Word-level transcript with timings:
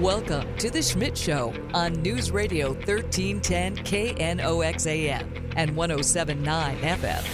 Welcome 0.00 0.56
to 0.58 0.70
The 0.70 0.80
Schmidt 0.80 1.18
Show 1.18 1.52
on 1.74 1.92
News 1.94 2.30
Radio 2.30 2.68
1310 2.68 3.78
KNOX 3.78 4.86
AM 4.86 5.28
and 5.56 5.74
1079 5.74 6.78
FM. 6.78 7.24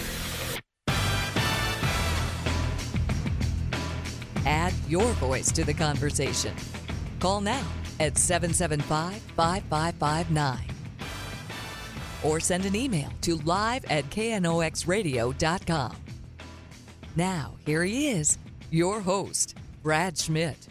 Add 4.47 4.73
your 4.89 5.05
voice 5.13 5.53
to 5.53 5.63
the 5.63 5.75
conversation. 5.75 6.55
Call 7.21 7.43
now 7.43 7.67
at 8.01 8.17
775 8.17 9.21
5559 9.37 10.59
or 12.23 12.41
send 12.41 12.65
an 12.65 12.75
email 12.75 13.11
to 13.21 13.37
live 13.45 13.85
at 13.91 14.09
knoxradio.com. 14.09 15.97
Now, 17.15 17.57
here 17.67 17.85
he 17.85 18.09
is, 18.09 18.39
your 18.71 19.03
host, 19.03 19.55
Brad 19.83 20.17
Schmidt. 20.17 20.69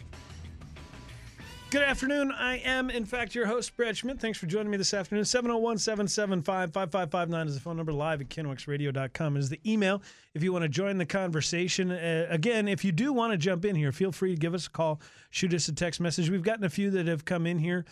Good 1.74 1.82
afternoon. 1.82 2.30
I 2.30 2.58
am, 2.58 2.88
in 2.88 3.04
fact, 3.04 3.34
your 3.34 3.46
host, 3.46 3.76
Brad 3.76 3.96
Schmidt. 3.96 4.20
Thanks 4.20 4.38
for 4.38 4.46
joining 4.46 4.70
me 4.70 4.76
this 4.76 4.94
afternoon. 4.94 5.24
701 5.24 5.78
775 5.78 6.72
5559 6.72 7.48
is 7.48 7.54
the 7.54 7.60
phone 7.60 7.76
number. 7.76 7.92
Live 7.92 8.20
at 8.20 8.28
knoxradio.com 8.28 9.36
is 9.36 9.48
the 9.48 9.58
email 9.66 10.00
if 10.34 10.44
you 10.44 10.52
want 10.52 10.62
to 10.62 10.68
join 10.68 10.98
the 10.98 11.04
conversation. 11.04 11.90
Uh, 11.90 12.28
again, 12.30 12.68
if 12.68 12.84
you 12.84 12.92
do 12.92 13.12
want 13.12 13.32
to 13.32 13.36
jump 13.36 13.64
in 13.64 13.74
here, 13.74 13.90
feel 13.90 14.12
free 14.12 14.36
to 14.36 14.40
give 14.40 14.54
us 14.54 14.68
a 14.68 14.70
call, 14.70 15.00
shoot 15.30 15.52
us 15.52 15.66
a 15.66 15.72
text 15.72 16.00
message. 16.00 16.30
We've 16.30 16.44
gotten 16.44 16.62
a 16.62 16.70
few 16.70 16.92
that 16.92 17.08
have 17.08 17.24
come 17.24 17.44
in 17.44 17.58
here 17.58 17.84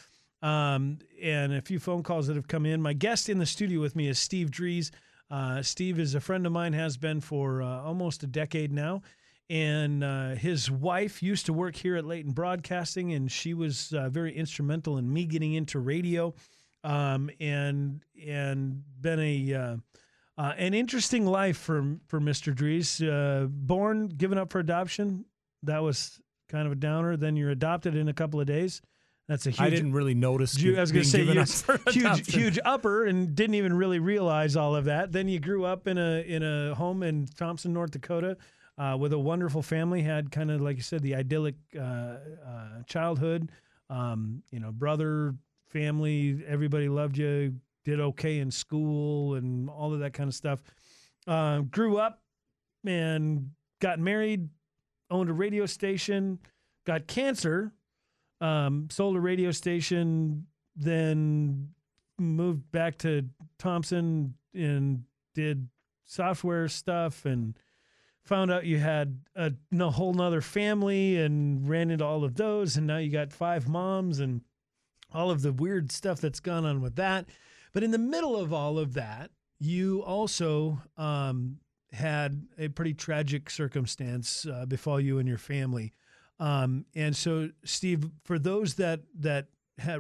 um, 0.43 1.01
and 1.21 1.53
a 1.53 1.61
few 1.61 1.81
phone 1.81 2.05
calls 2.05 2.29
that 2.29 2.37
have 2.37 2.47
come 2.47 2.67
in. 2.67 2.81
My 2.81 2.93
guest 2.93 3.29
in 3.29 3.39
the 3.39 3.47
studio 3.47 3.81
with 3.81 3.97
me 3.97 4.07
is 4.07 4.17
Steve 4.17 4.53
Drees. 4.53 4.93
Uh, 5.29 5.61
Steve 5.61 5.99
is 5.99 6.15
a 6.15 6.21
friend 6.21 6.47
of 6.47 6.53
mine, 6.53 6.73
has 6.73 6.97
been 6.97 7.21
for 7.21 7.63
uh, 7.63 7.83
almost 7.83 8.23
a 8.23 8.29
decade 8.29 8.71
now 8.71 9.03
and 9.53 10.03
uh, 10.03 10.31
his 10.31 10.71
wife 10.71 11.23
used 11.23 11.45
to 11.45 11.53
work 11.53 11.77
here 11.77 11.95
at 11.97 12.07
Leighton 12.07 12.33
Broadcasting, 12.33 13.13
and 13.13 13.31
she 13.31 13.53
was 13.53 13.93
uh, 13.93 14.09
very 14.09 14.35
instrumental 14.35 14.97
in 14.97 15.13
me 15.13 15.27
getting 15.27 15.53
into 15.53 15.79
radio, 15.79 16.33
um, 16.85 17.29
and 17.39 18.03
and 18.27 18.83
been 18.99 19.21
a 19.21 19.55
uh, 19.55 19.77
uh 20.39 20.55
an 20.57 20.73
interesting 20.73 21.27
life 21.27 21.59
for 21.59 21.99
for 22.07 22.19
Mr. 22.19 22.55
Drees. 22.55 23.07
Uh, 23.07 23.47
born, 23.47 24.09
given 24.09 24.39
up 24.39 24.51
for 24.51 24.59
adoption, 24.59 25.27
that 25.65 25.83
was 25.83 26.19
kind 26.49 26.65
of 26.65 26.73
a 26.73 26.77
downer. 26.77 27.19
Then 27.19 27.37
you're 27.37 27.51
adopted 27.51 27.95
in 27.95 28.09
a 28.09 28.15
couple 28.15 28.41
of 28.41 28.47
days. 28.47 28.81
That's 29.29 29.47
a 29.47 29.51
huge. 29.51 29.61
I 29.61 29.69
didn't 29.69 29.93
really 29.93 30.15
notice. 30.15 30.57
I 30.57 30.81
was 30.81 30.93
going 30.93 31.05
to 31.05 31.11
say 31.11 31.25
huge, 31.25 31.91
huge, 31.95 32.35
huge 32.35 32.59
upper, 32.65 33.05
and 33.05 33.35
didn't 33.35 33.57
even 33.57 33.75
really 33.75 33.99
realize 33.99 34.57
all 34.57 34.75
of 34.75 34.87
that. 34.87 35.13
Then 35.13 35.29
you 35.29 35.41
grew 35.41 35.67
up 35.67 35.87
in 35.87 35.99
a 35.99 36.23
in 36.27 36.43
a 36.43 36.75
home 36.75 37.03
in 37.03 37.27
Thompson, 37.27 37.75
North 37.75 37.91
Dakota 37.91 38.39
uh, 38.79 38.97
with 38.99 39.13
a 39.13 39.19
wonderful 39.19 39.63
family. 39.63 40.03
Had 40.03 40.31
kind 40.31 40.51
of 40.51 40.61
like 40.61 40.77
you 40.77 40.83
said, 40.83 41.03
the 41.03 41.15
idyllic 41.15 41.57
uh, 41.77 41.81
uh, 41.81 42.83
childhood. 42.87 43.51
Um, 43.91 44.43
you 44.51 44.61
know, 44.61 44.73
brother, 44.73 45.35
family, 45.69 46.43
everybody 46.47 46.89
loved 46.89 47.19
you. 47.19 47.55
Did 47.85 48.01
okay 48.01 48.39
in 48.39 48.51
school 48.51 49.35
and 49.35 49.69
all 49.69 49.93
of 49.93 50.01
that 50.01 50.13
kind 50.13 50.29
of 50.29 50.35
stuff. 50.35 50.63
Uh, 51.27 51.61
grew 51.61 51.99
up 51.99 52.23
and 52.87 53.51
got 53.81 53.99
married. 53.99 54.49
Owned 55.11 55.29
a 55.29 55.33
radio 55.33 55.67
station. 55.67 56.39
Got 56.87 57.07
cancer. 57.07 57.73
Um, 58.41 58.89
sold 58.91 59.17
a 59.17 59.21
radio 59.21 59.51
station. 59.51 60.47
Then 60.77 61.71
moved 62.19 62.71
back 62.71 62.99
to 62.99 63.29
Thompson 63.59 64.35
and 64.55 65.05
did 65.35 65.69
software 66.05 66.69
stuff 66.69 67.25
and 67.25 67.57
found 68.25 68.51
out 68.51 68.65
you 68.65 68.79
had 68.79 69.21
a, 69.35 69.53
a 69.79 69.91
whole 69.91 70.15
nother 70.15 70.41
family 70.41 71.17
and 71.17 71.69
ran 71.69 71.91
into 71.91 72.05
all 72.05 72.25
of 72.25 72.37
those 72.37 72.77
and 72.77 72.87
now 72.87 72.99
you 72.99 73.11
got 73.11 73.33
five 73.33 73.69
moms 73.69 74.21
and 74.21 74.43
all 75.13 75.31
of 75.31 75.43
the 75.43 75.53
weird 75.53 75.91
stuff 75.91 76.21
that's 76.21 76.41
gone 76.41 76.65
on 76.65 76.81
with 76.81 76.97
that. 76.97 77.27
But 77.73 77.83
in 77.83 77.91
the 77.91 77.99
middle 77.99 78.37
of 78.37 78.53
all 78.53 78.79
of 78.79 78.95
that 78.95 79.31
you 79.59 80.03
also 80.03 80.81
um, 80.97 81.59
had 81.93 82.47
a 82.59 82.69
pretty 82.69 82.95
tragic 82.95 83.49
circumstance 83.49 84.47
uh, 84.47 84.67
befall 84.67 84.99
you 85.01 85.19
and 85.19 85.29
your 85.29 85.39
family. 85.39 85.93
Um, 86.41 86.87
and 86.95 87.15
so 87.15 87.51
steve 87.65 88.09
for 88.25 88.39
those 88.39 88.75
that 88.75 89.01
that 89.21 89.47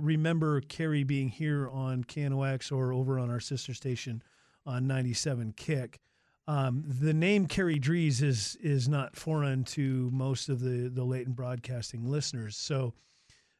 remember 0.00 0.60
carrie 0.60 1.04
being 1.04 1.28
here 1.28 1.68
on 1.68 2.04
KNOX 2.04 2.72
or 2.72 2.92
over 2.92 3.18
on 3.18 3.30
our 3.30 3.40
sister 3.40 3.74
station 3.74 4.22
on 4.66 4.86
97 4.86 5.52
kick 5.56 6.00
um, 6.48 6.84
the 6.86 7.14
name 7.14 7.46
Kerry 7.46 7.78
Drees 7.78 8.22
is 8.22 8.56
is 8.60 8.88
not 8.88 9.16
foreign 9.16 9.64
to 9.64 10.10
most 10.12 10.48
of 10.48 10.60
the 10.60 10.88
the 10.88 11.04
Leighton 11.04 11.32
Broadcasting 11.32 12.04
listeners. 12.04 12.56
So, 12.56 12.94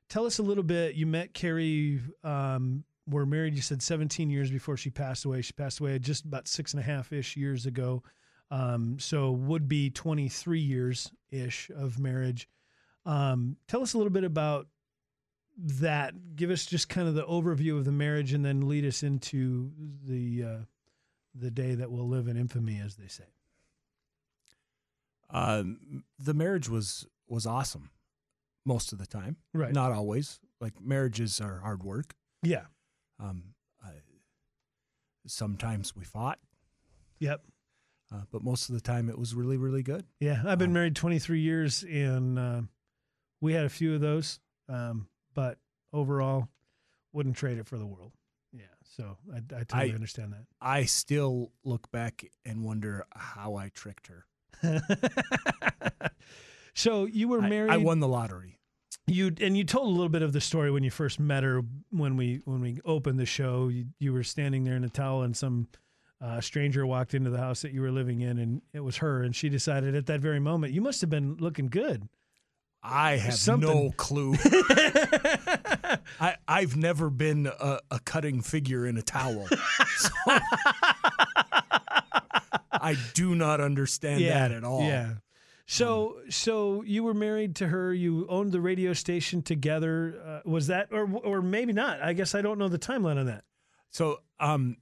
tell 0.08 0.26
us 0.26 0.38
a 0.38 0.42
little 0.42 0.64
bit. 0.64 0.94
You 0.94 1.06
met 1.06 1.34
Kerry. 1.34 2.00
Um, 2.24 2.84
were 3.08 3.26
married. 3.26 3.54
You 3.54 3.62
said 3.62 3.82
17 3.82 4.30
years 4.30 4.50
before 4.50 4.76
she 4.76 4.90
passed 4.90 5.24
away. 5.24 5.42
She 5.42 5.52
passed 5.52 5.80
away 5.80 5.98
just 5.98 6.24
about 6.24 6.46
six 6.46 6.72
and 6.72 6.80
a 6.80 6.84
half 6.84 7.12
ish 7.12 7.36
years 7.36 7.66
ago. 7.66 8.02
Um, 8.50 8.98
so 8.98 9.32
would 9.32 9.66
be 9.66 9.90
23 9.90 10.60
years 10.60 11.10
ish 11.30 11.70
of 11.74 11.98
marriage. 11.98 12.48
Um, 13.06 13.56
tell 13.66 13.82
us 13.82 13.94
a 13.94 13.98
little 13.98 14.12
bit 14.12 14.24
about 14.24 14.68
that. 15.56 16.36
Give 16.36 16.50
us 16.50 16.66
just 16.66 16.88
kind 16.88 17.08
of 17.08 17.14
the 17.14 17.24
overview 17.24 17.76
of 17.76 17.84
the 17.84 17.92
marriage, 17.92 18.32
and 18.32 18.44
then 18.44 18.68
lead 18.68 18.84
us 18.84 19.02
into 19.02 19.72
the 20.06 20.44
uh, 20.44 20.58
the 21.34 21.50
day 21.50 21.74
that 21.74 21.90
will 21.90 22.08
live 22.08 22.28
in 22.28 22.36
infamy, 22.36 22.80
as 22.80 22.96
they 22.96 23.08
say? 23.08 23.24
Uh, 25.30 25.64
the 26.18 26.34
marriage 26.34 26.68
was 26.68 27.06
was 27.26 27.46
awesome 27.46 27.90
most 28.64 28.92
of 28.92 28.98
the 28.98 29.06
time. 29.06 29.36
Right. 29.54 29.72
Not 29.72 29.92
always. 29.92 30.40
Like 30.60 30.80
marriages 30.80 31.40
are 31.40 31.60
hard 31.60 31.82
work. 31.82 32.14
Yeah. 32.42 32.64
Um, 33.18 33.54
I, 33.82 33.90
sometimes 35.26 35.96
we 35.96 36.04
fought. 36.04 36.38
Yep. 37.18 37.42
Uh, 38.12 38.22
but 38.30 38.42
most 38.42 38.68
of 38.68 38.74
the 38.74 38.80
time 38.80 39.08
it 39.08 39.18
was 39.18 39.34
really, 39.34 39.56
really 39.56 39.82
good. 39.82 40.04
Yeah. 40.20 40.42
I've 40.46 40.58
been 40.58 40.68
um, 40.68 40.74
married 40.74 40.96
23 40.96 41.40
years 41.40 41.82
and 41.82 42.38
uh, 42.38 42.60
we 43.40 43.54
had 43.54 43.64
a 43.64 43.70
few 43.70 43.94
of 43.94 44.00
those. 44.00 44.38
Um, 44.68 45.08
but 45.34 45.58
overall, 45.92 46.48
wouldn't 47.12 47.36
trade 47.36 47.58
it 47.58 47.66
for 47.66 47.78
the 47.78 47.86
world. 47.86 48.12
So 48.96 49.16
I, 49.32 49.38
I 49.38 49.64
totally 49.64 49.92
I, 49.92 49.94
understand 49.94 50.32
that. 50.32 50.44
I 50.60 50.84
still 50.84 51.52
look 51.64 51.90
back 51.90 52.26
and 52.44 52.62
wonder 52.62 53.06
how 53.14 53.56
I 53.56 53.70
tricked 53.70 54.08
her. 54.08 54.26
so 56.74 57.06
you 57.06 57.28
were 57.28 57.40
married. 57.40 57.70
I, 57.70 57.74
I, 57.74 57.78
won 57.78 58.00
the 58.00 58.08
lottery. 58.08 58.58
You 59.06 59.32
and 59.40 59.56
you 59.56 59.64
told 59.64 59.88
a 59.88 59.90
little 59.90 60.10
bit 60.10 60.22
of 60.22 60.32
the 60.32 60.40
story 60.40 60.70
when 60.70 60.84
you 60.84 60.90
first 60.90 61.18
met 61.18 61.42
her 61.42 61.62
when 61.90 62.16
we 62.16 62.42
when 62.44 62.60
we 62.60 62.80
opened 62.84 63.18
the 63.18 63.26
show. 63.26 63.68
You, 63.68 63.86
you 63.98 64.12
were 64.12 64.22
standing 64.22 64.64
there 64.64 64.76
in 64.76 64.84
a 64.84 64.90
towel 64.90 65.22
and 65.22 65.34
some 65.34 65.68
uh, 66.20 66.40
stranger 66.40 66.86
walked 66.86 67.14
into 67.14 67.30
the 67.30 67.38
house 67.38 67.62
that 67.62 67.72
you 67.72 67.80
were 67.80 67.90
living 67.90 68.20
in 68.20 68.38
and 68.38 68.60
it 68.74 68.80
was 68.80 68.98
her 68.98 69.22
and 69.22 69.34
she 69.34 69.48
decided 69.48 69.96
at 69.96 70.06
that 70.06 70.20
very 70.20 70.38
moment 70.38 70.72
you 70.72 70.80
must 70.80 71.00
have 71.00 71.10
been 71.10 71.36
looking 71.38 71.68
good. 71.68 72.08
I 72.82 73.16
have 73.16 73.34
Something. 73.34 73.68
no 73.68 73.90
clue. 73.96 74.34
I've 76.52 76.76
never 76.76 77.10
been 77.10 77.46
a, 77.46 77.80
a, 77.90 77.98
cutting 78.00 78.42
figure 78.42 78.86
in 78.86 78.96
a 78.96 79.02
towel. 79.02 79.48
So 79.96 80.10
I 82.72 82.96
do 83.14 83.34
not 83.34 83.60
understand 83.60 84.20
yeah, 84.20 84.48
that 84.48 84.52
at 84.52 84.64
all. 84.64 84.82
Yeah. 84.82 85.14
So, 85.66 86.16
um, 86.24 86.30
so 86.30 86.82
you 86.82 87.04
were 87.04 87.14
married 87.14 87.56
to 87.56 87.68
her. 87.68 87.94
You 87.94 88.26
owned 88.28 88.50
the 88.50 88.60
radio 88.60 88.92
station 88.92 89.42
together. 89.42 90.20
Uh, 90.26 90.40
was 90.48 90.66
that, 90.66 90.88
or 90.90 91.08
or 91.24 91.40
maybe 91.40 91.72
not? 91.72 92.02
I 92.02 92.12
guess 92.12 92.34
I 92.34 92.42
don't 92.42 92.58
know 92.58 92.68
the 92.68 92.78
timeline 92.78 93.18
on 93.18 93.26
that. 93.26 93.44
So, 93.90 94.20
um, 94.40 94.78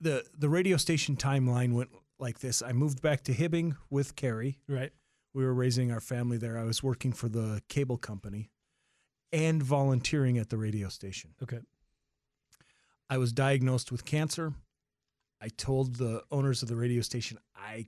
the 0.00 0.24
the 0.38 0.48
radio 0.48 0.76
station 0.76 1.16
timeline 1.16 1.72
went 1.72 1.90
like 2.20 2.38
this. 2.38 2.62
I 2.62 2.72
moved 2.72 3.02
back 3.02 3.24
to 3.24 3.32
Hibbing 3.32 3.76
with 3.90 4.14
Carrie. 4.14 4.58
Right 4.68 4.92
we 5.34 5.44
were 5.44 5.54
raising 5.54 5.90
our 5.90 6.00
family 6.00 6.36
there. 6.36 6.58
I 6.58 6.64
was 6.64 6.82
working 6.82 7.12
for 7.12 7.28
the 7.28 7.62
cable 7.68 7.96
company 7.96 8.50
and 9.32 9.62
volunteering 9.62 10.38
at 10.38 10.50
the 10.50 10.56
radio 10.56 10.88
station. 10.88 11.30
Okay. 11.42 11.60
I 13.08 13.18
was 13.18 13.32
diagnosed 13.32 13.92
with 13.92 14.04
cancer. 14.04 14.52
I 15.40 15.48
told 15.48 15.96
the 15.96 16.22
owners 16.30 16.62
of 16.62 16.68
the 16.68 16.76
radio 16.76 17.02
station, 17.02 17.38
I 17.56 17.86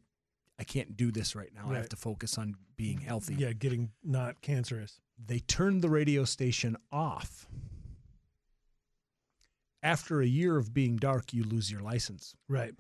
I 0.58 0.64
can't 0.64 0.96
do 0.96 1.10
this 1.10 1.34
right 1.34 1.50
now. 1.52 1.64
Right. 1.64 1.74
I 1.74 1.78
have 1.78 1.88
to 1.88 1.96
focus 1.96 2.38
on 2.38 2.54
being 2.76 3.00
healthy. 3.00 3.34
Yeah, 3.34 3.52
getting 3.52 3.90
not 4.04 4.40
cancerous. 4.40 5.00
They 5.24 5.40
turned 5.40 5.82
the 5.82 5.88
radio 5.88 6.24
station 6.24 6.76
off. 6.92 7.48
After 9.82 10.20
a 10.20 10.26
year 10.26 10.56
of 10.56 10.72
being 10.72 10.96
dark, 10.96 11.32
you 11.32 11.42
lose 11.44 11.70
your 11.70 11.80
license. 11.80 12.34
Right. 12.48 12.74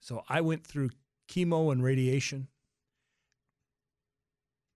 So 0.00 0.22
I 0.28 0.40
went 0.40 0.64
through 0.64 0.90
chemo 1.28 1.72
and 1.72 1.82
radiation 1.82 2.48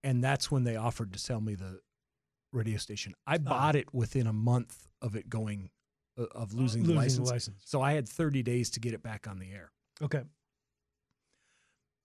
and 0.02 0.22
that's 0.22 0.50
when 0.50 0.64
they 0.64 0.76
offered 0.76 1.12
to 1.12 1.18
sell 1.18 1.40
me 1.40 1.54
the 1.54 1.80
radio 2.52 2.76
station. 2.78 3.14
I 3.26 3.38
bought 3.38 3.76
it 3.76 3.92
within 3.94 4.26
a 4.26 4.32
month 4.32 4.88
of 5.02 5.16
it 5.16 5.28
going 5.28 5.70
uh, 6.18 6.24
of 6.32 6.52
losing, 6.52 6.82
losing 6.82 6.94
the, 6.94 7.00
license. 7.00 7.28
the 7.28 7.34
license. 7.34 7.62
So 7.64 7.80
I 7.82 7.92
had 7.92 8.08
30 8.08 8.42
days 8.42 8.70
to 8.70 8.80
get 8.80 8.94
it 8.94 9.02
back 9.02 9.26
on 9.28 9.38
the 9.38 9.50
air. 9.52 9.70
Okay. 10.02 10.22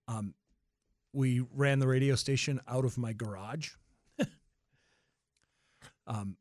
Um, 0.08 0.34
we 1.14 1.40
ran 1.54 1.80
the 1.80 1.88
radio 1.88 2.16
station 2.16 2.62
out 2.68 2.86
of 2.86 2.98
my 2.98 3.14
garage. 3.14 3.72
um, 6.08 6.38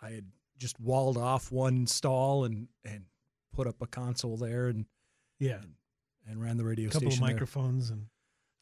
I 0.00 0.10
had 0.10 0.26
just 0.58 0.80
walled 0.80 1.18
off 1.18 1.52
one 1.52 1.86
stall 1.86 2.44
and 2.44 2.68
and 2.84 3.04
put 3.52 3.66
up 3.66 3.80
a 3.80 3.86
console 3.86 4.36
there 4.36 4.66
and 4.68 4.86
Yeah. 5.38 5.60
and 6.26 6.42
ran 6.42 6.56
the 6.56 6.64
radio 6.64 6.88
station. 6.90 6.90
A 6.90 6.94
couple 6.94 7.08
of 7.08 7.12
station 7.12 7.26
there. 7.26 7.34
microphones 7.34 7.90
and 7.90 8.06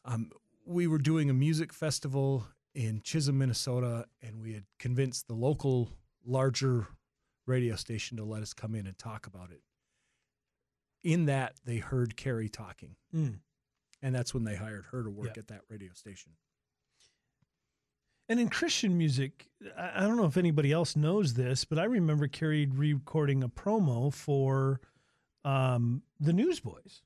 Um, 0.05 0.31
we 0.65 0.87
were 0.87 0.97
doing 0.99 1.29
a 1.29 1.33
music 1.33 1.73
festival 1.73 2.47
in 2.75 3.01
Chisholm, 3.01 3.37
Minnesota, 3.39 4.05
and 4.21 4.41
we 4.41 4.53
had 4.53 4.65
convinced 4.79 5.27
the 5.27 5.33
local 5.33 5.89
larger 6.25 6.87
radio 7.47 7.75
station 7.75 8.17
to 8.17 8.23
let 8.23 8.41
us 8.41 8.53
come 8.53 8.75
in 8.75 8.85
and 8.85 8.97
talk 8.97 9.25
about 9.25 9.49
it. 9.51 9.61
In 11.03 11.25
that, 11.25 11.61
they 11.65 11.77
heard 11.77 12.17
Carrie 12.17 12.49
talking, 12.49 12.95
Mm. 13.13 13.39
and 14.01 14.13
that's 14.13 14.33
when 14.33 14.43
they 14.43 14.55
hired 14.55 14.85
her 14.85 15.03
to 15.03 15.09
work 15.09 15.35
Yeah. 15.35 15.39
at 15.39 15.47
that 15.47 15.61
radio 15.69 15.93
station. 15.93 16.33
And 18.27 18.39
in 18.39 18.49
Christian 18.49 18.97
music, 18.97 19.47
I 19.77 19.91
I 19.97 20.07
don't 20.07 20.17
know 20.17 20.25
if 20.25 20.35
anybody 20.37 20.71
else 20.71 20.95
knows 20.95 21.35
this, 21.35 21.63
but 21.63 21.77
I 21.77 21.83
remember 21.83 22.27
Carrie 22.27 22.65
recording 22.65 23.43
a 23.43 23.49
promo 23.49 24.11
for 24.11 24.81
um, 25.43 26.01
the 26.19 26.33
Newsboys 26.33 27.03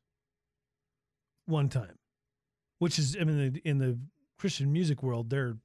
one 1.46 1.68
time, 1.68 2.00
which 2.78 2.98
is, 2.98 3.18
I 3.20 3.26
mean, 3.26 3.58
in 3.66 3.80
the 3.80 4.00
Christian 4.40 4.72
music 4.74 5.04
world, 5.04 5.30
they're, 5.30 5.56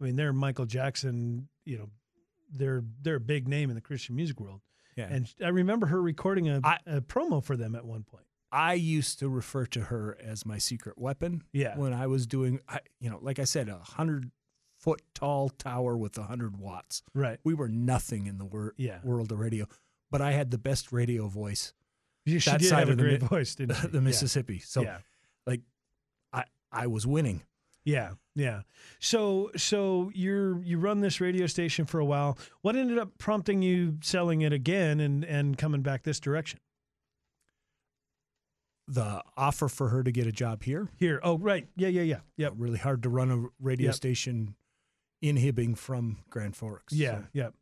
I 0.00 0.04
mean, 0.04 0.16
they're 0.16 0.32
Michael 0.32 0.66
Jackson, 0.66 1.48
you 1.64 1.78
know, 1.78 1.88
they're 2.52 2.82
they're 3.02 3.16
a 3.16 3.20
big 3.20 3.46
name 3.48 3.70
in 3.70 3.76
the 3.76 3.80
Christian 3.80 4.16
music 4.16 4.40
world. 4.40 4.60
Yeah. 4.96 5.06
And 5.08 5.32
I 5.42 5.48
remember 5.48 5.86
her 5.86 6.02
recording 6.02 6.48
a, 6.48 6.60
I- 6.64 6.78
a 6.86 7.00
promo 7.00 7.42
for 7.42 7.56
them 7.56 7.74
at 7.74 7.84
one 7.84 8.02
point. 8.02 8.24
I 8.52 8.74
used 8.74 9.20
to 9.20 9.28
refer 9.28 9.64
to 9.66 9.80
her 9.82 10.18
as 10.20 10.44
my 10.44 10.58
secret 10.58 10.98
weapon 10.98 11.44
Yeah. 11.52 11.76
when 11.78 11.92
I 11.92 12.08
was 12.08 12.26
doing, 12.26 12.58
I, 12.68 12.80
you 12.98 13.08
know, 13.08 13.20
like 13.22 13.38
I 13.38 13.44
said, 13.44 13.68
a 13.68 13.78
hundred 13.78 14.32
foot 14.80 15.00
tall 15.14 15.50
tower 15.50 15.96
with 15.96 16.18
a 16.18 16.24
hundred 16.24 16.56
watts. 16.58 17.02
Right. 17.14 17.38
We 17.44 17.54
were 17.54 17.68
nothing 17.68 18.26
in 18.26 18.38
the 18.38 18.44
wor- 18.44 18.74
Yeah. 18.76 18.98
world 19.04 19.30
of 19.30 19.38
radio, 19.38 19.66
but 20.10 20.20
I 20.20 20.32
had 20.32 20.50
the 20.50 20.58
best 20.58 20.90
radio 20.90 21.28
voice, 21.28 21.72
You- 22.26 22.40
She 22.40 22.50
That 22.50 22.60
did 22.60 22.72
have 22.72 22.88
a 22.88 22.96
the 22.96 23.02
great 23.02 23.22
Mi- 23.22 23.28
voice, 23.28 23.54
didn't 23.54 23.76
the 23.92 23.98
Yeah. 23.98 24.00
Mississippi. 24.00 24.58
So 24.58 24.82
yeah. 24.82 24.98
like, 25.46 25.60
I 26.32 26.44
I 26.72 26.88
was 26.88 27.06
winning. 27.06 27.42
Yeah, 27.84 28.12
yeah. 28.34 28.62
So 28.98 29.50
so 29.56 30.10
you're 30.14 30.62
you 30.62 30.78
run 30.78 31.00
this 31.00 31.20
radio 31.20 31.46
station 31.46 31.86
for 31.86 31.98
a 32.00 32.04
while. 32.04 32.36
What 32.62 32.76
ended 32.76 32.98
up 32.98 33.16
prompting 33.18 33.62
you 33.62 33.98
selling 34.02 34.42
it 34.42 34.52
again 34.52 35.00
and 35.00 35.24
and 35.24 35.56
coming 35.56 35.80
back 35.82 36.02
this 36.02 36.20
direction? 36.20 36.60
The 38.88 39.22
offer 39.36 39.68
for 39.68 39.88
her 39.88 40.02
to 40.02 40.10
get 40.10 40.26
a 40.26 40.32
job 40.32 40.64
here, 40.64 40.88
Here. 40.96 41.20
Oh, 41.22 41.38
right. 41.38 41.68
Yeah, 41.76 41.88
yeah, 41.88 42.02
yeah. 42.02 42.20
Yeah. 42.36 42.48
really 42.56 42.78
hard 42.78 43.04
to 43.04 43.08
run 43.08 43.30
a 43.30 43.46
radio 43.60 43.86
Yep. 43.86 43.94
station 43.94 44.56
in 45.22 45.36
Hibbing 45.36 45.78
from 45.78 46.18
Grand 46.28 46.56
Forks. 46.56 46.92
Yeah, 46.92 47.18
So 47.20 47.24
yep. 47.32 47.54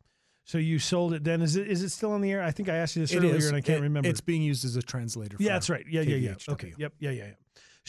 So 0.45 0.57
you 0.57 0.79
sold 0.79 1.13
it 1.13 1.23
then. 1.23 1.43
Is 1.43 1.55
it 1.55 1.67
is 1.67 1.83
it 1.83 1.89
still 1.89 2.11
on 2.13 2.21
the 2.21 2.31
air? 2.31 2.41
I 2.41 2.49
think 2.49 2.67
I 2.67 2.77
asked 2.77 2.95
you 2.95 3.03
this 3.03 3.11
it 3.13 3.19
earlier 3.19 3.35
is. 3.35 3.45
and 3.45 3.55
I 3.55 3.61
can't 3.61 3.79
It- 3.79 3.83
remember. 3.83 4.09
It's 4.09 4.21
being 4.21 4.41
used 4.41 4.65
as 4.65 4.75
a 4.75 4.81
translator. 4.81 5.37
yeah, 5.39 5.53
that's 5.53 5.69
right. 5.69 5.85
Yeah, 5.87 6.01
yeah, 6.01 6.15
yeah. 6.15 6.35
Okay. 6.49 6.73
Yep. 6.77 6.93
Yeah, 6.99 7.11
yeah, 7.11 7.25
yeah. 7.27 7.33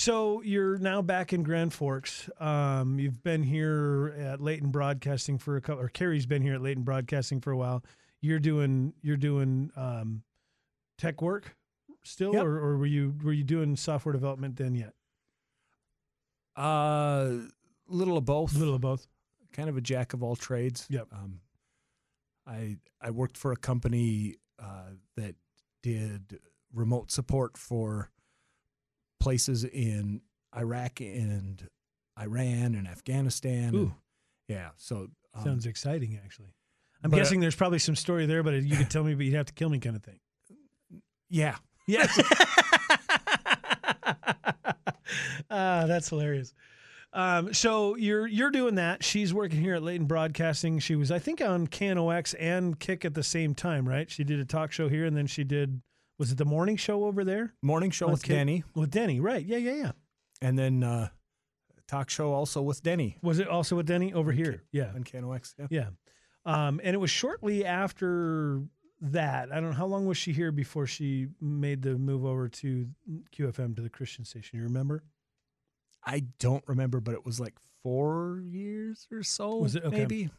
So 0.00 0.40
you're 0.40 0.78
now 0.78 1.02
back 1.02 1.34
in 1.34 1.42
Grand 1.42 1.74
Forks. 1.74 2.30
Um, 2.40 2.98
you've 2.98 3.22
been 3.22 3.42
here 3.42 4.14
at 4.18 4.40
Leighton 4.40 4.70
Broadcasting 4.70 5.36
for 5.36 5.58
a 5.58 5.60
couple, 5.60 5.84
or 5.84 5.88
Carrie's 5.88 6.24
been 6.24 6.40
here 6.40 6.54
at 6.54 6.62
Leighton 6.62 6.84
Broadcasting 6.84 7.38
for 7.42 7.50
a 7.50 7.56
while. 7.58 7.84
You're 8.22 8.38
doing 8.38 8.94
you're 9.02 9.18
doing 9.18 9.70
um, 9.76 10.22
tech 10.96 11.20
work 11.20 11.54
still, 12.02 12.32
Yep. 12.32 12.44
or, 12.46 12.58
or 12.60 12.78
were 12.78 12.86
you 12.86 13.14
were 13.22 13.34
you 13.34 13.44
doing 13.44 13.76
software 13.76 14.14
development 14.14 14.56
then 14.56 14.74
yet? 14.74 14.94
Uh, 16.56 17.32
little 17.86 18.16
of 18.16 18.24
both. 18.24 18.54
Little 18.54 18.76
of 18.76 18.80
both. 18.80 19.06
kind 19.52 19.68
of 19.68 19.76
a 19.76 19.82
jack 19.82 20.14
of 20.14 20.22
all 20.22 20.34
trades. 20.34 20.86
Yep. 20.88 21.08
Um, 21.12 21.40
I 22.46 22.78
I 23.02 23.10
worked 23.10 23.36
for 23.36 23.52
a 23.52 23.56
company 23.56 24.36
uh, 24.58 24.92
that 25.18 25.34
did 25.82 26.40
remote 26.72 27.10
support 27.10 27.58
for 27.58 28.10
places 29.20 29.64
in 29.64 30.22
Iraq 30.56 31.00
and 31.00 31.68
Iran 32.18 32.74
and 32.74 32.88
Afghanistan. 32.88 33.74
Ooh. 33.74 33.78
and- 33.78 33.92
yeah. 34.48 34.70
So 34.78 35.08
um, 35.34 35.44
Sounds 35.44 35.66
exciting, 35.66 36.18
actually. 36.24 36.54
I'm 37.04 37.10
but, 37.10 37.16
uh, 37.16 37.20
guessing 37.20 37.40
there's 37.40 37.54
probably 37.54 37.78
some 37.78 37.96
story 37.96 38.26
there, 38.26 38.42
but 38.42 38.62
you 38.62 38.76
could 38.76 38.90
tell 38.90 39.04
me, 39.04 39.14
but 39.14 39.24
you'd 39.24 39.34
have 39.34 39.46
to 39.46 39.52
kill 39.52 39.68
me, 39.68 39.78
kind 39.78 39.96
of 39.96 40.02
thing. 40.02 40.18
yeah. 41.28 41.56
Yes. 41.86 42.20
ah, 45.50 45.84
that's 45.86 46.08
hilarious. 46.08 46.54
Um, 47.12 47.52
so 47.52 47.96
you're 47.96 48.26
you're 48.26 48.50
doing 48.50 48.76
that. 48.76 49.02
She's 49.02 49.34
working 49.34 49.60
here 49.60 49.74
at 49.74 49.82
Leighton 49.82 50.06
Broadcasting. 50.06 50.78
She 50.78 50.94
was, 50.94 51.10
I 51.10 51.18
think, 51.18 51.40
on 51.40 51.66
KNOX 51.66 52.36
and 52.38 52.78
Kick 52.78 53.04
at 53.04 53.14
the 53.14 53.24
same 53.24 53.54
time, 53.54 53.88
right? 53.88 54.08
She 54.08 54.22
did 54.22 54.38
a 54.38 54.44
talk 54.44 54.70
show 54.70 54.88
here, 54.88 55.06
and 55.06 55.16
then 55.16 55.26
she 55.26 55.42
did 55.42 55.82
was 56.20 56.30
it 56.30 56.38
the 56.38 56.44
morning 56.44 56.76
show 56.76 57.04
over 57.04 57.24
there 57.24 57.54
Morning 57.62 57.90
show 57.90 58.08
with 58.08 58.22
Okay. 58.22 58.34
Denny, 58.34 58.64
with 58.74 58.90
Denny? 58.90 59.18
Right? 59.20 59.44
Yeah, 59.44 59.56
yeah, 59.56 59.74
yeah. 59.74 59.92
and 60.42 60.58
then 60.58 60.84
uh, 60.84 61.08
talk 61.88 62.10
show 62.10 62.32
also 62.34 62.60
with 62.60 62.82
Denny 62.82 63.16
Was 63.22 63.38
it 63.38 63.48
also 63.48 63.74
with 63.74 63.86
Denny 63.86 64.12
over 64.12 64.30
here? 64.30 64.62
Yeah, 64.70 64.92
on 64.94 65.02
KNOX. 65.02 65.54
Yeah. 65.58 65.66
yeah. 65.70 65.86
Um, 66.44 66.80
and 66.84 66.94
it 66.94 66.98
was 66.98 67.10
shortly 67.10 67.64
after 67.64 68.62
that. 69.00 69.50
I 69.50 69.56
don't 69.56 69.70
know 69.70 69.76
how 69.76 69.86
long 69.86 70.06
was 70.06 70.18
she 70.18 70.32
here 70.32 70.52
before 70.52 70.86
she 70.86 71.28
made 71.40 71.82
the 71.82 71.96
move 71.96 72.24
over 72.24 72.48
to 72.48 72.86
QFM 73.36 73.74
to 73.76 73.82
the 73.82 73.90
Christian 73.90 74.24
station. 74.24 74.58
You 74.58 74.64
remember? 74.64 75.02
I 76.04 76.24
don't 76.38 76.64
remember, 76.66 77.00
but 77.00 77.14
it 77.14 77.24
was 77.24 77.40
like 77.40 77.54
four 77.82 78.42
years 78.46 79.06
or 79.10 79.22
so. 79.22 79.56
Was 79.56 79.74
it? 79.74 79.84
Okay. 79.84 79.98
maybe? 79.98 80.30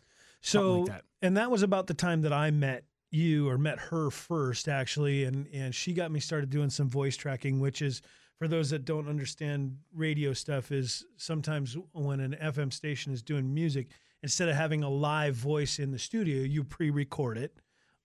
So, 0.42 0.80
like 0.82 0.90
that. 0.90 1.04
and 1.22 1.38
that 1.38 1.52
was 1.52 1.64
about 1.64 1.88
the 1.88 1.94
time 1.94 2.22
that 2.22 2.34
I 2.34 2.50
met 2.52 2.84
you 3.12 3.50
or 3.50 3.58
met 3.58 3.78
her 3.78 4.10
first, 4.10 4.68
actually, 4.68 5.26
and 5.26 5.48
and 5.54 5.76
she 5.76 5.94
got 5.94 6.12
me 6.12 6.20
started 6.20 6.50
doing 6.50 6.70
some 6.70 6.90
voice 6.90 7.16
tracking, 7.18 7.60
which 7.60 7.82
is 7.82 8.02
for 8.40 8.48
those 8.48 8.70
that 8.72 8.86
don't 8.86 9.08
understand 9.08 9.78
radio 9.94 10.34
stuff, 10.34 10.72
is 10.72 11.06
sometimes 11.18 11.78
when 11.92 12.20
an 12.20 12.36
FM 12.42 12.74
station 12.74 13.14
is 13.14 13.22
doing 13.22 13.54
music, 13.54 13.90
instead 14.24 14.50
of 14.50 14.56
having 14.56 14.82
a 14.82 14.90
live 14.90 15.36
voice 15.36 15.78
in 15.78 15.92
the 15.92 16.00
studio, 16.00 16.42
you 16.42 16.64
pre-record 16.64 17.38
it. 17.38 17.58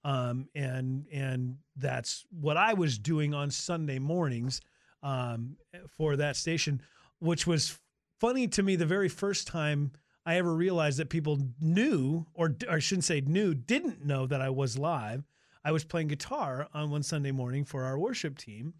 Um, 0.05 0.49
and 0.55 1.07
and 1.13 1.57
that's 1.77 2.27
what 2.31 2.57
I 2.57 2.75
was 2.75 2.99
doing 2.99 3.33
on 3.33 3.51
Sunday 3.51 3.99
mornings 3.99 4.61
um, 5.03 5.57
for 5.97 6.17
that 6.17 6.37
station, 6.37 6.81
which 7.21 7.47
was 7.47 7.79
funny 8.21 8.49
to 8.49 8.63
me 8.63 8.77
the 8.77 8.87
very 8.87 9.09
first 9.09 9.47
time 9.47 9.93
I 10.27 10.37
ever 10.39 10.53
realized 10.53 10.99
that 10.99 11.09
people 11.09 11.39
knew, 11.61 12.27
or, 12.35 12.57
or 12.69 12.77
I 12.77 12.79
shouldn't 12.81 13.05
say 13.05 13.21
knew, 13.21 13.55
didn't 13.55 14.05
know 14.05 14.27
that 14.27 14.43
I 14.43 14.51
was 14.51 14.77
live. 14.77 15.25
I 15.65 15.71
was 15.71 15.85
playing 15.85 16.09
guitar 16.09 16.69
on 16.75 16.91
one 16.91 17.05
Sunday 17.05 17.31
morning 17.31 17.65
for 17.65 17.85
our 17.85 17.97
worship 17.97 18.37
team, 18.37 18.75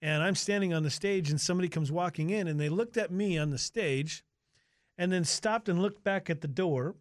and 0.00 0.22
I'm 0.22 0.36
standing 0.36 0.72
on 0.72 0.84
the 0.84 0.90
stage, 0.90 1.28
and 1.28 1.40
somebody 1.40 1.68
comes 1.68 1.90
walking 1.90 2.30
in, 2.30 2.46
and 2.46 2.58
they 2.58 2.68
looked 2.68 2.96
at 2.96 3.10
me 3.10 3.36
on 3.36 3.50
the 3.50 3.58
stage, 3.58 4.24
and 4.96 5.12
then 5.12 5.24
stopped 5.24 5.68
and 5.68 5.82
looked 5.82 6.04
back 6.04 6.30
at 6.30 6.40
the 6.40 6.48
door, 6.48 6.94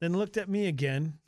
then 0.00 0.16
looked 0.16 0.38
at 0.38 0.48
me 0.48 0.66
again 0.66 1.18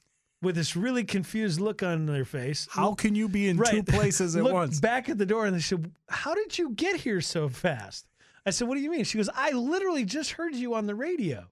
with 0.43 0.55
this 0.55 0.75
really 0.75 1.05
confused 1.05 1.61
look 1.61 1.83
on 1.83 2.07
their 2.07 2.25
face. 2.25 2.67
How 2.71 2.95
can 2.95 3.15
you 3.15 3.29
be 3.29 3.49
in 3.49 3.63
two 3.63 3.83
places 3.87 4.37
at 4.37 4.45
once? 4.45 4.81
Back 4.81 5.09
at 5.09 5.19
the 5.19 5.27
door 5.27 5.45
and 5.45 5.55
they 5.55 5.61
said, 5.61 5.91
How 6.09 6.35
did 6.35 6.59
you 6.59 6.71
get 6.71 6.97
here 6.97 7.21
so 7.21 7.49
fast? 7.49 8.07
I 8.47 8.51
said, 8.51 8.69
What 8.69 8.77
do 8.77 8.81
you 8.81 8.91
mean? 8.91 9.05
She 9.05 9.19
goes, 9.19 9.29
I 9.35 9.51
literally 9.51 10.05
just 10.05 10.33
heard 10.33 10.55
you 10.55 10.75
on 10.75 10.87
the 10.87 10.95
radio. 10.95 11.47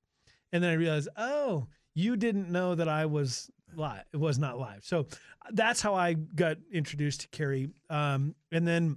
And 0.53 0.63
then 0.63 0.71
I 0.71 0.75
realized, 0.75 1.09
Oh, 1.17 1.67
you 1.95 2.17
didn't 2.17 2.51
know 2.51 2.75
that 2.75 2.89
I 2.89 3.07
was 3.07 3.51
live. 3.75 4.05
It 4.13 4.19
was 4.19 4.39
not 4.39 4.59
live. 4.59 4.85
So 4.85 5.07
that's 5.51 5.81
how 5.81 5.95
I 5.95 6.15
got 6.15 6.59
introduced 6.73 7.23
to 7.23 7.29
Carrie. 7.29 7.71
Um, 7.91 8.35
and 8.53 8.67
then, 8.67 8.97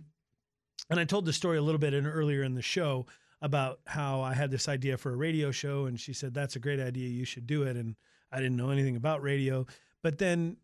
and 0.89 0.99
I 0.99 1.05
told 1.05 1.25
the 1.25 1.33
story 1.33 1.57
a 1.57 1.61
little 1.61 1.79
bit 1.79 1.93
in, 1.93 2.05
earlier 2.05 2.43
in 2.43 2.53
the 2.53 2.61
show 2.61 3.05
about 3.41 3.79
how 3.87 4.21
I 4.21 4.33
had 4.33 4.51
this 4.51 4.69
idea 4.69 4.97
for 4.97 5.13
a 5.13 5.15
radio 5.15 5.51
show. 5.51 5.85
And 5.85 5.99
she 5.99 6.13
said, 6.13 6.33
That's 6.33 6.55
a 6.55 6.59
great 6.59 6.79
idea. 6.79 7.09
You 7.09 7.25
should 7.25 7.47
do 7.47 7.63
it. 7.63 7.75
And 7.75 7.95
I 8.31 8.37
didn't 8.37 8.57
know 8.57 8.69
anything 8.69 8.95
about 8.95 9.21
radio. 9.21 9.65
But 10.03 10.17
then 10.17 10.57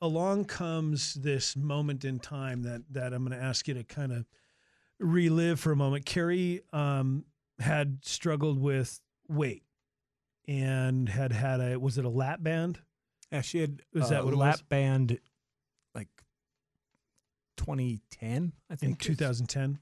along 0.00 0.46
comes 0.46 1.14
this 1.14 1.56
moment 1.56 2.04
in 2.04 2.18
time 2.18 2.62
that 2.62 2.82
that 2.90 3.12
I'm 3.12 3.24
going 3.24 3.38
to 3.38 3.44
ask 3.44 3.68
you 3.68 3.74
to 3.74 3.84
kind 3.84 4.12
of 4.12 4.24
relive 4.98 5.60
for 5.60 5.72
a 5.72 5.76
moment. 5.76 6.04
Carrie 6.04 6.60
um, 6.72 7.24
had 7.58 7.98
struggled 8.02 8.58
with 8.58 9.00
weight 9.28 9.62
and 10.50 11.08
had 11.08 11.30
had 11.32 11.60
a 11.60 11.78
was 11.78 11.96
it 11.96 12.04
a 12.04 12.08
lap 12.08 12.42
band? 12.42 12.80
Yeah, 13.30 13.40
she 13.42 13.60
had 13.60 13.82
was 13.94 14.06
uh, 14.06 14.08
that 14.08 14.24
what 14.24 14.34
lap 14.34 14.54
was? 14.54 14.62
band 14.62 15.18
like 15.94 16.08
2010, 17.56 18.52
I 18.68 18.72
In 18.72 18.76
think, 18.76 18.98
2010. 18.98 19.78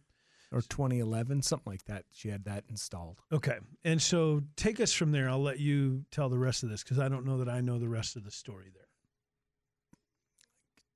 or 0.53 0.61
2011, 0.61 1.41
something 1.43 1.73
like 1.73 1.85
that. 1.87 2.05
She 2.13 2.29
had 2.29 2.45
that 2.45 2.65
installed. 2.69 3.21
Okay. 3.33 3.57
And 3.83 4.01
so 4.03 4.43
take 4.57 4.79
us 4.79 4.93
from 4.93 5.13
there. 5.13 5.31
I'll 5.31 5.43
let 5.43 5.59
you 5.59 6.05
tell 6.11 6.29
the 6.29 6.39
rest 6.39 6.63
of 6.63 6.69
this 6.69 6.83
because 6.83 6.99
I 6.99 7.09
don't 7.09 7.25
know 7.25 7.39
that 7.39 7.49
I 7.49 7.63
know 7.63 7.79
the 7.79 7.89
rest 7.89 8.17
of 8.17 8.25
the 8.25 8.31
story 8.31 8.71
there. 8.75 8.85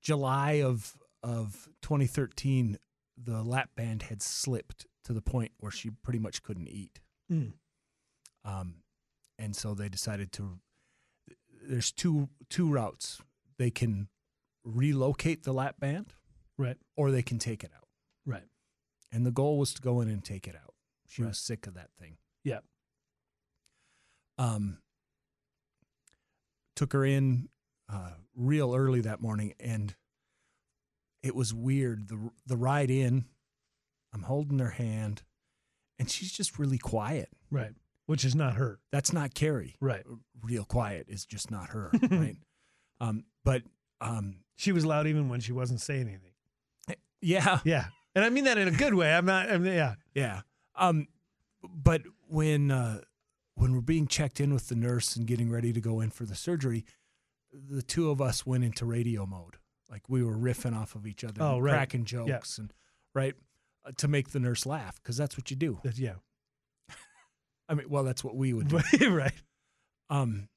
July 0.02 0.62
of 0.62 0.97
of 1.23 1.69
2013, 1.83 2.76
the 3.17 3.43
lap 3.43 3.71
band 3.76 4.02
had 4.02 4.21
slipped 4.21 4.87
to 5.05 5.12
the 5.14 5.23
point 5.23 5.52
where 5.61 5.73
she 5.73 5.88
pretty 5.91 6.19
much 6.19 6.43
couldn't 6.43 6.69
eat. 6.69 7.00
Mm. 7.31 7.52
Um, 8.45 8.82
and 9.43 9.57
so 9.57 9.75
they 9.75 9.89
decided 9.89 10.33
to. 10.33 10.61
There's 11.69 11.91
two 11.93 12.29
two 12.49 12.71
routes 12.71 13.21
they 13.59 13.71
can 13.71 14.09
relocate 14.65 15.43
the 15.43 15.53
lap 15.53 15.79
band 15.81 16.15
Right. 16.57 16.77
or 16.97 17.11
they 17.11 17.23
can 17.23 17.39
take 17.39 17.65
it 17.65 17.71
out. 17.77 17.89
Right. 18.25 18.49
And 19.11 19.27
the 19.27 19.31
goal 19.33 19.59
was 19.59 19.75
to 19.75 19.83
go 19.83 20.01
in 20.01 20.09
and 20.09 20.25
take 20.25 20.47
it 20.47 20.55
out. 20.55 20.75
She 21.09 21.23
Right. 21.23 21.29
was 21.29 21.39
sick 21.39 21.67
of 21.67 21.75
that 21.75 21.91
thing. 21.99 22.17
Yeah. 22.45 22.61
Um, 24.39 24.79
took 26.77 26.93
her 26.93 27.05
in 27.05 27.49
uh, 27.89 28.13
real 28.35 28.75
early 28.75 29.01
that 29.03 29.21
morning, 29.21 29.55
and 29.61 29.95
it 31.23 31.35
was 31.35 31.53
weird. 31.53 32.09
the 32.09 32.31
The 32.47 32.57
ride 32.57 32.91
in, 32.91 33.27
I'm 34.13 34.23
holding 34.23 34.59
her 34.61 34.71
hand, 34.71 35.23
and 35.99 36.11
she's 36.11 36.33
just 36.33 36.59
really 36.59 36.79
quiet. 36.79 37.31
Right. 37.51 37.75
Which 38.12 38.25
is 38.25 38.35
not 38.35 38.54
her. 38.54 38.78
That's 38.92 39.12
not 39.12 39.35
Carrie. 39.35 39.75
Right. 39.81 40.04
Real 40.42 40.64
quiet 40.64 41.07
is 41.09 41.25
just 41.26 41.50
not 41.50 41.71
her, 41.71 41.90
right? 42.11 42.37
Um, 43.00 43.25
but 43.45 43.62
um, 44.00 44.37
She 44.57 44.71
was 44.71 44.85
loud 44.87 45.07
even 45.07 45.28
when 45.28 45.40
she 45.40 45.52
wasn't 45.52 45.81
saying 45.81 46.09
anything. 46.09 46.99
yeah, 47.21 47.61
Yeah. 47.64 47.87
And 48.14 48.25
I 48.25 48.28
mean 48.28 48.45
that 48.45 48.59
in 48.59 48.69
a 48.69 48.73
good 48.73 48.92
way. 48.95 49.12
I'm 49.14 49.25
not, 49.25 49.50
I 49.50 49.57
mean, 49.57 49.73
yeah. 49.73 49.95
Yeah. 50.14 50.42
Um, 50.76 51.09
but 51.62 52.02
when 52.28 52.71
uh, 52.71 53.00
when 53.54 53.73
we're 53.73 53.81
being 53.81 54.07
checked 54.07 54.40
in 54.40 54.52
with 54.52 54.69
the 54.69 54.75
nurse 54.75 55.16
and 55.16 55.26
getting 55.26 55.50
ready 55.50 55.73
to 55.73 55.81
go 55.81 56.00
in 56.00 56.11
for 56.11 56.25
the 56.26 56.35
surgery, 56.35 56.85
the 57.52 57.83
two 57.83 58.11
of 58.11 58.21
us 58.21 58.45
went 58.45 58.64
into 58.64 58.85
radio 58.85 59.25
mode. 59.25 59.57
Like 59.90 60.02
we 60.09 60.23
were 60.23 60.37
riffing 60.37 60.76
off 60.76 60.95
of 60.95 61.07
each 61.07 61.25
other, 61.25 61.42
Oh, 61.42 61.59
right. 61.59 61.73
cracking 61.73 62.04
jokes, 62.04 62.59
and 62.59 62.73
right 63.14 63.35
uh, 63.87 63.92
to 63.97 64.09
make 64.09 64.31
the 64.33 64.40
nurse 64.40 64.66
laugh 64.66 64.97
because 65.02 65.16
that's 65.16 65.37
what 65.38 65.50
you 65.50 65.57
do. 65.57 65.78
Yeah. 65.95 66.14
I 67.73 67.75
mean, 67.75 67.88
well, 67.88 68.05
that's 68.05 68.23
what 68.23 68.37
we 68.37 68.52
would 68.52 68.69
do. 68.69 68.81
right. 69.11 69.33
Um, 70.11 70.49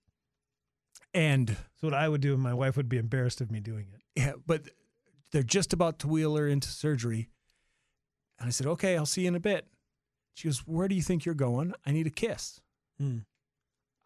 and 1.13 1.48
That's 1.48 1.81
what 1.81 1.93
I 1.93 2.10
would 2.10 2.19
do, 2.19 2.34
and 2.34 2.43
my 2.43 2.53
wife 2.53 2.75
would 2.75 2.89
be 2.89 2.98
embarrassed 2.98 3.39
of 3.39 3.50
me 3.50 3.62
doing 3.62 3.88
it. 3.93 4.01
yeah, 4.19 4.34
but 4.45 4.63
they're 5.31 5.43
just 5.43 5.72
about 5.72 6.00
to 6.00 6.07
wheel 6.10 6.36
her 6.36 6.45
into 6.45 6.67
surgery, 6.67 7.29
and 8.38 8.48
I 8.48 8.51
said, 8.51 8.67
"Okay, 8.67 8.98
I'll 8.98 9.05
see 9.05 9.22
you 9.22 9.29
in 9.29 9.36
a 9.36 9.39
bit." 9.39 9.65
She 10.34 10.50
goes, 10.50 10.60
"Where 10.67 10.89
do 10.89 10.95
you 10.95 11.01
think 11.01 11.24
you're 11.24 11.36
going? 11.36 11.74
I 11.86 11.91
need 11.91 12.05
a 12.05 12.10
kiss." 12.12 12.60
Hmm. 13.00 13.19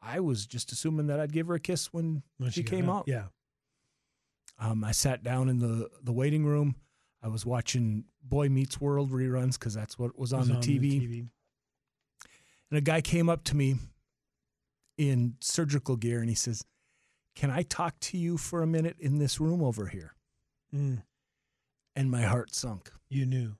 I 0.03 0.19
was 0.19 0.45
just 0.45 0.71
assuming 0.71 1.07
that 1.07 1.19
I'd 1.19 1.33
give 1.33 1.47
her 1.47 1.55
a 1.55 1.59
kiss 1.59 1.91
when, 1.91 2.21
When 2.37 2.51
she, 2.51 2.61
got 2.61 2.69
came 2.69 2.89
out. 2.89 3.05
Yeah. 3.07 3.25
Um, 4.59 4.83
I 4.83 4.91
sat 4.91 5.23
down 5.23 5.49
in 5.49 5.57
the, 5.59 5.89
the 6.03 6.13
waiting 6.13 6.45
room. 6.45 6.75
I 7.23 7.27
was 7.27 7.45
watching 7.45 8.05
Boy 8.23 8.49
Meets 8.49 8.79
World 8.79 9.11
reruns 9.11 9.53
because 9.53 9.73
that's 9.73 9.97
what 9.99 10.17
was 10.17 10.31
on, 10.31 10.39
Was 10.41 10.47
the, 10.49 10.55
TV. 10.55 11.27
And 12.71 12.77
a 12.77 12.81
guy 12.81 13.01
came 13.01 13.29
up 13.29 13.43
to 13.45 13.55
me 13.55 13.75
in 14.97 15.35
surgical 15.41 15.95
gear 15.95 16.19
and 16.19 16.29
he 16.29 16.35
says, 16.35 16.63
Can 17.35 17.49
I 17.51 17.63
talk 17.63 17.99
to 18.01 18.17
you 18.17 18.37
for 18.37 18.61
a 18.61 18.67
minute 18.67 18.97
in 18.99 19.17
this 19.17 19.39
room 19.39 19.63
over 19.63 19.87
here? 19.87 20.13
Mm. 20.75 21.03
And 21.95 22.11
my 22.11 22.21
heart 22.23 22.53
sunk. 22.53 22.91
You 23.09 23.25
knew. 23.25 23.55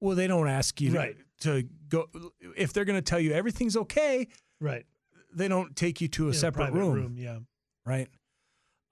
Well, 0.00 0.14
they 0.16 0.26
don't 0.26 0.48
ask 0.48 0.80
you 0.80 0.92
to- 0.92 0.96
Right. 0.98 1.16
to, 1.40 1.62
go. 1.88 2.08
If 2.56 2.72
they're 2.72 2.84
going 2.84 2.98
to 2.98 3.02
tell 3.02 3.20
you 3.20 3.32
everything's 3.32 3.76
okay, 3.76 4.28
Right. 4.60 4.86
they 5.32 5.48
don't 5.48 5.74
take 5.74 6.00
you 6.00 6.08
to 6.08 6.28
a 6.28 6.34
separate 6.34 6.70
private 6.72 6.78
room. 6.78 7.16
Yeah. 7.16 7.38
right? 7.86 8.08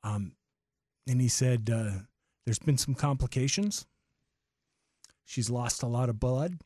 Um, 0.03 0.33
and 1.07 1.21
he 1.21 1.29
said, 1.29 1.69
uh, 1.71 2.01
"There's 2.45 2.59
been 2.59 2.79
some 2.79 2.95
complications. 2.95 3.87
She's 5.25 5.51
lost 5.51 5.83
a 5.83 5.87
lot 5.87 6.09
of 6.09 6.19
blood. 6.19 6.61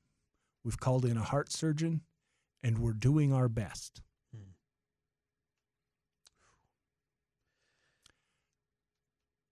We've 0.64 0.78
called 0.78 1.04
in 1.04 1.16
a 1.16 1.22
heart 1.22 1.50
surgeon, 1.50 2.02
and 2.62 2.78
we're 2.78 2.92
doing 2.92 3.32
our 3.32 3.48
best." 3.48 4.02
Hmm. 4.34 4.50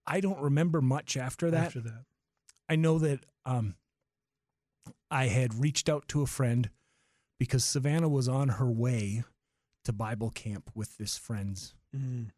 I 0.07 0.21
don't 0.21 0.40
remember 0.40 0.81
much 0.81 1.17
after 1.17 1.50
that. 1.50 1.67
After 1.67 1.81
that. 1.81 2.05
I 2.69 2.76
know 2.76 2.99
that 2.99 3.25
um, 3.45 3.75
I 5.11 5.26
had 5.26 5.55
reached 5.55 5.88
out 5.88 6.09
to 6.09 6.23
a 6.23 6.26
friend 6.26 6.71
because 7.38 7.64
Savannah 7.64 8.09
was 8.09 8.29
on 8.29 8.49
her 8.49 8.71
way 8.71 9.25
to 9.85 9.93
Bible 9.93 10.31
camp 10.31 10.71
with 10.75 10.97
this 10.99 11.17
friend's 11.17 11.75
Mm. 11.97 12.31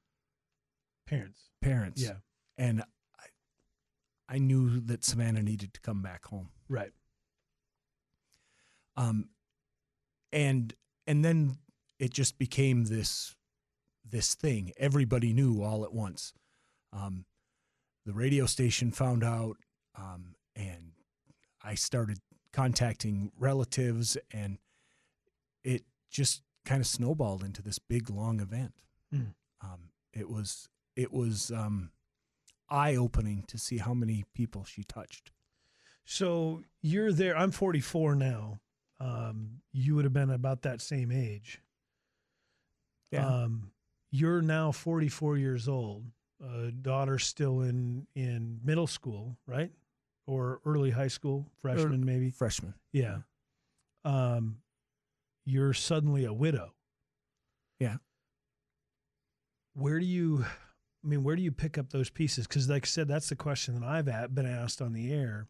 Parents. 1.07 1.51
parents. 1.61 2.01
Yeah. 2.01 2.15
and 2.57 2.81
I, 3.21 3.27
I 4.37 4.39
knew 4.39 4.81
that 4.81 5.05
Savannah 5.05 5.43
needed 5.43 5.75
to 5.75 5.81
come 5.83 6.01
back 6.01 6.25
home. 6.25 6.49
Right. 6.71 6.93
Um, 8.97 9.29
and 10.33 10.75
and 11.07 11.25
then 11.25 11.59
it 11.99 12.13
just 12.13 12.39
became 12.39 12.85
this 12.85 13.37
this 14.09 14.35
thing. 14.35 14.73
Everybody 14.77 15.33
knew 15.33 15.63
all 15.63 15.85
at 15.85 15.93
once. 15.93 16.33
Um, 16.93 17.25
the 18.05 18.13
radio 18.13 18.47
station 18.47 18.91
found 18.91 19.23
out, 19.23 19.57
um, 19.97 20.35
and 20.57 20.93
I 21.63 21.75
started 21.75 22.19
contacting 22.53 23.31
relatives, 23.39 24.17
and 24.33 24.59
it 25.65 25.83
just 26.11 26.43
kind 26.65 26.81
of 26.81 26.87
snowballed 26.87 27.43
into 27.43 27.63
this 27.63 27.79
big 27.79 28.11
long 28.11 28.41
event. 28.41 28.73
Mm. 29.15 29.35
Um, 29.63 29.91
it 30.13 30.29
was 30.29 30.69
it 30.97 31.13
was 31.13 31.51
um, 31.51 31.91
eye 32.69 32.97
opening 32.97 33.45
to 33.49 33.59
see 33.59 33.79
how 33.79 33.95
many 33.95 34.25
people 34.35 34.65
she 34.65 34.83
touched. 34.83 35.31
So 36.05 36.63
you're 36.81 37.13
there. 37.13 37.37
I'm 37.37 37.53
44 37.53 38.17
now. 38.17 38.59
Um, 39.03 39.61
you 39.73 39.95
would 39.97 40.05
have 40.05 40.13
been 40.13 40.31
about 40.31 40.63
that 40.63 40.81
same 40.81 41.11
age. 41.11 41.61
Um, 43.27 43.73
you're 44.11 44.43
now 44.43 44.73
44 44.73 45.37
years 45.37 45.69
old. 45.69 46.05
Uh, 46.43 46.71
daughter 46.81 47.19
still 47.19 47.61
in 47.61 48.07
in 48.15 48.59
middle 48.65 48.87
school, 48.87 49.37
right? 49.47 49.71
Or 50.27 50.61
early 50.65 50.91
high 50.91 51.09
school, 51.09 51.47
freshman 51.61 52.05
maybe. 52.05 52.31
freshman. 52.31 52.75
Yeah. 52.93 53.19
Um, 54.05 54.59
you're 55.45 55.73
suddenly 55.73 56.25
a 56.25 56.33
widow. 56.33 56.73
Yeah. 57.79 57.97
Where 59.75 59.99
do 59.99 60.07
you, 60.07 60.45
I 61.05 61.09
mean, 61.09 61.25
where 61.25 61.37
do 61.37 61.43
you 61.43 61.53
pick 61.53 61.79
up 61.79 61.91
those 61.91 62.11
pieces? 62.11 62.47
Because, 62.47 62.69
like 62.69 62.85
I 62.85 62.87
said, 62.87 63.09
that's 63.09 63.29
the 63.29 63.37
question 63.37 63.79
that 63.81 63.87
I've 63.87 64.09
at, 64.09 64.35
been 64.35 64.47
asked 64.47 64.83
on 64.83 64.93
the 64.93 65.13
air. 65.13 65.49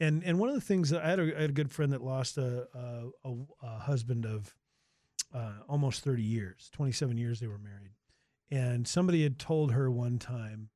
And 0.00 0.24
and 0.24 0.38
one 0.38 0.48
of 0.48 0.54
the 0.54 0.60
things 0.60 0.90
that 0.90 1.04
I 1.04 1.10
had 1.10 1.20
a, 1.20 1.36
I 1.36 1.40
had 1.42 1.50
a 1.50 1.54
good 1.54 1.70
friend 1.70 1.92
that 1.92 2.02
lost 2.02 2.38
a 2.38 2.66
a, 2.74 3.28
a, 3.28 3.34
a 3.62 3.78
husband 3.80 4.24
of 4.24 4.54
uh, 5.32 5.52
almost 5.68 6.02
30 6.02 6.22
years, 6.22 6.70
27 6.72 7.16
years 7.16 7.38
they 7.38 7.46
were 7.46 7.58
married, 7.58 7.92
and 8.50 8.88
somebody 8.88 9.22
had 9.22 9.38
told 9.38 9.72
her 9.72 9.90
one 9.90 10.18
time, 10.18 10.70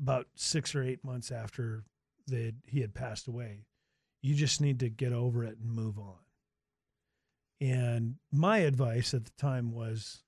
about 0.00 0.26
six 0.36 0.74
or 0.74 0.82
eight 0.82 1.04
months 1.04 1.32
after 1.32 1.84
had, 2.30 2.56
he 2.66 2.80
had 2.80 2.94
passed 2.94 3.28
away, 3.28 3.66
you 4.22 4.34
just 4.34 4.60
need 4.60 4.80
to 4.80 4.88
get 4.88 5.12
over 5.12 5.44
it 5.44 5.58
and 5.58 5.70
move 5.70 5.98
on. 5.98 6.18
And 7.60 8.16
my 8.32 8.58
advice 8.58 9.14
at 9.14 9.24
the 9.24 9.32
time 9.38 9.72
was 9.72 10.22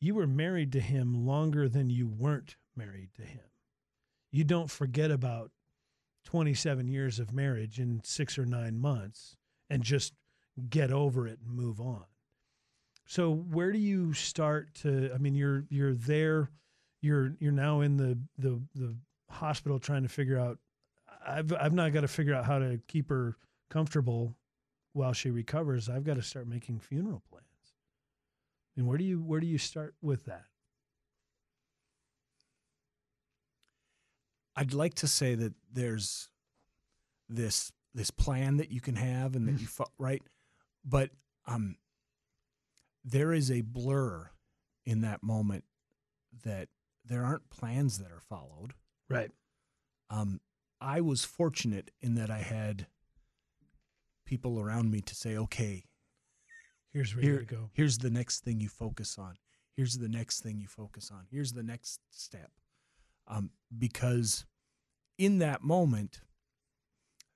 you 0.00 0.14
were 0.14 0.26
married 0.26 0.72
to 0.72 0.80
him 0.80 1.26
longer 1.26 1.68
than 1.68 1.90
you 1.90 2.06
weren't 2.06 2.56
married 2.76 3.10
to 3.16 3.22
him. 3.22 3.44
You 4.30 4.44
don't 4.44 4.70
forget 4.70 5.10
about 5.10 5.52
27 6.24 6.88
years 6.88 7.18
of 7.18 7.32
marriage 7.32 7.78
in 7.78 8.00
six 8.04 8.38
or 8.38 8.46
nine 8.46 8.78
months 8.78 9.36
and 9.70 9.82
just 9.82 10.14
get 10.68 10.92
over 10.92 11.26
it 11.26 11.38
and 11.44 11.54
move 11.54 11.80
on. 11.80 12.04
So 13.06 13.32
where 13.32 13.72
do 13.72 13.78
you 13.78 14.12
start 14.12 14.74
to 14.82 15.10
I 15.14 15.18
mean 15.18 15.34
you're 15.34 15.64
you're 15.68 15.94
there 15.94 16.50
you're 17.02 17.34
you're 17.38 17.52
now 17.52 17.80
in 17.80 17.96
the 17.96 18.18
the 18.38 18.60
the 18.74 18.96
hospital 19.28 19.78
trying 19.78 20.02
to 20.02 20.08
figure 20.08 20.38
out 20.38 20.58
I've 21.26 21.52
I've 21.52 21.72
not 21.72 21.92
got 21.92 22.00
to 22.00 22.08
figure 22.08 22.34
out 22.34 22.44
how 22.44 22.58
to 22.58 22.80
keep 22.88 23.10
her 23.10 23.36
comfortable 23.70 24.36
while 24.92 25.12
she 25.12 25.30
recovers. 25.30 25.88
I've 25.88 26.04
got 26.04 26.16
to 26.16 26.22
start 26.22 26.46
making 26.46 26.80
funeral 26.80 27.22
plans. 27.28 27.44
And 28.76 28.86
where 28.86 28.98
do 28.98 29.04
you 29.04 29.20
where 29.20 29.40
do 29.40 29.46
you 29.46 29.58
start 29.58 29.94
with 30.00 30.24
that? 30.26 30.44
I'd 34.56 34.72
like 34.74 34.94
to 34.94 35.08
say 35.08 35.34
that 35.34 35.54
there's 35.72 36.28
this 37.28 37.72
this 37.94 38.10
plan 38.10 38.56
that 38.56 38.70
you 38.70 38.80
can 38.80 38.96
have 38.96 39.34
and 39.36 39.46
that 39.48 39.60
you 39.60 39.66
fo- 39.66 39.90
right, 39.98 40.22
but 40.84 41.10
um, 41.46 41.76
there 43.04 43.32
is 43.32 43.50
a 43.50 43.60
blur 43.60 44.30
in 44.84 45.00
that 45.02 45.22
moment 45.22 45.64
that 46.44 46.68
there 47.04 47.24
aren't 47.24 47.50
plans 47.50 47.98
that 47.98 48.10
are 48.10 48.20
followed. 48.20 48.74
Right. 49.08 49.30
Um, 50.10 50.40
I 50.80 51.00
was 51.00 51.24
fortunate 51.24 51.90
in 52.00 52.14
that 52.16 52.30
I 52.30 52.38
had 52.38 52.86
people 54.26 54.58
around 54.60 54.90
me 54.90 55.00
to 55.02 55.14
say, 55.14 55.36
"Okay, 55.36 55.84
Here's 56.92 57.14
where 57.14 57.22
here, 57.24 57.40
you 57.40 57.46
go. 57.46 57.70
here's 57.72 57.98
the 57.98 58.10
next 58.10 58.44
thing 58.44 58.60
you 58.60 58.68
focus 58.68 59.18
on. 59.18 59.36
Here's 59.76 59.98
the 59.98 60.08
next 60.08 60.40
thing 60.40 60.60
you 60.60 60.68
focus 60.68 61.10
on. 61.12 61.26
Here's 61.30 61.52
the 61.52 61.62
next 61.62 62.00
step. 62.10 62.50
Um, 63.26 63.50
because 63.76 64.44
in 65.18 65.38
that 65.38 65.62
moment, 65.62 66.20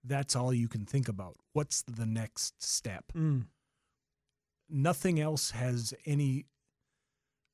that's 0.04 0.36
all 0.36 0.52
you 0.52 0.68
can 0.68 0.84
think 0.84 1.08
about. 1.08 1.36
What's 1.52 1.82
the 1.82 2.06
next 2.06 2.62
step? 2.62 3.04
Mm. 3.16 3.46
Nothing 4.68 5.20
else 5.20 5.52
has 5.52 5.94
any 6.06 6.46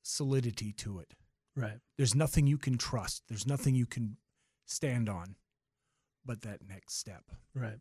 solidity 0.03 0.71
to 0.73 0.99
it. 0.99 1.13
Right. 1.55 1.79
There's 1.97 2.15
nothing 2.15 2.47
you 2.47 2.57
can 2.57 2.77
trust. 2.77 3.23
There's 3.27 3.47
nothing 3.47 3.75
you 3.75 3.85
can 3.85 4.17
stand 4.65 5.09
on 5.09 5.35
but 6.25 6.41
that 6.41 6.59
next 6.67 6.97
step. 6.97 7.23
Right. 7.53 7.79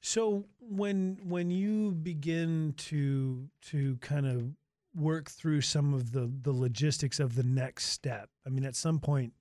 So 0.00 0.46
when 0.60 1.18
when 1.24 1.50
you 1.50 1.92
begin 1.92 2.74
to 2.78 3.48
to 3.70 3.96
kind 3.96 4.26
of 4.26 4.52
work 4.94 5.30
through 5.30 5.60
some 5.60 5.94
of 5.94 6.12
the 6.12 6.30
the 6.42 6.52
logistics 6.52 7.20
of 7.20 7.34
the 7.34 7.42
next 7.42 7.86
step, 7.86 8.28
I 8.46 8.50
mean, 8.50 8.64
at 8.64 8.76
some 8.76 8.98
point 8.98 9.32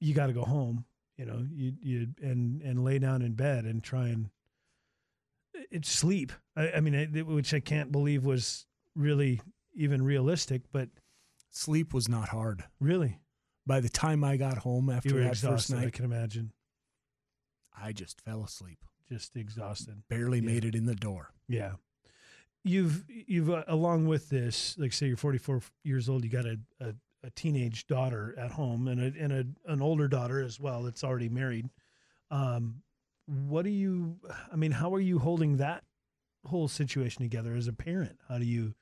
you 0.00 0.14
got 0.14 0.26
to 0.28 0.32
go 0.32 0.42
home, 0.44 0.84
you 1.16 1.24
know, 1.24 1.46
you 1.52 1.72
you 1.80 2.08
and 2.22 2.62
and 2.62 2.84
lay 2.84 2.98
down 2.98 3.22
in 3.22 3.34
bed 3.34 3.64
and 3.64 3.82
try 3.82 4.08
and 4.08 4.30
it 5.70 5.84
sleep. 5.84 6.32
I, 6.56 6.72
I 6.76 6.80
mean, 6.80 6.94
it, 6.94 7.26
which 7.26 7.52
I 7.52 7.60
can't 7.60 7.90
believe 7.90 8.24
was 8.24 8.66
really 8.94 9.40
even 9.74 10.02
realistic, 10.02 10.62
but 10.72 10.88
Sleep 11.50 11.92
was 11.94 12.08
not 12.08 12.28
hard. 12.28 12.64
really, 12.80 13.18
By 13.66 13.80
the 13.80 13.88
time 13.88 14.22
I 14.22 14.36
got 14.36 14.58
home 14.58 14.90
after 14.90 15.22
that 15.24 15.36
first 15.36 15.70
night, 15.70 15.86
I 15.86 15.90
can 15.90 16.04
imagine, 16.04 16.52
I 17.76 17.92
just 17.92 18.20
fell 18.20 18.44
asleep. 18.44 18.78
just 19.08 19.34
exhausted. 19.36 20.02
Barely 20.08 20.38
Yeah. 20.40 20.46
made 20.46 20.64
it 20.64 20.74
in 20.74 20.84
the 20.84 20.94
door. 20.94 21.30
Yeah. 21.48 21.72
You've 22.64 23.04
you've 23.08 23.50
uh, 23.50 23.64
along 23.66 24.06
with 24.06 24.28
this, 24.28 24.76
like 24.78 24.92
say 24.92 25.06
you're 25.06 25.16
44 25.16 25.62
years 25.84 26.08
old, 26.08 26.22
you 26.24 26.30
got 26.30 26.44
a, 26.44 26.58
a, 26.80 26.94
a 27.24 27.30
teenage 27.30 27.86
daughter 27.86 28.34
at 28.38 28.52
home 28.52 28.88
and 28.88 29.00
a 29.00 29.22
and 29.22 29.32
a, 29.32 29.72
an 29.72 29.82
older 29.82 30.08
daughter 30.08 30.40
as 30.40 30.60
well 30.60 30.82
that's 30.82 31.04
already 31.04 31.28
married. 31.28 31.68
Um, 32.30 32.82
what 33.26 33.64
do 33.64 33.70
you? 33.70 34.16
I 34.52 34.56
mean, 34.56 34.72
how 34.72 34.94
are 34.94 35.00
you 35.00 35.18
holding 35.18 35.56
that 35.58 35.84
whole 36.44 36.68
situation 36.68 37.22
together 37.22 37.54
as 37.54 37.68
a 37.68 37.72
parent? 37.72 38.18
How 38.28 38.38
do 38.38 38.44
you 38.44 38.74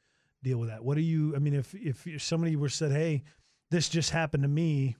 deal 0.42 0.58
with 0.58 0.68
that? 0.68 0.84
What 0.84 0.96
do 0.96 1.02
you? 1.02 1.34
I 1.34 1.38
mean, 1.38 1.54
if 1.54 1.74
if 1.74 2.06
somebody 2.22 2.56
were 2.56 2.68
said, 2.68 2.92
"Hey, 2.92 3.22
this 3.70 3.88
just 3.88 4.10
happened 4.10 4.44
to 4.44 4.48
me," 4.48 4.96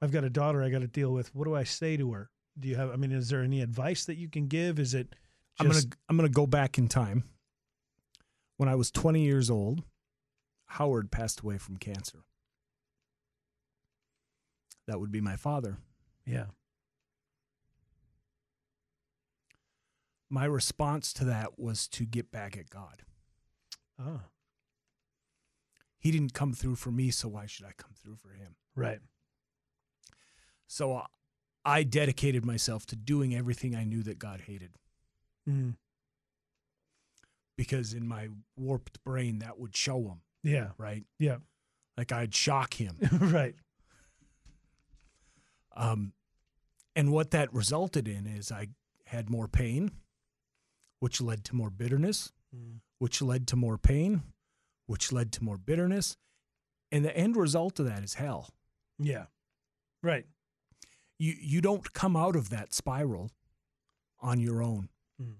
I've 0.00 0.12
got 0.12 0.24
a 0.24 0.30
daughter 0.30 0.62
I 0.62 0.70
got 0.70 0.80
to 0.80 0.86
deal 0.86 1.12
with. 1.12 1.34
What 1.34 1.44
do 1.44 1.54
I 1.54 1.64
say 1.64 1.96
to 1.96 2.12
her? 2.12 2.30
Do 2.58 2.68
you 2.68 2.76
have? 2.76 2.90
I 2.90 2.96
mean, 2.96 3.12
is 3.12 3.28
there 3.28 3.42
any 3.42 3.60
advice 3.60 4.04
that 4.06 4.16
you 4.16 4.28
can 4.28 4.46
give? 4.46 4.78
Is 4.78 4.94
it? 4.94 5.14
I'm 5.58 5.66
gonna 5.66 5.80
I'm 6.08 6.16
gonna 6.16 6.28
go 6.28 6.46
back 6.46 6.78
in 6.78 6.88
time. 6.88 7.24
When 8.56 8.68
I 8.68 8.74
was 8.74 8.90
20 8.90 9.22
years 9.22 9.48
old, 9.48 9.82
Howard 10.66 11.10
passed 11.10 11.40
away 11.40 11.56
from 11.56 11.78
cancer. 11.78 12.24
That 14.86 14.98
would 15.00 15.12
be 15.12 15.20
my 15.20 15.36
father. 15.36 15.78
yeah. 16.26 16.46
My 20.32 20.44
response 20.44 21.12
to 21.14 21.24
that 21.24 21.58
was 21.58 21.88
to 21.88 22.04
get 22.04 22.30
back 22.30 22.56
at 22.56 22.70
God. 22.70 23.02
Oh, 24.00 24.20
He 25.98 26.10
didn't 26.12 26.32
come 26.34 26.52
through 26.52 26.76
for 26.76 26.90
me, 26.92 27.10
so 27.10 27.28
why 27.28 27.46
should 27.46 27.66
I 27.66 27.72
come 27.76 27.90
through 27.94 28.16
for 28.16 28.30
him? 28.30 28.54
right. 28.74 29.00
So 30.68 30.94
uh, 30.98 31.06
I 31.64 31.82
dedicated 31.82 32.44
myself 32.44 32.86
to 32.86 32.96
doing 32.96 33.34
everything 33.34 33.74
I 33.74 33.82
knew 33.82 34.02
that 34.04 34.18
God 34.20 34.42
hated 34.42 34.70
Mm. 35.48 35.74
because 37.56 37.92
in 37.92 38.06
my 38.06 38.28
warped 38.56 39.02
brain 39.02 39.40
that 39.40 39.58
would 39.58 39.74
show 39.76 40.00
him, 40.02 40.20
Yeah. 40.44 40.68
right? 40.78 41.04
Yeah. 41.18 41.38
Like 41.96 42.12
I'd 42.12 42.34
shock 42.34 42.74
him. 42.74 42.98
right. 43.20 43.56
Um, 45.76 46.12
and 46.96 47.12
what 47.12 47.30
that 47.30 47.52
resulted 47.54 48.08
in 48.08 48.26
is 48.26 48.50
I 48.50 48.68
had 49.06 49.30
more 49.30 49.48
pain, 49.48 49.92
which 50.98 51.20
led 51.20 51.44
to 51.46 51.54
more 51.56 51.70
bitterness, 51.70 52.32
Mm. 52.54 52.80
which 52.98 53.22
led 53.22 53.46
to 53.48 53.56
more 53.56 53.78
pain, 53.78 54.22
which 54.86 55.12
led 55.12 55.30
to 55.32 55.44
more 55.44 55.56
bitterness. 55.56 56.16
And 56.90 57.04
the 57.04 57.16
end 57.16 57.36
result 57.36 57.78
of 57.78 57.86
that 57.86 58.02
is 58.02 58.14
hell. 58.14 58.50
Yeah. 58.98 59.26
Right. 60.02 60.26
You, 61.18 61.34
you 61.40 61.60
don't 61.60 61.92
come 61.92 62.16
out 62.16 62.34
of 62.34 62.50
that 62.50 62.74
spiral 62.74 63.30
on 64.18 64.40
your 64.40 64.62
own. 64.62 64.88
Mm. 65.22 65.36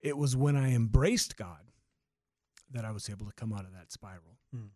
It 0.00 0.16
was 0.16 0.34
when 0.34 0.56
I 0.56 0.72
embraced 0.72 1.36
God 1.36 1.70
that 2.70 2.84
I 2.86 2.90
was 2.90 3.10
able 3.10 3.26
to 3.26 3.32
come 3.32 3.52
out 3.52 3.66
of 3.66 3.72
that 3.72 3.92
spiral. 3.92 4.38
Mm. 4.56 4.70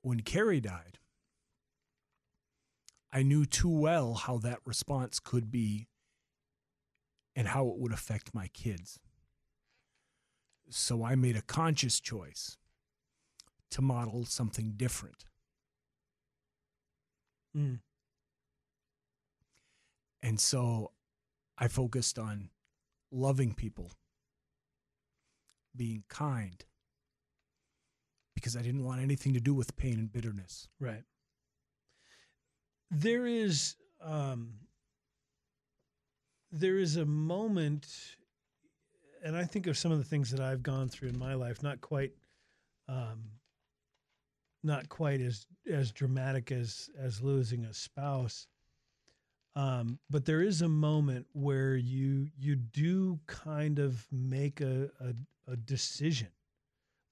When 0.00 0.20
Carrie 0.20 0.60
died, 0.62 0.98
I 3.14 3.22
knew 3.22 3.46
too 3.46 3.68
well 3.68 4.14
how 4.14 4.38
that 4.38 4.58
response 4.64 5.20
could 5.20 5.48
be 5.48 5.86
and 7.36 7.46
how 7.46 7.68
it 7.68 7.78
would 7.78 7.92
affect 7.92 8.34
my 8.34 8.48
kids. 8.48 8.98
So 10.68 11.04
I 11.04 11.14
made 11.14 11.36
a 11.36 11.42
conscious 11.42 12.00
choice 12.00 12.56
to 13.70 13.80
model 13.80 14.24
something 14.24 14.72
different. 14.76 15.26
Mm. 17.56 17.78
And 20.20 20.40
so 20.40 20.90
I 21.56 21.68
focused 21.68 22.18
on 22.18 22.50
loving 23.12 23.54
people, 23.54 23.92
being 25.76 26.02
kind, 26.08 26.64
because 28.34 28.56
I 28.56 28.62
didn't 28.62 28.84
want 28.84 29.00
anything 29.00 29.34
to 29.34 29.40
do 29.40 29.54
with 29.54 29.76
pain 29.76 30.00
and 30.00 30.12
bitterness. 30.12 30.68
Right. 30.80 31.04
There 32.94 33.26
is 33.26 33.74
um 34.00 34.50
there 36.52 36.78
is 36.78 36.96
a 36.96 37.04
moment 37.04 37.88
and 39.24 39.36
I 39.36 39.44
think 39.44 39.66
of 39.66 39.76
some 39.76 39.90
of 39.90 39.98
the 39.98 40.04
things 40.04 40.30
that 40.30 40.40
I've 40.40 40.62
gone 40.62 40.88
through 40.88 41.08
in 41.08 41.18
my 41.18 41.34
life, 41.34 41.62
not 41.62 41.80
quite 41.80 42.12
um 42.88 43.24
not 44.62 44.88
quite 44.88 45.20
as 45.20 45.46
as 45.70 45.90
dramatic 45.90 46.52
as 46.52 46.88
as 46.98 47.20
losing 47.20 47.64
a 47.64 47.74
spouse. 47.74 48.46
Um, 49.56 49.98
but 50.10 50.24
there 50.24 50.42
is 50.42 50.62
a 50.62 50.68
moment 50.68 51.26
where 51.32 51.74
you 51.74 52.28
you 52.38 52.54
do 52.54 53.18
kind 53.26 53.78
of 53.80 54.06
make 54.12 54.60
a, 54.60 54.90
a, 55.00 55.52
a 55.52 55.56
decision. 55.56 56.28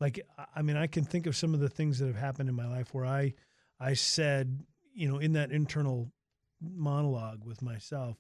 Like 0.01 0.21
I- 0.55 0.63
mean, 0.63 0.77
I 0.77 0.87
can 0.87 1.05
think 1.05 1.27
of 1.27 1.37
some 1.37 1.55
of 1.55 1.61
the 1.61 1.69
things 1.69 1.99
that 1.99 2.07
have 2.07 2.17
happened 2.17 2.49
in 2.49 2.55
my 2.55 2.69
life 2.69 2.95
where 2.95 3.07
I 3.07 3.35
I 3.81 3.95
said, 3.95 4.65
you 4.95 5.09
know, 5.09 5.19
in 5.19 5.33
that 5.33 5.53
internal 5.53 6.11
monologue 6.61 7.45
with 7.45 7.63
myself, 7.63 8.17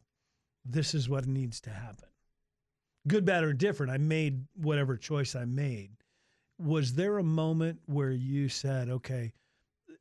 this 0.64 0.94
is 0.94 1.08
what 1.08 1.26
needs 1.26 1.60
to 1.62 1.70
happen. 1.70 2.08
Good, 3.06 3.24
bad, 3.24 3.44
or 3.44 3.52
different. 3.52 3.92
I 3.92 3.98
made 3.98 4.44
whatever 4.54 4.96
choice 4.96 5.34
I 5.34 5.44
made. 5.44 5.90
Was 6.58 6.94
there 6.94 7.18
a 7.18 7.24
moment 7.24 7.80
where 7.86 8.12
you 8.12 8.48
said, 8.48 8.88
okay, 8.88 9.32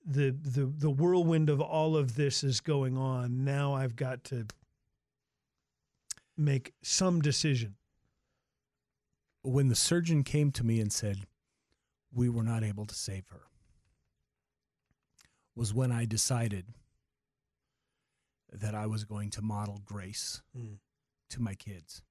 the 0.06 0.32
the 0.32 0.66
the 0.66 0.90
whirlwind 0.90 1.50
of 1.50 1.62
all 1.62 1.96
of 1.96 2.16
this 2.16 2.44
is 2.44 2.60
going 2.60 2.98
on. 2.98 3.44
Now 3.44 3.74
I've 3.74 3.96
got 3.96 4.24
to 4.26 4.48
make 6.38 6.74
some 6.82 7.22
decision. 7.22 7.76
When 9.44 9.68
the 9.70 9.76
surgeon 9.76 10.24
came 10.24 10.52
to 10.52 10.64
me 10.64 10.80
and 10.80 10.92
said, 10.92 11.26
We 12.14 12.30
were 12.30 12.44
not 12.44 12.64
able 12.64 12.86
to 12.86 12.96
save 12.96 13.28
her, 13.30 13.42
was 15.56 15.74
when 15.74 15.92
I 15.92 16.06
decided 16.06 16.66
that 18.52 18.76
I 18.76 18.86
was 18.86 19.04
going 19.06 19.30
to 19.32 19.42
model 19.42 19.82
grace 19.86 20.42
Mm. 20.56 20.80
to 21.30 21.42
my 21.42 21.56
kids. 21.56 22.02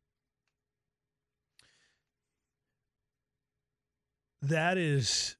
That 4.43 4.79
is 4.79 5.37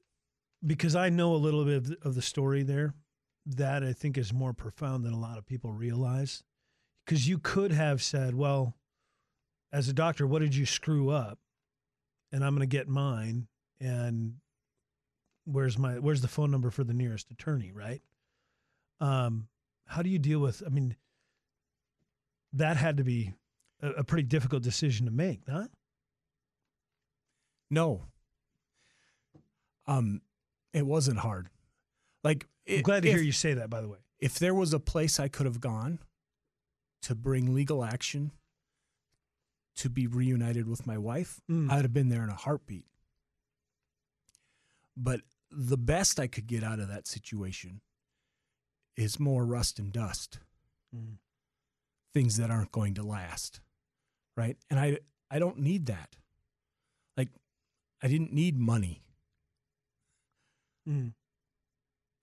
because 0.65 0.95
I 0.95 1.09
know 1.09 1.33
a 1.33 1.37
little 1.37 1.65
bit 1.65 1.77
of 1.77 1.87
the, 1.87 1.97
of 2.03 2.15
the 2.15 2.21
story 2.21 2.63
there. 2.63 2.93
That 3.47 3.83
I 3.83 3.93
think 3.93 4.19
is 4.19 4.31
more 4.31 4.53
profound 4.53 5.03
than 5.03 5.13
a 5.13 5.19
lot 5.19 5.39
of 5.39 5.47
people 5.47 5.71
realize. 5.73 6.43
Because 7.03 7.27
you 7.27 7.39
could 7.39 7.71
have 7.71 8.03
said, 8.03 8.35
well, 8.35 8.75
as 9.73 9.89
a 9.89 9.93
doctor, 9.93 10.27
what 10.27 10.43
did 10.43 10.53
you 10.53 10.67
screw 10.67 11.09
up? 11.09 11.39
And 12.31 12.45
I'm 12.45 12.53
going 12.55 12.59
to 12.69 12.71
get 12.77 12.87
mine. 12.87 13.47
And 13.79 14.35
where's 15.45 15.77
my 15.77 15.99
where's 15.99 16.21
the 16.21 16.27
phone 16.27 16.51
number 16.51 16.69
for 16.69 16.83
the 16.83 16.93
nearest 16.93 17.31
attorney, 17.31 17.71
right? 17.71 18.01
Um, 18.99 19.47
how 19.87 20.01
do 20.01 20.09
you 20.09 20.19
deal 20.19 20.39
with? 20.39 20.61
I 20.65 20.69
mean, 20.69 20.95
that 22.53 22.77
had 22.77 22.97
to 22.97 23.03
be 23.03 23.33
a, 23.81 23.89
a 23.91 24.03
pretty 24.03 24.27
difficult 24.27 24.63
decision 24.63 25.05
to 25.05 25.11
make, 25.11 25.41
huh? 25.49 25.67
No. 27.69 28.03
Um, 29.87 30.21
it 30.73 30.85
wasn't 30.85 31.19
hard. 31.19 31.49
Like, 32.23 32.47
I'm 32.69 32.81
glad 32.81 33.03
to 33.03 33.09
if, 33.09 33.15
hear 33.15 33.23
you 33.23 33.31
say 33.31 33.53
that. 33.55 33.69
By 33.69 33.81
the 33.81 33.89
way, 33.89 33.97
If 34.19 34.37
there 34.39 34.53
was 34.53 34.73
a 34.73 34.79
place 34.79 35.19
I 35.19 35.27
could 35.27 35.45
have 35.45 35.59
gone 35.59 35.99
to 37.03 37.15
bring 37.15 37.53
legal 37.55 37.83
action 37.83 38.31
to 39.77 39.89
be 39.89 40.05
reunited 40.05 40.67
with 40.67 40.85
my 40.85 40.97
wife, 40.97 41.41
Mm. 41.49 41.71
I'd 41.71 41.81
have 41.81 41.93
been 41.93 42.09
there 42.09 42.23
in 42.23 42.29
a 42.29 42.35
heartbeat. 42.35 42.85
But 44.97 45.21
the 45.49 45.77
best 45.77 46.19
I 46.19 46.27
could 46.27 46.47
get 46.47 46.63
out 46.63 46.79
of 46.79 46.87
that 46.87 47.07
situation 47.07 47.81
is 48.95 49.19
more 49.19 49.45
rust 49.45 49.79
and 49.79 49.91
dust, 49.91 50.39
Mm. 50.93 51.17
things 52.13 52.35
that 52.37 52.51
aren't 52.51 52.71
going 52.73 52.93
to 52.95 53.03
last. 53.03 53.61
Right? 54.35 54.57
And 54.69 54.79
I 54.79 54.99
I 55.29 55.39
don't 55.39 55.59
need 55.59 55.85
that. 55.85 56.17
Like 57.17 57.29
I 58.01 58.07
didn't 58.07 58.33
need 58.33 58.57
money. 58.57 59.03
Mm. 60.87 61.13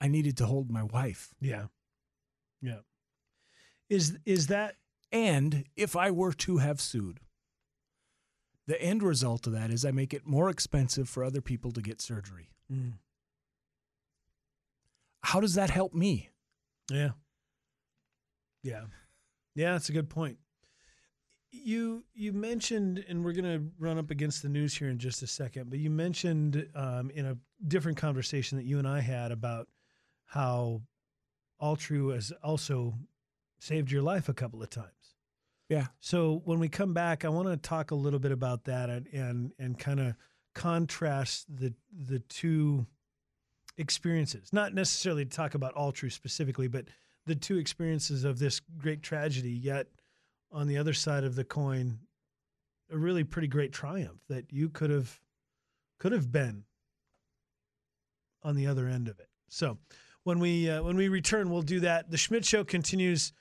I 0.00 0.09
needed 0.09 0.37
to 0.38 0.46
hold 0.46 0.70
my 0.70 0.83
wife. 0.83 1.35
Yeah. 1.40 1.68
Yeah. 2.61 2.81
Is 3.88 4.18
is 4.24 4.46
that 4.48 4.76
And 5.11 5.64
if 5.74 5.96
I 5.96 6.11
were 6.11 6.35
to 6.35 6.59
have 6.59 6.81
sued, 6.83 7.20
the 8.66 8.81
end 8.83 9.02
result 9.02 9.46
of 9.46 9.54
that 9.54 9.70
is 9.70 9.85
I 9.87 9.90
make 9.90 10.12
it 10.12 10.26
more 10.26 10.50
expensive 10.50 11.09
for 11.09 11.24
other 11.24 11.40
people 11.40 11.72
to 11.72 11.81
get 11.81 12.02
surgery. 12.02 12.50
Mm, 12.72 12.92
How 15.22 15.40
does 15.40 15.54
that 15.54 15.70
help 15.70 15.94
me? 15.94 16.31
Yeah. 16.90 17.11
Yeah. 18.62 18.85
Yeah, 19.54 19.72
that's 19.72 19.88
a 19.88 19.92
good 19.92 20.09
point. 20.09 20.38
You 21.50 22.04
you 22.14 22.33
mentioned, 22.33 23.04
and 23.09 23.24
we're 23.24 23.33
going 23.33 23.59
to 23.59 23.64
run 23.78 23.98
up 23.98 24.11
against 24.11 24.42
the 24.42 24.48
news 24.48 24.76
here 24.76 24.88
in 24.88 24.98
just 24.98 25.22
a 25.22 25.26
second, 25.26 25.70
but 25.70 25.78
you 25.78 25.90
mentioned 25.90 26.68
um, 26.74 27.11
in 27.11 27.24
a 27.26 27.37
different 27.66 27.96
conversation 27.96 28.59
that 28.59 28.64
you 28.64 28.78
and 28.78 28.87
I 28.87 29.00
had 29.00 29.33
about 29.33 29.66
how 30.26 30.83
Altru 31.61 32.14
has 32.14 32.33
also 32.42 32.94
saved 33.59 33.90
your 33.90 34.02
life 34.02 34.28
a 34.28 34.35
couple 34.35 34.62
of 34.62 34.68
times. 34.70 35.14
Yeah. 35.68 35.87
So 36.00 36.42
when 36.44 36.59
we 36.61 36.68
come 36.68 36.92
back, 36.94 37.24
I 37.24 37.28
want 37.28 37.48
to 37.48 37.57
talk 37.57 37.90
a 37.90 37.94
little 37.94 38.20
bit 38.20 38.33
about 38.33 38.64
that 38.64 38.90
and 38.90 39.07
and, 39.12 39.52
and 39.59 39.78
kind 39.78 40.00
of 40.00 40.14
contrast 40.58 41.46
the 41.48 41.72
the 41.96 42.18
two 42.18 42.84
experiences. 43.76 44.52
Not 44.52 44.74
necessarily 44.74 45.24
to 45.24 45.30
talk 45.30 45.54
about 45.54 45.72
all 45.74 45.92
Altru 45.92 46.10
specifically, 46.10 46.66
but 46.66 46.86
the 47.26 47.36
two 47.36 47.58
experiences 47.58 48.24
of 48.24 48.40
this 48.40 48.60
great 48.76 49.00
tragedy. 49.00 49.52
Yet 49.52 49.86
on 50.50 50.66
the 50.66 50.76
other 50.76 50.94
side 50.94 51.22
of 51.22 51.36
the 51.36 51.44
coin, 51.44 52.00
a 52.90 52.98
really 52.98 53.22
pretty 53.22 53.46
great 53.46 53.72
triumph 53.72 54.18
that 54.28 54.52
you 54.52 54.68
could 54.68 54.90
have 54.90 55.20
could 56.00 56.10
have 56.10 56.32
been 56.32 56.64
on 58.42 58.56
the 58.56 58.66
other 58.66 58.88
end 58.88 59.06
of 59.06 59.20
it. 59.20 59.28
So 59.48 59.78
when 60.24 60.40
we 60.40 60.68
uh, 60.68 60.82
when 60.82 60.96
we 60.96 61.06
return, 61.08 61.50
we'll 61.50 61.62
do 61.62 61.78
that. 61.80 62.10
The 62.10 62.16
Schmidt 62.16 62.44
Show 62.44 62.64
continues 62.64 63.32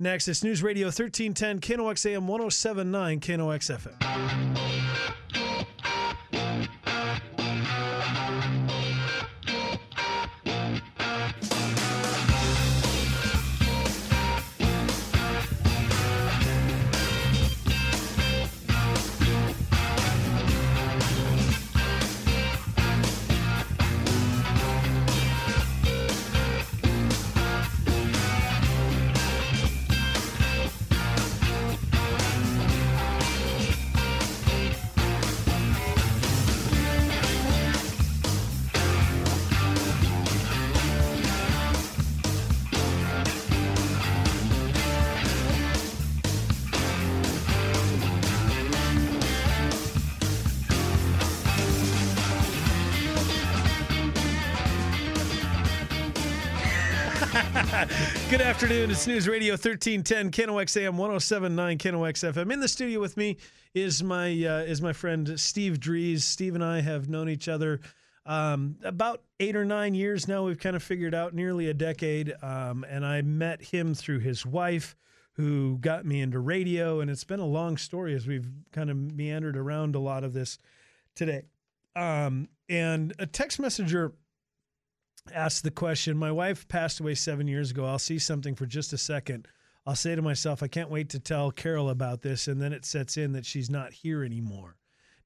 next. 0.00 0.26
It's 0.26 0.42
News 0.42 0.60
Radio 0.60 0.86
1310 0.86 1.60
KNOX 1.60 2.04
AM 2.04 2.26
1079 2.26 3.20
KNOX 3.20 3.78
FM. 3.78 5.47
Good 58.28 58.40
afternoon. 58.40 58.90
It's 58.90 59.06
News 59.06 59.28
Radio 59.28 59.52
1310 59.52 60.32
KNOX 60.32 60.76
AM 60.82 60.96
1079 60.96 61.78
KNOX 61.78 62.32
FM. 62.32 62.52
In 62.52 62.58
the 62.58 62.66
studio 62.66 62.98
with 62.98 63.16
me 63.16 63.36
is 63.72 64.02
my 64.02 64.26
uh, 64.30 64.64
is 64.64 64.82
my 64.82 64.92
friend 64.92 65.38
Steve 65.38 65.78
Drees. 65.78 66.22
Steve 66.22 66.56
and 66.56 66.64
I 66.64 66.80
have 66.80 67.08
known 67.08 67.28
each 67.28 67.46
other 67.46 67.78
um, 68.26 68.78
about 68.82 69.22
eight 69.38 69.54
or 69.54 69.64
nine 69.64 69.94
years 69.94 70.26
now. 70.26 70.44
We've 70.44 70.58
kind 70.58 70.74
of 70.74 70.82
figured 70.82 71.14
out 71.14 71.34
nearly 71.34 71.68
a 71.68 71.74
decade. 71.74 72.34
Um, 72.42 72.84
and 72.88 73.06
I 73.06 73.22
met 73.22 73.62
him 73.62 73.94
through 73.94 74.20
his 74.20 74.44
wife, 74.44 74.96
who 75.34 75.78
got 75.78 76.04
me 76.04 76.20
into 76.20 76.40
radio. 76.40 76.98
And 76.98 77.08
it's 77.08 77.22
been 77.22 77.38
a 77.38 77.46
long 77.46 77.76
story 77.76 78.12
as 78.12 78.26
we've 78.26 78.50
kind 78.72 78.90
of 78.90 78.96
meandered 78.96 79.56
around 79.56 79.94
a 79.94 80.00
lot 80.00 80.24
of 80.24 80.32
this 80.32 80.58
today. 81.14 81.42
Um, 81.94 82.48
and 82.68 83.14
a 83.20 83.26
text 83.26 83.60
messenger 83.60 84.14
asked 85.32 85.62
the 85.64 85.70
question 85.70 86.16
My 86.16 86.32
wife 86.32 86.66
passed 86.68 87.00
away 87.00 87.14
seven 87.14 87.46
years 87.48 87.70
ago. 87.70 87.84
I'll 87.84 87.98
see 87.98 88.18
something 88.18 88.54
for 88.54 88.66
just 88.66 88.92
a 88.92 88.98
second. 88.98 89.46
I'll 89.86 89.94
say 89.96 90.14
to 90.14 90.20
myself, 90.22 90.62
I 90.62 90.68
can't 90.68 90.90
wait 90.90 91.08
to 91.10 91.18
tell 91.20 91.50
Carol 91.50 91.88
about 91.88 92.20
this. 92.22 92.46
And 92.46 92.60
then 92.60 92.72
it 92.74 92.84
sets 92.84 93.16
in 93.16 93.32
that 93.32 93.46
she's 93.46 93.70
not 93.70 93.92
here 93.92 94.22
anymore. 94.22 94.76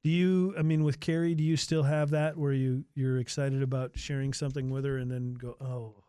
Do 0.04 0.10
you, 0.10 0.54
I 0.58 0.62
mean, 0.62 0.84
with 0.84 1.00
Carrie, 1.00 1.34
do 1.34 1.42
you 1.44 1.56
still 1.56 1.82
have 1.84 2.10
that 2.10 2.36
where 2.36 2.52
you, 2.52 2.84
you're 2.94 3.18
excited 3.18 3.62
about 3.62 3.92
sharing 3.98 4.32
something 4.32 4.70
with 4.70 4.84
her 4.84 4.98
and 4.98 5.10
then 5.10 5.34
go, 5.34 5.56
oh, 5.60 6.04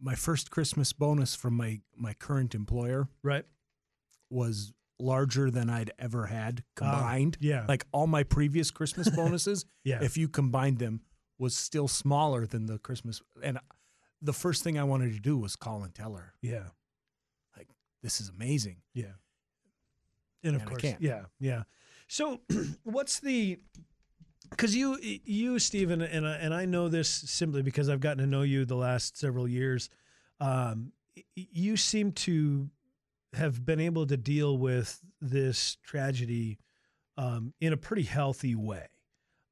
My 0.00 0.14
first 0.16 0.50
Christmas 0.50 0.92
bonus 0.92 1.34
from 1.36 1.54
my, 1.54 1.80
my 1.96 2.12
current 2.14 2.54
employer 2.54 3.08
right? 3.22 3.44
was 4.30 4.72
larger 4.98 5.50
than 5.50 5.68
I'd 5.68 5.90
ever 5.98 6.26
had 6.26 6.62
ah, 6.62 6.70
combined. 6.76 7.36
yeah. 7.40 7.64
Like 7.68 7.86
all 7.92 8.06
my 8.06 8.22
previous 8.22 8.70
Christmas 8.70 9.08
bonuses, 9.16 9.64
Yeah. 9.84 9.98
if 10.02 10.16
you 10.16 10.28
combined 10.28 10.78
them, 10.78 11.00
was 11.38 11.56
still 11.56 11.88
smaller 11.88 12.46
than 12.46 12.66
the 12.66 12.78
Christmas. 12.78 13.22
And 13.42 13.58
the 14.20 14.32
first 14.32 14.62
thing 14.62 14.78
I 14.78 14.84
wanted 14.84 15.12
to 15.14 15.20
do 15.20 15.36
was 15.36 15.56
call 15.56 15.82
and 15.82 15.94
tell 15.94 16.14
her, 16.14 16.34
yeah. 16.40 16.64
Like, 17.56 17.68
this 18.02 18.20
is 18.20 18.28
amazing. 18.28 18.76
Yeah. 18.94 19.14
And 20.44 20.56
of 20.56 20.62
And 20.62 20.70
course, 20.70 20.82
can't. 20.82 21.00
yeah, 21.00 21.22
yeah. 21.40 21.62
So, 22.08 22.40
what's 22.84 23.20
the? 23.20 23.58
Because 24.50 24.76
you, 24.76 24.98
you, 25.00 25.58
Stephen, 25.58 26.02
and 26.02 26.26
I, 26.26 26.34
and 26.34 26.52
I 26.52 26.66
know 26.66 26.88
this 26.88 27.08
simply 27.08 27.62
because 27.62 27.88
I've 27.88 28.00
gotten 28.00 28.18
to 28.18 28.26
know 28.26 28.42
you 28.42 28.64
the 28.64 28.76
last 28.76 29.16
several 29.16 29.48
years. 29.48 29.88
Um, 30.40 30.92
you 31.34 31.76
seem 31.76 32.12
to 32.12 32.68
have 33.34 33.64
been 33.64 33.80
able 33.80 34.06
to 34.06 34.16
deal 34.16 34.58
with 34.58 35.00
this 35.20 35.76
tragedy 35.82 36.58
um, 37.16 37.54
in 37.60 37.72
a 37.72 37.76
pretty 37.76 38.02
healthy 38.02 38.54
way. 38.54 38.88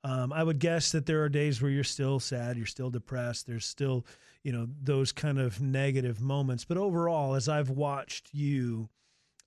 Um, 0.03 0.33
I 0.33 0.43
would 0.43 0.59
guess 0.59 0.93
that 0.93 1.07
there 1.07 1.23
are 1.23 1.29
days 1.29 1.61
where 1.61 1.71
you're 1.71 1.85
still 1.85 2.21
sad, 2.21 2.57
you're 2.57 2.67
still 2.67 2.91
depressed, 2.91 3.47
there's 3.47 3.67
still, 3.67 4.07
you 4.43 4.53
know, 4.53 4.67
those 4.83 5.13
kind 5.13 5.39
of 5.39 5.61
negative 5.61 6.21
moments. 6.21 6.65
But 6.65 6.79
overall, 6.79 7.35
as 7.35 7.49
I've 7.49 7.71
watched 7.71 8.31
you, 8.33 8.89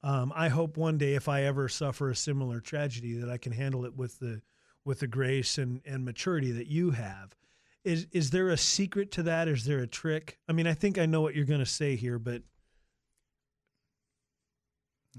um, 0.04 0.32
I 0.36 0.50
hope 0.50 0.78
one 0.78 0.98
day, 0.98 1.16
if 1.16 1.28
I 1.28 1.44
ever 1.44 1.68
suffer 1.70 2.10
a 2.10 2.16
similar 2.16 2.60
tragedy, 2.60 3.14
that 3.16 3.30
I 3.30 3.38
can 3.38 3.52
handle 3.52 3.86
it 3.86 3.96
with 3.96 4.20
the 4.20 4.42
with 4.86 5.00
the 5.00 5.08
grace 5.08 5.58
and, 5.58 5.82
and 5.86 6.04
maturity 6.04 6.52
that 6.52 6.68
you 6.68 6.92
have. 6.92 7.36
Is 7.84 8.08
is 8.12 8.30
there 8.32 8.50
a 8.50 8.58
secret 8.58 9.12
to 9.14 9.24
that? 9.24 9.48
Is 9.48 9.66
there 9.66 9.80
a 9.80 9.88
trick? 9.88 10.40
I 10.48 10.52
mean, 10.52 10.68
I 10.68 10.74
think 10.74 10.98
I 10.98 11.06
know 11.06 11.22
what 11.22 11.36
you're 11.36 11.46
going 11.46 11.60
to 11.62 11.66
say 11.66 11.96
here, 11.96 12.20
but 12.20 12.44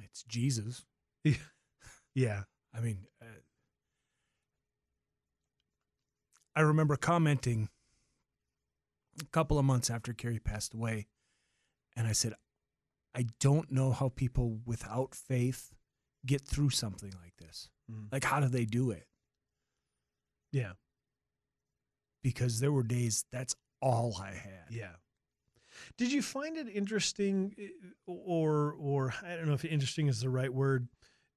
It's 0.03 0.23
Jesus. 0.25 0.85
yeah, 2.15 2.43
I 2.75 2.81
mean, 2.81 2.99
uh, 3.23 3.27
I 6.57 6.61
remember 6.61 6.97
commenting 6.97 7.69
a 9.21 9.25
couple 9.27 9.59
of 9.59 9.65
months 9.65 9.91
after 9.91 10.13
Carrie 10.13 10.39
passed 10.39 10.75
away, 10.75 11.07
and 11.97 12.07
I 12.07 12.13
said, 12.13 12.35
I 13.15 13.27
don't 13.41 13.71
know 13.71 13.93
how 13.93 14.09
people 14.09 14.61
without 14.67 15.15
faith 15.15 15.73
get 16.27 16.43
through 16.43 16.71
something 16.71 17.13
like 17.23 17.37
this. 17.39 17.69
Mm. 17.91 18.11
Like, 18.13 18.25
how 18.25 18.41
do 18.41 18.49
they 18.49 18.65
do 18.65 18.91
it? 18.91 19.07
yeah, 20.53 20.73
Because 22.23 22.61
there 22.61 22.73
were 22.73 22.83
days 22.85 23.25
that's 23.33 23.55
all 23.81 24.17
I 24.21 24.33
had. 24.33 24.67
yeah. 24.71 24.93
Did 25.99 26.13
you 26.13 26.23
find 26.23 26.57
it 26.57 26.69
interesting, 26.73 27.53
eh, 27.59 27.67
or 28.07 28.77
or 28.79 29.13
I 29.25 29.35
don't 29.35 29.47
know 29.49 29.55
if 29.55 29.65
interesting 29.65 30.07
is 30.07 30.21
the 30.21 30.31
right 30.31 30.53
word? 30.55 30.87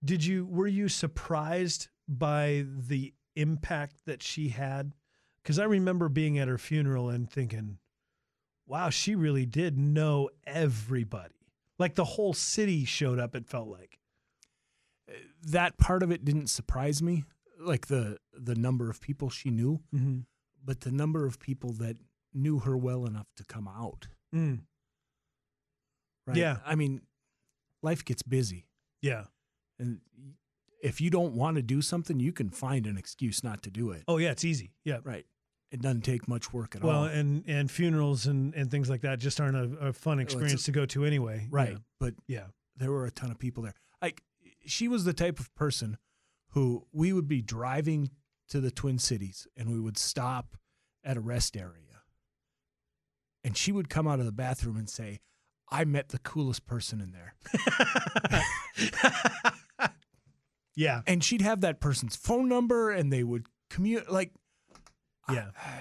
Did 0.06 0.24
you 0.24 0.46
were 0.46 0.68
you 0.68 0.88
surprised 0.90 1.88
by 2.08 2.66
the 2.68 3.16
impact 3.36 4.06
that 4.06 4.22
she 4.22 4.50
had? 4.50 4.94
Because 5.48 5.60
I 5.60 5.64
remember 5.64 6.10
being 6.10 6.38
at 6.38 6.50
her 6.50 6.58
funeral 6.58 7.08
and 7.08 7.32
thinking, 7.32 7.78
"Wow, 8.66 8.90
she 8.90 9.16
really 9.16 9.46
did 9.46 9.78
know 9.78 10.30
everybody. 10.46 11.36
Like 11.80 11.96
the 11.96 12.04
whole 12.04 12.34
city 12.34 12.84
showed 12.84 13.18
up. 13.18 13.34
It 13.34 13.48
felt 13.48 13.70
like." 13.70 13.98
That 15.42 15.78
part 15.78 16.04
of 16.04 16.12
it 16.12 16.26
didn't 16.26 16.48
surprise 16.48 17.02
me, 17.02 17.24
like 17.62 17.88
the 17.88 18.18
the 18.34 18.56
number 18.56 18.90
of 18.90 19.00
people 19.00 19.30
she 19.30 19.50
knew, 19.50 19.80
Mm-hmm. 19.96 20.20
but 20.66 20.82
the 20.82 20.92
number 20.92 21.26
of 21.26 21.40
people 21.40 21.72
that 21.76 21.96
knew 22.34 22.60
her 22.60 22.76
well 22.76 23.06
enough 23.06 23.28
to 23.38 23.46
come 23.46 23.70
out. 23.70 24.10
Mm. 24.36 24.64
Right? 26.26 26.36
Yeah. 26.36 26.58
I 26.66 26.76
mean, 26.76 27.04
life 27.82 28.04
gets 28.04 28.22
busy. 28.22 28.68
Yeah. 29.02 29.28
And 29.80 30.02
if 30.84 31.00
you 31.00 31.10
don't 31.10 31.36
want 31.36 31.56
to 31.56 31.62
do 31.62 31.82
something, 31.82 32.20
you 32.20 32.34
can 32.34 32.50
find 32.50 32.86
an 32.86 32.98
excuse 32.98 33.46
not 33.46 33.64
to 33.64 33.72
do 33.72 33.92
it. 33.92 34.04
Oh 34.10 34.18
yeah, 34.18 34.32
it's 34.32 34.44
easy. 34.44 34.74
Yeah. 34.84 35.00
Right. 35.06 35.26
It 35.72 35.82
doesn't 35.82 36.02
take 36.02 36.28
much 36.28 36.54
work 36.54 36.76
at 36.76 36.84
Well, 36.84 36.96
all. 36.96 37.02
Well, 37.04 37.12
and 37.12 37.44
and 37.48 37.70
funerals 37.70 38.26
and 38.26 38.54
and 38.56 38.72
things 38.72 38.90
like 38.90 39.02
that 39.02 39.20
just 39.20 39.40
aren't 39.42 39.58
a, 39.58 39.88
a 39.88 39.94
fun 39.94 40.18
oh, 40.18 40.20
a- 40.20 40.24
experience 40.24 40.64
to 40.64 40.72
go 40.72 40.86
to 40.88 41.06
anyway. 41.06 41.48
right. 41.52 41.78
But 42.00 42.14
Yeah. 42.28 42.46
there 42.76 42.92
were 42.92 43.06
a 43.06 43.12
ton 43.12 43.32
of 43.32 43.40
people 43.40 43.64
there. 43.64 43.74
Like 44.02 44.22
she 44.66 44.88
was 44.88 45.04
the 45.04 45.14
type 45.14 45.40
of 45.40 45.54
person 45.56 45.98
who 46.52 46.86
we 46.92 47.12
would 47.14 47.28
be 47.28 47.42
driving 47.42 48.12
to 48.50 48.60
the 48.62 48.72
Twin 48.72 48.98
Cities 49.00 49.48
and 49.58 49.70
we 49.72 49.80
would 49.80 49.98
stop 49.98 50.56
at 51.04 51.18
a 51.18 51.22
rest 51.22 51.58
area. 51.58 52.02
And 53.44 53.56
she 53.58 53.72
would 53.72 53.90
come 53.90 54.08
out 54.08 54.20
of 54.20 54.26
the 54.26 54.32
bathroom 54.32 54.78
and 54.78 54.90
say, 54.90 55.20
I 55.70 55.84
met 55.86 56.10
the 56.10 56.20
coolest 56.20 56.66
person 56.66 57.02
in 57.02 57.12
there. 57.12 57.36
Yeah. 58.78 59.88
yeah. 60.76 61.02
And 61.08 61.24
she'd 61.24 61.42
have 61.42 61.62
that 61.62 61.80
person's 61.80 62.16
phone 62.16 62.48
number 62.48 62.92
and 62.92 63.12
they 63.12 63.24
would 63.24 63.48
commute 63.70 64.12
like 64.12 64.32
Yeah. 65.32 65.50
I, 65.58 65.80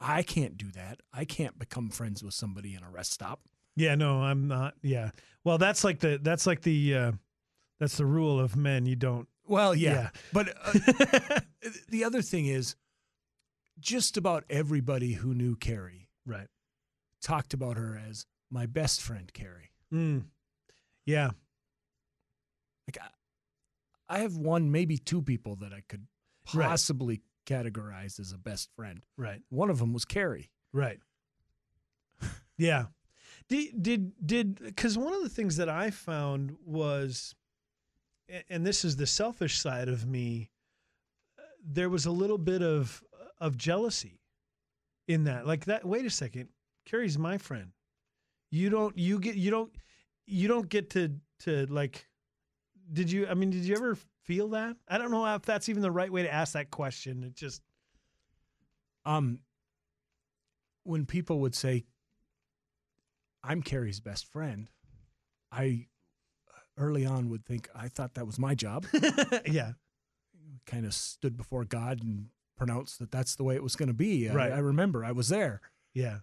I 0.18 0.22
can't 0.22 0.56
do 0.56 0.70
that. 0.72 1.00
I 1.12 1.24
can't 1.24 1.58
become 1.58 1.90
friends 1.90 2.22
with 2.22 2.34
somebody 2.34 2.74
in 2.74 2.82
a 2.84 2.90
rest 2.90 3.12
stop. 3.12 3.40
Yeah, 3.76 3.94
no, 3.96 4.22
I'm 4.22 4.46
not. 4.48 4.74
Yeah. 4.82 5.10
Well, 5.44 5.58
that's 5.58 5.82
like 5.84 5.98
the 6.00 6.18
that's 6.22 6.46
like 6.46 6.62
the 6.62 6.94
uh 6.94 7.12
that's 7.80 7.96
the 7.96 8.06
rule 8.06 8.38
of 8.40 8.56
men. 8.56 8.86
You 8.86 8.96
don't. 8.96 9.28
Well, 9.46 9.74
yeah. 9.74 9.92
Yeah. 9.92 10.08
But 10.32 10.54
uh, 10.64 11.40
the 11.88 12.04
other 12.04 12.22
thing 12.22 12.46
is 12.46 12.76
just 13.80 14.16
about 14.16 14.44
everybody 14.50 15.12
who 15.14 15.34
knew 15.34 15.56
Carrie 15.56 16.08
Right. 16.26 16.48
talked 17.22 17.54
about 17.54 17.76
her 17.76 18.00
as 18.08 18.26
my 18.50 18.66
best 18.66 19.00
friend 19.00 19.32
Carrie. 19.32 19.70
Mm. 19.92 20.24
Yeah. 21.06 21.30
Like 22.86 22.98
I, 23.00 24.16
I 24.16 24.18
have 24.20 24.36
one, 24.36 24.70
maybe 24.70 24.98
two 24.98 25.22
people 25.22 25.56
that 25.56 25.72
I 25.72 25.82
could 25.88 26.06
possibly 26.44 27.20
categorize 27.48 28.20
as 28.20 28.32
a 28.32 28.38
best 28.38 28.68
friend. 28.76 29.02
Right. 29.16 29.40
One 29.48 29.70
of 29.70 29.78
them 29.78 29.92
was 29.92 30.04
Carrie. 30.04 30.50
Right. 30.72 30.98
Yeah. 32.56 32.86
Did 33.48 33.82
did 33.82 34.12
did 34.26 34.58
because 34.58 34.98
one 34.98 35.14
of 35.14 35.22
the 35.22 35.28
things 35.28 35.56
that 35.56 35.68
I 35.68 35.90
found 35.90 36.56
was, 36.66 37.34
and 38.50 38.66
this 38.66 38.84
is 38.84 38.96
the 38.96 39.06
selfish 39.06 39.58
side 39.58 39.88
of 39.88 40.06
me. 40.06 40.50
uh, 41.38 41.42
There 41.64 41.88
was 41.88 42.04
a 42.06 42.10
little 42.10 42.36
bit 42.36 42.62
of 42.62 43.02
of 43.40 43.56
jealousy 43.56 44.20
in 45.06 45.24
that. 45.24 45.46
Like 45.46 45.66
that. 45.66 45.84
Wait 45.84 46.04
a 46.04 46.10
second. 46.10 46.48
Carrie's 46.84 47.16
my 47.16 47.38
friend. 47.38 47.70
You 48.50 48.70
don't. 48.70 48.98
You 48.98 49.20
get. 49.20 49.36
You 49.36 49.50
don't. 49.52 49.72
You 50.26 50.48
don't 50.48 50.68
get 50.68 50.90
to 50.90 51.14
to 51.40 51.66
like. 51.66 52.08
Did 52.92 53.10
you? 53.10 53.28
I 53.28 53.34
mean, 53.34 53.50
did 53.50 53.64
you 53.64 53.76
ever 53.76 53.96
feel 54.28 54.48
that? 54.50 54.76
I 54.86 54.98
don't 54.98 55.10
know 55.10 55.26
if 55.34 55.42
that's 55.42 55.68
even 55.70 55.82
the 55.82 55.90
right 55.90 56.12
way 56.12 56.22
to 56.22 56.32
ask 56.32 56.52
that 56.52 56.70
question. 56.70 57.24
It 57.24 57.34
just. 57.34 57.62
Um, 59.06 59.40
when 60.84 61.06
people 61.06 61.40
would 61.40 61.54
say, 61.54 61.84
I'm 63.42 63.62
Carrie's 63.62 64.00
best 64.00 64.30
friend, 64.30 64.68
I 65.50 65.86
early 66.76 67.06
on 67.06 67.28
would 67.30 67.44
think, 67.44 67.68
I 67.74 67.88
thought 67.88 68.14
that 68.14 68.26
was 68.26 68.38
my 68.38 68.54
job. 68.54 68.86
yeah. 69.46 69.72
kind 70.66 70.84
of 70.84 70.92
stood 70.94 71.36
before 71.36 71.64
God 71.64 72.02
and 72.02 72.26
pronounced 72.56 72.98
that 72.98 73.10
that's 73.10 73.34
the 73.36 73.44
way 73.44 73.54
it 73.54 73.62
was 73.62 73.76
going 73.76 73.88
to 73.88 73.94
be. 73.94 74.28
I- 74.28 74.34
Right. 74.34 74.52
I, 74.52 74.58
remember 74.58 75.04
I 75.04 75.12
was 75.12 75.28
there, 75.28 75.60
Yeah. 75.94 76.18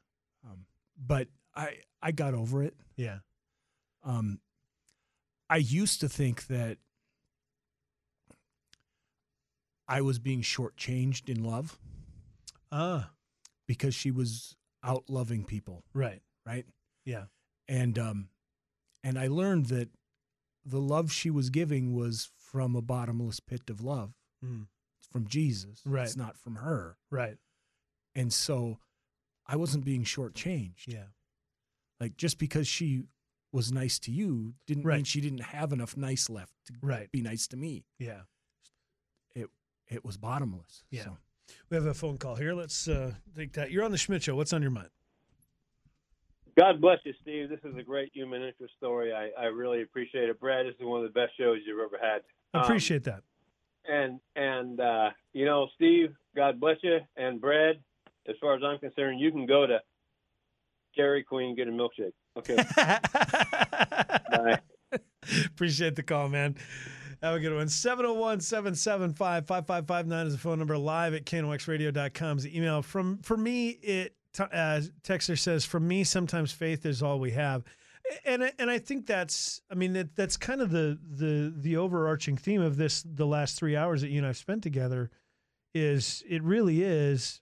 um, 0.46 0.66
but 0.98 1.28
I 1.56 1.78
I 2.02 2.12
got 2.12 2.34
over 2.36 2.62
it. 2.62 2.76
Yeah. 2.96 3.20
Um, 4.04 4.40
I 5.50 5.58
used 5.58 6.02
to 6.02 6.10
think 6.10 6.46
that 6.48 6.78
I 9.88 10.02
was 10.02 10.20
being 10.20 10.42
shortchanged 10.42 11.30
in 11.30 11.44
love 11.44 11.80
Ah. 12.72 13.12
because 13.68 13.94
she 13.96 14.12
was 14.12 14.56
out 14.84 15.10
loving 15.10 15.46
people, 15.46 15.84
Right. 15.94 16.22
right? 16.46 16.66
Yeah. 17.06 17.26
And 17.68 17.98
um, 17.98 18.30
and 19.04 19.18
I 19.20 19.28
learned 19.28 19.68
that 19.68 19.90
the 20.64 20.80
love 20.80 21.12
she 21.12 21.30
was 21.30 21.50
giving 21.50 21.94
was 21.94 22.32
from 22.38 22.76
a 22.76 22.82
bottomless 22.82 23.40
pit 23.40 23.70
of 23.70 23.82
love. 23.82 24.14
Mm. 24.44 24.68
It's 25.00 25.08
from 25.08 25.28
Jesus. 25.28 25.82
Right. 25.86 26.04
It's 26.06 26.16
not 26.18 26.38
from 26.38 26.56
her. 26.58 26.98
Right. 27.12 27.38
And 28.16 28.32
so 28.34 28.80
I 29.46 29.56
wasn't 29.56 29.86
being 29.86 30.04
shortchanged. 30.04 30.88
Yeah. 30.88 31.08
Like 32.00 32.18
just 32.18 32.40
because 32.40 32.68
she 32.68 33.04
was 33.52 33.72
nice 33.72 34.00
to 34.00 34.12
you 34.12 34.56
didn't 34.68 34.86
mean 34.86 35.04
she 35.06 35.22
didn't 35.22 35.40
have 35.40 35.72
enough 35.72 35.96
nice 35.96 36.30
left 36.30 36.54
to 36.66 36.74
Right. 36.82 37.12
be 37.12 37.22
nice 37.22 37.48
to 37.48 37.58
me. 37.58 37.86
Yeah. 38.00 38.22
It 39.90 40.04
was 40.06 40.18
bottomless. 40.18 40.84
Yeah. 40.90 41.04
So, 41.06 41.18
We 41.70 41.76
have 41.78 41.86
a 41.86 41.94
phone 41.94 42.18
call 42.18 42.36
here. 42.36 42.54
Let's 42.54 42.88
uh, 42.88 43.14
take 43.36 43.54
that. 43.54 43.72
You're 43.72 43.84
on 43.84 43.92
the 43.92 43.98
Schmidt 43.98 44.24
Show. 44.24 44.36
What's 44.36 44.54
on 44.54 44.62
your 44.62 44.72
mind? 44.72 44.90
God 46.58 46.80
bless 46.80 47.00
you, 47.04 47.14
Steve. 47.22 47.50
This 47.50 47.60
is 47.66 47.76
a 47.78 47.84
great 47.84 48.12
human 48.14 48.42
interest 48.42 48.74
story. 48.78 49.12
I, 49.14 49.30
I 49.40 49.46
really 49.48 49.82
appreciate 49.82 50.30
it. 50.30 50.40
Brad, 50.40 50.66
this 50.66 50.76
is 50.80 50.86
one 50.86 51.04
of 51.04 51.14
the 51.14 51.20
best 51.20 51.34
shows 51.38 51.60
you've 51.66 51.80
ever 51.80 51.98
had. 52.02 52.22
I 52.54 52.60
Um, 52.60 52.64
appreciate 52.64 53.04
that. 53.04 53.24
And 53.88 54.20
and 54.36 54.80
uh, 54.80 55.10
you 55.34 55.46
know, 55.46 55.68
Steve, 55.76 56.16
God 56.36 56.60
bless 56.60 56.78
you. 56.82 57.00
And 57.18 57.40
Brad, 57.42 57.76
as 58.28 58.36
far 58.42 58.56
as 58.56 58.62
I'm 58.64 58.80
concerned, 58.80 59.20
you 59.20 59.32
can 59.32 59.46
go 59.46 59.68
to 59.68 59.80
Dairy 60.96 61.24
Queen 61.24 61.56
get 61.56 61.68
a 61.68 61.72
milkshake. 61.72 62.14
Okay. 62.38 62.56
Bye. 64.32 64.60
appreciate 65.46 65.96
the 65.96 66.04
call, 66.04 66.30
man. 66.30 66.56
Have 67.26 67.34
a 67.34 67.40
good 67.40 67.56
one. 67.56 67.68
701 67.68 68.40
775 68.40 69.48
5559 69.48 70.28
is 70.28 70.34
the 70.34 70.38
phone 70.38 70.60
number. 70.60 70.78
Live 70.78 71.16
at 71.16 71.26
knoxradio.com 71.26 72.38
is 72.38 72.44
the 72.44 72.56
email. 72.56 72.84
From 72.84 73.18
For 73.24 73.36
me, 73.36 73.70
it 73.70 74.16
uh, 74.38 74.82
Texter 75.02 75.36
says, 75.36 75.66
From 75.66 75.88
me, 75.88 76.04
sometimes 76.04 76.52
faith 76.52 76.86
is 76.86 77.02
all 77.02 77.20
we 77.20 77.32
have. 77.32 77.64
And 78.26 78.54
and 78.60 78.70
I 78.70 78.78
think 78.78 79.08
that's 79.08 79.60
I 79.72 79.74
mean 79.74 79.94
that 79.94 80.16
that's 80.16 80.38
kind 80.38 80.62
of 80.62 80.70
the 80.70 81.00
the 81.02 81.52
the 81.58 81.78
overarching 81.78 82.38
theme 82.38 82.62
of 82.62 82.78
this 82.78 83.04
the 83.04 83.26
last 83.26 83.58
three 83.58 83.76
hours 83.76 84.02
that 84.02 84.10
you 84.10 84.20
and 84.20 84.28
I've 84.28 84.38
spent 84.38 84.62
together 84.62 85.10
is 85.74 86.24
it 86.30 86.44
really 86.44 86.84
is 86.84 87.42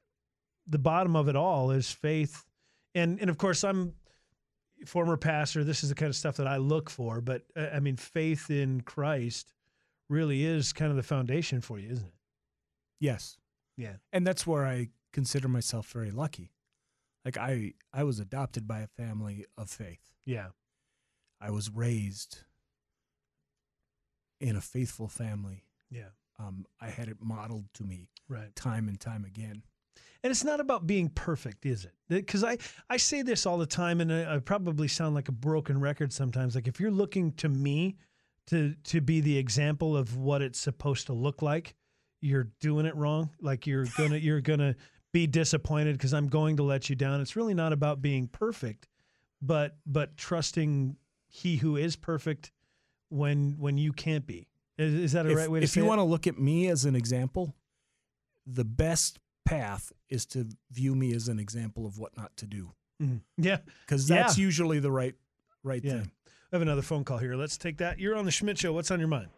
the 0.65 0.79
bottom 0.79 1.17
of 1.17 1.27
it 1.27 1.35
all 1.35 1.71
is 1.71 1.91
faith 1.91 2.45
and 2.95 3.19
and 3.19 3.29
of 3.29 3.37
course 3.37 3.65
I'm 3.65 3.95
former 4.85 5.17
pastor 5.17 5.65
this 5.65 5.83
is 5.83 5.89
the 5.89 5.95
kind 5.95 6.09
of 6.09 6.15
stuff 6.15 6.37
that 6.37 6.47
I 6.47 6.55
look 6.55 6.89
for 6.89 7.19
but 7.19 7.41
uh, 7.57 7.67
I 7.73 7.81
mean 7.81 7.97
faith 7.97 8.49
in 8.49 8.79
Christ 8.79 9.52
really 10.13 10.45
is 10.45 10.71
kind 10.73 10.91
of 10.91 10.97
the 10.97 11.03
foundation 11.03 11.59
for 11.61 11.77
you 11.79 11.89
isn't 11.89 12.05
it 12.07 12.13
yes. 12.99 13.37
Yeah. 13.75 13.95
And 14.13 14.25
that's 14.25 14.47
where 14.47 14.65
I 14.65 14.89
consider 15.11 15.47
myself 15.49 15.87
very 15.91 16.11
lucky. 16.11 16.51
Like 17.25 17.37
I 17.37 17.73
I 17.91 18.03
was 18.03 18.19
adopted 18.19 18.67
by 18.67 18.79
a 18.81 18.87
family 18.87 19.45
of 19.57 19.69
faith. 19.69 20.11
yeah 20.25 20.49
I 21.41 21.49
was 21.51 21.69
raised 21.69 22.43
in 24.39 24.55
a 24.55 24.61
faithful 24.61 25.07
family. 25.07 25.65
yeah 25.89 26.11
Um, 26.39 26.65
I 26.79 26.87
had 26.89 27.07
it 27.07 27.17
modeled 27.21 27.65
to 27.75 27.83
me 27.83 28.09
right 28.27 28.55
time 28.55 28.87
and 28.87 28.99
time 28.99 29.25
again. 29.25 29.63
And 30.23 30.31
it's 30.31 30.43
not 30.45 30.61
about 30.61 30.87
being 30.87 31.09
perfect, 31.09 31.65
is 31.65 31.83
it? 31.83 31.93
Because 32.07 32.43
I, 32.45 32.57
I 32.89 32.95
say 32.95 33.23
this 33.23 33.45
all 33.45 33.57
the 33.57 33.65
time, 33.65 33.99
and 33.99 34.11
I, 34.11 34.35
I 34.35 34.39
probably 34.39 34.87
sound 34.87 35.15
like 35.15 35.27
a 35.27 35.33
broken 35.33 35.81
record 35.81 36.13
sometimes. 36.13 36.55
Like 36.55 36.67
if 36.67 36.79
you're 36.79 36.91
looking 36.91 37.33
to 37.33 37.49
me 37.49 37.97
to 38.47 38.75
to 38.85 39.01
be 39.01 39.21
the 39.21 39.37
example 39.37 39.95
of 39.95 40.17
what 40.17 40.41
it's 40.41 40.59
supposed 40.59 41.07
to 41.07 41.13
look 41.13 41.41
like, 41.41 41.75
you're 42.21 42.49
doing 42.59 42.85
it 42.85 42.95
wrong. 42.95 43.29
Like 43.41 43.65
you're 43.67 43.85
gonna 43.97 44.17
you're 44.17 44.41
gonna 44.41 44.75
be 45.11 45.27
disappointed 45.27 45.93
because 45.97 46.13
I'm 46.13 46.27
going 46.27 46.57
to 46.57 46.63
let 46.63 46.89
you 46.89 46.95
down. 46.95 47.21
It's 47.21 47.35
really 47.35 47.53
not 47.53 47.71
about 47.73 48.01
being 48.01 48.27
perfect, 48.27 48.87
but 49.41 49.77
but 49.85 50.17
trusting 50.17 50.97
He 51.27 51.57
who 51.57 51.77
is 51.77 51.95
perfect 51.95 52.51
when 53.09 53.55
when 53.59 53.77
you 53.77 53.93
can't 53.93 54.25
be. 54.25 54.47
Is, 54.77 54.93
is 54.95 55.11
that 55.11 55.25
a 55.27 55.31
if, 55.31 55.37
right 55.37 55.51
way 55.51 55.59
to 55.59 55.63
if 55.63 55.75
you 55.75 55.83
it? 55.83 55.87
want 55.87 55.99
to 55.99 56.03
look 56.03 56.25
at 56.27 56.39
me 56.39 56.67
as 56.67 56.85
an 56.85 56.95
example, 56.95 57.55
the 58.47 58.65
best 58.65 59.19
path 59.45 59.91
is 60.09 60.25
to 60.27 60.47
view 60.71 60.95
me 60.95 61.13
as 61.13 61.27
an 61.27 61.37
example 61.39 61.85
of 61.85 61.99
what 61.99 62.15
not 62.17 62.35
to 62.37 62.47
do, 62.47 62.71
Mhm. 63.01 63.21
Yeah. 63.37 63.57
because 63.85 64.07
that's 64.07 64.37
Yeah. 64.37 64.43
usually 64.45 64.79
the 64.79 64.91
right 64.91 65.15
right 65.63 65.83
Yeah. 65.83 65.99
thing. 66.01 66.11
I 66.53 66.55
have 66.55 66.61
another 66.61 66.83
phone 66.83 67.03
call 67.03 67.17
here. 67.17 67.33
Let's 67.33 67.57
take 67.57 67.77
that. 67.77 67.97
You're 67.97 68.15
on 68.15 68.25
the 68.25 68.31
Schmidt 68.31 68.59
Show. 68.59 68.73
What's 68.73 68.91
on 68.91 68.99
your 68.99 69.07
mind? 69.07 69.29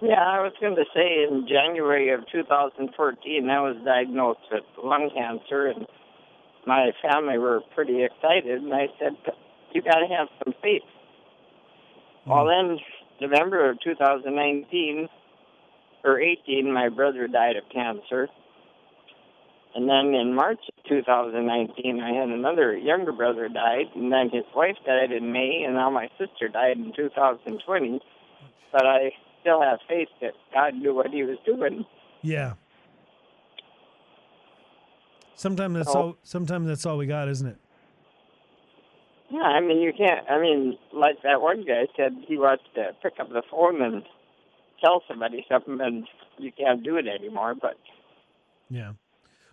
Yeah, 0.00 0.16
I 0.16 0.40
was 0.40 0.54
going 0.58 0.74
to 0.76 0.84
say 0.94 1.26
in 1.28 1.46
January 1.46 2.08
of 2.08 2.20
2014, 2.32 3.50
I 3.50 3.60
was 3.60 3.76
diagnosed 3.84 4.40
with 4.50 4.62
lung 4.82 5.10
cancer, 5.14 5.66
and 5.66 5.86
my 6.66 6.92
family 7.02 7.36
were 7.36 7.60
pretty 7.74 8.02
excited. 8.02 8.62
And 8.62 8.72
I 8.72 8.86
said, 8.98 9.12
"You 9.74 9.82
got 9.82 9.96
to 9.96 10.06
have 10.06 10.28
some 10.42 10.54
faith." 10.62 10.80
Hmm. 12.24 12.30
Well, 12.30 12.46
then 12.46 12.78
November 13.20 13.68
of 13.68 13.78
2019 13.84 15.06
or 16.02 16.18
18, 16.18 16.72
my 16.72 16.88
brother 16.88 17.28
died 17.28 17.56
of 17.56 17.64
cancer, 17.70 18.26
and 19.74 19.88
then 19.88 20.14
in 20.14 20.34
March 20.34 20.58
of 20.76 20.84
2019, 20.88 22.00
I 22.00 22.12
had 22.12 22.28
another 22.28 22.76
younger 22.76 23.12
brother 23.12 23.48
died, 23.48 23.86
and 23.94 24.12
then 24.12 24.30
his 24.30 24.44
wife 24.54 24.76
died 24.84 25.12
in 25.12 25.32
May, 25.32 25.62
and 25.64 25.74
now 25.74 25.90
my 25.90 26.08
sister 26.18 26.48
died 26.48 26.76
in 26.76 26.92
2020. 26.94 28.00
But 28.72 28.86
I 28.86 29.12
still 29.40 29.60
have 29.62 29.78
faith 29.88 30.08
that 30.20 30.32
God 30.52 30.74
knew 30.74 30.94
what 30.94 31.10
He 31.10 31.22
was 31.22 31.38
doing. 31.46 31.84
Yeah. 32.22 32.54
Sometimes 35.34 35.74
that's 35.76 35.94
Oh. 35.94 36.00
all. 36.00 36.16
Sometimes 36.22 36.68
that's 36.68 36.84
all 36.84 36.98
we 36.98 37.06
got, 37.06 37.28
isn't 37.28 37.46
it? 37.48 37.56
Yeah, 39.30 39.42
I 39.42 39.60
mean, 39.60 39.80
you 39.80 39.92
can't. 39.92 40.28
I 40.28 40.40
mean, 40.40 40.76
like 40.92 41.22
that 41.22 41.40
one 41.40 41.64
guy 41.64 41.86
said, 41.96 42.16
he 42.26 42.36
wants 42.36 42.64
to 42.74 42.94
pick 43.02 43.14
up 43.20 43.28
the 43.30 43.42
phone 43.50 43.80
and 43.80 44.02
tell 44.84 45.02
somebody 45.08 45.46
something, 45.48 45.80
and 45.80 46.06
you 46.38 46.50
can't 46.52 46.82
do 46.82 46.96
it 46.96 47.06
anymore. 47.06 47.54
But 47.54 47.78
Yeah. 48.68 48.92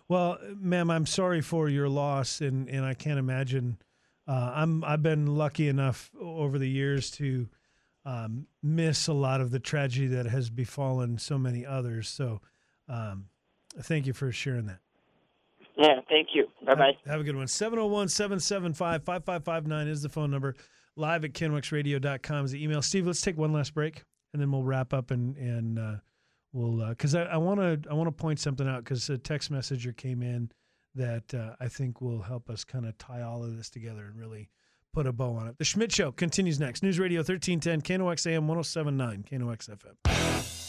Well, 0.08 0.38
ma'am, 0.56 0.90
I'm 0.90 1.06
sorry 1.06 1.40
for 1.40 1.68
your 1.68 1.88
loss, 1.88 2.40
and 2.40 2.68
and 2.68 2.84
I 2.84 2.94
can't 2.94 3.18
imagine. 3.18 3.78
Uh, 4.26 4.52
I'm 4.54 4.84
I've 4.84 5.02
been 5.02 5.26
lucky 5.26 5.68
enough 5.68 6.10
over 6.20 6.58
the 6.58 6.68
years 6.68 7.10
to 7.12 7.48
um, 8.04 8.46
miss 8.62 9.06
a 9.06 9.12
lot 9.12 9.40
of 9.40 9.50
the 9.50 9.58
tragedy 9.60 10.06
that 10.08 10.26
has 10.26 10.48
befallen 10.50 11.18
so 11.18 11.36
many 11.38 11.66
others. 11.66 12.08
So, 12.08 12.40
um, 12.88 13.26
thank 13.82 14.06
you 14.06 14.14
for 14.14 14.32
sharing 14.32 14.66
that. 14.66 14.78
yeah, 15.76 16.00
thank 16.08 16.28
you. 16.34 16.46
Bye 16.64 16.74
bye. 16.74 16.96
Have, 17.04 17.12
have 17.12 17.20
a 17.20 17.24
good 17.24 17.36
one. 17.36 17.46
701 17.46 18.08
775 18.08 19.04
5559 19.04 19.88
is 19.88 20.02
the 20.02 20.08
phone 20.08 20.30
number. 20.30 20.54
Live 20.96 21.24
at 21.24 21.32
knoxradio.com 21.32 22.44
is 22.46 22.52
the 22.52 22.64
email. 22.64 22.82
Steve, 22.82 23.06
let's 23.06 23.20
take 23.20 23.36
one 23.36 23.52
last 23.52 23.74
break 23.74 24.02
and 24.32 24.42
then 24.42 24.50
we'll 24.50 24.64
wrap 24.64 24.92
up 24.92 25.10
and, 25.10 25.36
and 25.36 25.78
uh, 25.78 25.94
we'll, 26.52 26.86
because 26.88 27.14
I 27.14 27.36
want 27.36 27.60
to 27.60 27.90
I 27.90 27.94
want 27.94 28.08
to 28.08 28.12
point 28.12 28.40
something 28.40 28.68
out 28.68 28.84
because 28.84 29.08
a 29.10 29.18
text 29.18 29.50
messenger 29.50 29.92
came 29.92 30.22
in 30.22 30.50
that 30.94 31.32
uh, 31.34 31.54
I 31.60 31.68
think 31.68 32.00
will 32.00 32.22
help 32.22 32.50
us 32.50 32.64
kind 32.64 32.86
of 32.86 32.96
tie 32.98 33.22
all 33.22 33.44
of 33.44 33.56
this 33.56 33.70
together 33.70 34.06
and 34.06 34.16
really 34.16 34.50
put 34.92 35.06
a 35.06 35.12
bow 35.12 35.34
on 35.34 35.46
it. 35.46 35.58
The 35.58 35.64
Schmidt 35.64 35.92
Show 35.92 36.12
continues 36.12 36.58
next. 36.58 36.82
News 36.82 36.98
Radio 36.98 37.20
1310, 37.20 37.82
KNOX 38.00 38.26
AM 38.26 38.48
1079, 38.48 39.24
KNOX 39.30 39.68
FM. 39.68 40.67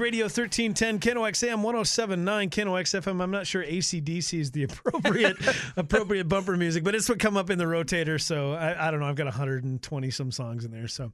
Radio 0.00 0.24
1310, 0.24 0.98
KNOX 0.98 1.46
AM 1.46 1.62
1079, 1.62 2.50
KNOX 2.50 3.00
FM. 3.00 3.22
I'm 3.22 3.30
not 3.30 3.46
sure 3.46 3.62
ACDC 3.62 4.40
is 4.40 4.50
the 4.50 4.62
appropriate 4.62 5.36
appropriate 5.76 6.28
bumper 6.28 6.56
music, 6.56 6.82
but 6.82 6.94
it's 6.94 7.08
what 7.08 7.18
come 7.18 7.36
up 7.36 7.50
in 7.50 7.58
the 7.58 7.64
rotator. 7.64 8.20
So 8.20 8.52
I, 8.52 8.88
I 8.88 8.90
don't 8.90 9.00
know. 9.00 9.06
I've 9.06 9.14
got 9.14 9.26
120 9.26 10.10
some 10.10 10.32
songs 10.32 10.64
in 10.64 10.70
there. 10.70 10.88
So 10.88 11.12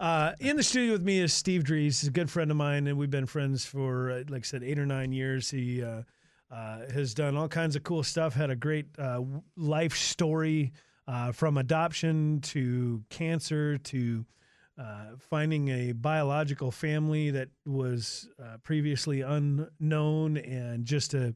uh, 0.00 0.32
in 0.40 0.56
the 0.56 0.62
studio 0.62 0.92
with 0.92 1.02
me 1.02 1.20
is 1.20 1.32
Steve 1.32 1.62
Drees. 1.62 2.00
He's 2.00 2.08
a 2.08 2.10
good 2.10 2.30
friend 2.30 2.50
of 2.50 2.56
mine, 2.56 2.86
and 2.86 2.96
we've 2.98 3.10
been 3.10 3.26
friends 3.26 3.66
for, 3.66 4.10
uh, 4.10 4.22
like 4.28 4.42
I 4.42 4.44
said, 4.44 4.64
eight 4.64 4.78
or 4.78 4.86
nine 4.86 5.12
years. 5.12 5.50
He 5.50 5.84
uh, 5.84 6.02
uh, 6.50 6.78
has 6.92 7.14
done 7.14 7.36
all 7.36 7.48
kinds 7.48 7.76
of 7.76 7.84
cool 7.84 8.02
stuff, 8.02 8.34
had 8.34 8.50
a 8.50 8.56
great 8.56 8.86
uh, 8.98 9.20
life 9.56 9.94
story 9.94 10.72
uh, 11.06 11.32
from 11.32 11.58
adoption 11.58 12.40
to 12.40 13.02
cancer 13.10 13.78
to 13.78 14.24
uh, 14.82 15.16
finding 15.18 15.68
a 15.68 15.92
biological 15.92 16.70
family 16.70 17.30
that 17.30 17.48
was 17.64 18.28
uh, 18.42 18.56
previously 18.62 19.20
unknown, 19.20 20.36
and 20.38 20.84
just 20.84 21.14
a 21.14 21.34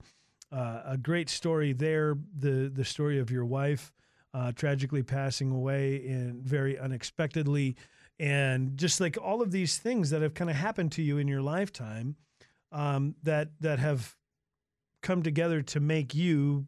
uh, 0.53 0.83
a 0.85 0.97
great 0.97 1.29
story 1.29 1.73
there. 1.73 2.17
The 2.39 2.71
the 2.75 2.85
story 2.85 3.19
of 3.19 3.31
your 3.31 3.45
wife 3.45 3.93
uh, 4.35 4.53
tragically 4.53 5.03
passing 5.03 5.51
away 5.51 6.07
and 6.09 6.43
very 6.43 6.79
unexpectedly, 6.79 7.77
and 8.19 8.77
just 8.77 9.01
like 9.01 9.17
all 9.23 9.43
of 9.43 9.53
these 9.53 9.79
things 9.79 10.11
that 10.11 10.23
have 10.23 10.35
kind 10.35 10.51
of 10.51 10.57
happened 10.57 10.93
to 10.93 11.03
you 11.03 11.19
in 11.19 11.29
your 11.29 11.43
lifetime, 11.43 12.17
um, 12.73 13.15
that 13.23 13.51
that 13.61 13.79
have 13.79 14.17
come 15.03 15.23
together 15.23 15.63
to 15.63 15.79
make 15.79 16.15
you 16.15 16.67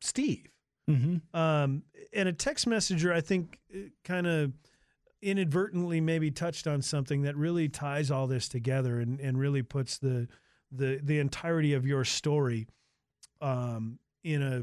Steve. 0.00 0.46
Mm-hmm. 0.88 1.36
Um, 1.38 1.82
and 2.12 2.28
a 2.28 2.32
text 2.32 2.66
messenger, 2.66 3.12
I 3.12 3.20
think, 3.20 3.58
kind 4.04 4.26
of 4.26 4.52
inadvertently 5.22 6.00
maybe 6.00 6.30
touched 6.30 6.66
on 6.66 6.82
something 6.82 7.22
that 7.22 7.36
really 7.36 7.68
ties 7.68 8.10
all 8.10 8.26
this 8.26 8.48
together 8.48 9.00
and, 9.00 9.20
and 9.20 9.38
really 9.38 9.62
puts 9.62 9.98
the 9.98 10.28
the 10.72 11.00
the 11.02 11.18
entirety 11.18 11.72
of 11.74 11.84
your 11.86 12.04
story 12.04 12.66
um, 13.40 13.98
in 14.22 14.42
a 14.42 14.62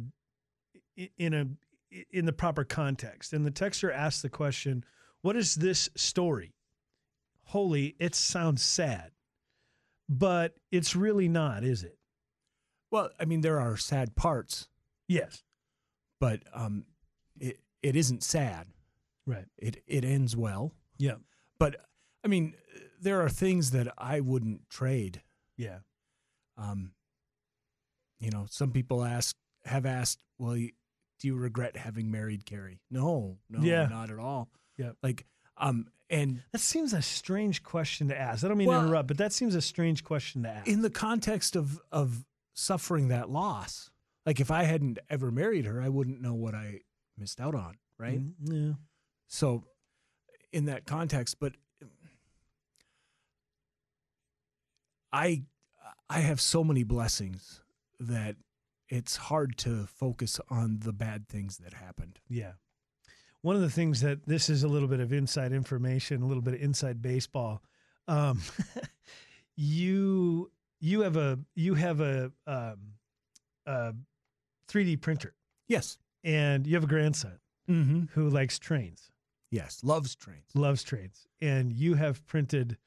in 1.18 1.34
a 1.34 1.48
in 2.12 2.26
the 2.26 2.34
proper 2.34 2.64
context. 2.64 3.34
And 3.34 3.46
the 3.46 3.52
texter 3.52 3.94
asked 3.94 4.22
the 4.22 4.30
question, 4.30 4.84
"What 5.22 5.36
is 5.36 5.56
this 5.56 5.90
story?" 5.96 6.54
Holy, 7.44 7.96
it 8.00 8.14
sounds 8.14 8.62
sad, 8.62 9.12
but 10.10 10.56
it's 10.72 10.96
really 10.98 11.30
not, 11.30 11.64
is 11.64 11.82
it? 11.84 11.98
Well, 12.92 13.10
I 13.20 13.24
mean, 13.26 13.40
there 13.42 13.60
are 13.60 13.78
sad 13.78 14.16
parts, 14.18 14.68
Yes. 15.08 15.44
but 16.20 16.42
um, 16.54 16.86
it 17.40 17.60
it 17.82 17.96
isn't 17.96 18.24
sad. 18.24 18.68
Right. 19.28 19.46
It 19.58 19.84
it 19.86 20.04
ends 20.04 20.36
well. 20.36 20.74
Yeah. 20.98 21.16
But 21.60 21.76
I 22.24 22.28
mean, 22.28 22.56
there 23.00 23.22
are 23.22 23.30
things 23.30 23.70
that 23.72 23.94
I 23.98 24.22
wouldn't 24.22 24.68
trade. 24.70 25.22
Yeah. 25.58 25.80
Um, 26.58 26.94
you 28.20 28.32
know, 28.32 28.46
some 28.50 28.72
people 28.72 29.04
ask 29.04 29.36
have 29.66 29.86
asked, 29.86 30.24
well, 30.40 30.54
do 30.56 30.72
you 31.28 31.36
regret 31.36 31.76
having 31.78 32.10
married 32.10 32.46
Carrie? 32.46 32.80
No, 32.90 33.38
no, 33.50 33.60
Yeah. 33.62 33.86
not 33.88 34.10
at 34.10 34.18
all. 34.18 34.50
Yeah. 34.78 34.92
Like, 35.04 35.26
um, 35.58 35.90
and 36.10 36.42
That 36.54 36.60
seems 36.62 36.94
a 36.94 37.02
strange 37.02 37.64
question 37.64 38.08
to 38.08 38.18
ask. 38.18 38.44
I 38.46 38.48
don't 38.48 38.58
mean 38.58 38.70
Well- 38.70 38.80
to 38.82 38.88
interrupt, 38.88 39.08
but 39.10 39.18
that 39.18 39.34
seems 39.34 39.56
a 39.56 39.62
strange 39.62 40.04
question 40.06 40.44
to 40.44 40.50
ask. 40.50 40.68
in 40.68 40.82
the 40.82 40.90
context 40.90 41.56
of 41.56 41.80
of 41.92 42.26
suffering 42.54 43.10
that 43.10 43.30
loss, 43.30 43.92
like 44.26 44.40
if 44.40 44.50
I 44.50 44.64
hadn't 44.64 44.98
ever 45.10 45.32
married 45.32 45.66
her, 45.66 45.82
I 45.82 45.90
wouldn't 45.90 46.22
know 46.22 46.34
what 46.34 46.56
I 46.56 46.82
missed 47.18 47.40
out 47.42 47.54
on, 47.56 47.78
right? 48.00 48.20
Mm, 48.20 48.70
Yeah. 48.70 48.74
So, 49.28 49.64
in 50.52 50.66
that 50.66 50.86
context, 50.86 51.38
but 51.40 51.54
I 55.12 55.44
I 56.10 56.20
have 56.20 56.40
so 56.42 56.64
many 56.64 56.84
blessings 56.84 57.62
that 58.00 58.36
it's 58.90 59.16
hard 59.18 59.58
to 59.60 59.86
focus 59.88 60.40
on 60.50 60.80
the 60.82 60.94
bad 60.94 61.28
things 61.28 61.58
that 61.58 61.74
happened. 61.74 62.20
Yeah. 62.30 62.54
One 63.42 63.56
of 63.56 63.62
the 63.62 63.70
things 63.70 64.02
that 64.02 64.26
this 64.26 64.50
is 64.50 64.64
a 64.64 64.68
little 64.68 64.88
bit 64.88 65.00
of 65.00 65.12
inside 65.14 65.52
information, 65.52 66.22
a 66.22 66.26
little 66.28 66.42
bit 66.42 66.54
of 66.56 66.62
inside 66.62 67.02
baseball. 67.02 67.62
Um, 68.08 68.42
you 69.56 70.52
you 70.80 71.02
have 71.02 71.18
a 71.18 71.40
you 71.56 71.74
have 71.76 72.00
a 72.02 72.32
um, 72.46 72.78
a 73.66 73.94
3D 74.70 75.02
printer, 75.02 75.34
Yes. 75.68 75.98
and 76.24 76.66
you 76.68 76.76
have 76.76 76.84
a 76.84 76.88
grandson 76.88 77.40
Mm-hmm. 77.70 78.04
who 78.14 78.30
likes 78.30 78.58
trains, 78.60 79.12
Yes. 79.50 79.82
Loves 79.84 80.16
trains. 80.16 80.46
loves 80.56 80.84
trains, 80.84 81.26
and 81.42 81.72
you 81.74 81.94
have 81.96 82.26
printed 82.26 82.78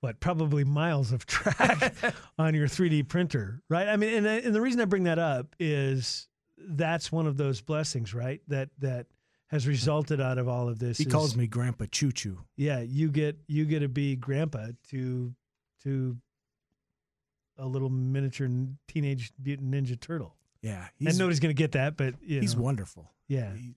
what 0.00 0.18
probably 0.20 0.64
miles 0.64 1.12
of 1.12 1.26
track 1.26 1.94
on 2.38 2.54
your 2.54 2.66
3D 2.66 3.06
printer, 3.08 3.62
right? 3.68 3.88
I 3.88 3.96
mean, 3.96 4.14
and, 4.14 4.26
uh, 4.26 4.30
and 4.46 4.54
the 4.54 4.60
reason 4.60 4.80
I 4.80 4.84
bring 4.86 5.04
that 5.04 5.18
up 5.18 5.54
is 5.60 6.28
that's 6.58 7.12
one 7.12 7.26
of 7.26 7.36
those 7.36 7.60
blessings, 7.60 8.12
right? 8.14 8.40
That 8.48 8.70
that 8.78 9.06
has 9.48 9.66
resulted 9.68 10.20
out 10.20 10.38
of 10.38 10.48
all 10.48 10.68
of 10.68 10.78
this. 10.78 10.96
He 10.98 11.04
is- 11.04 11.12
calls 11.12 11.36
me 11.36 11.46
Grandpa 11.46 11.84
Choo 11.90 12.10
Choo. 12.10 12.38
yeah, 12.56 12.80
you 12.80 13.10
get 13.10 13.38
you 13.46 13.64
get 13.64 13.80
to 13.80 13.88
be 13.88 14.16
grandpa 14.16 14.68
to 14.90 15.34
to 15.84 16.16
a 17.58 17.66
little 17.66 17.90
miniature 17.90 18.48
teenage 18.88 19.30
mutant 19.44 19.70
ninja 19.72 20.00
turtle. 20.00 20.34
Yeah. 20.62 20.86
and 20.98 21.08
He's, 21.08 21.18
nobody's 21.18 21.38
going 21.40 21.54
to 21.54 21.60
get 21.60 21.72
that, 21.72 21.96
but 21.96 22.14
you 22.22 22.40
he's 22.40 22.56
know, 22.56 22.62
wonderful. 22.62 23.10
yeah. 23.28 23.54
He- 23.54 23.74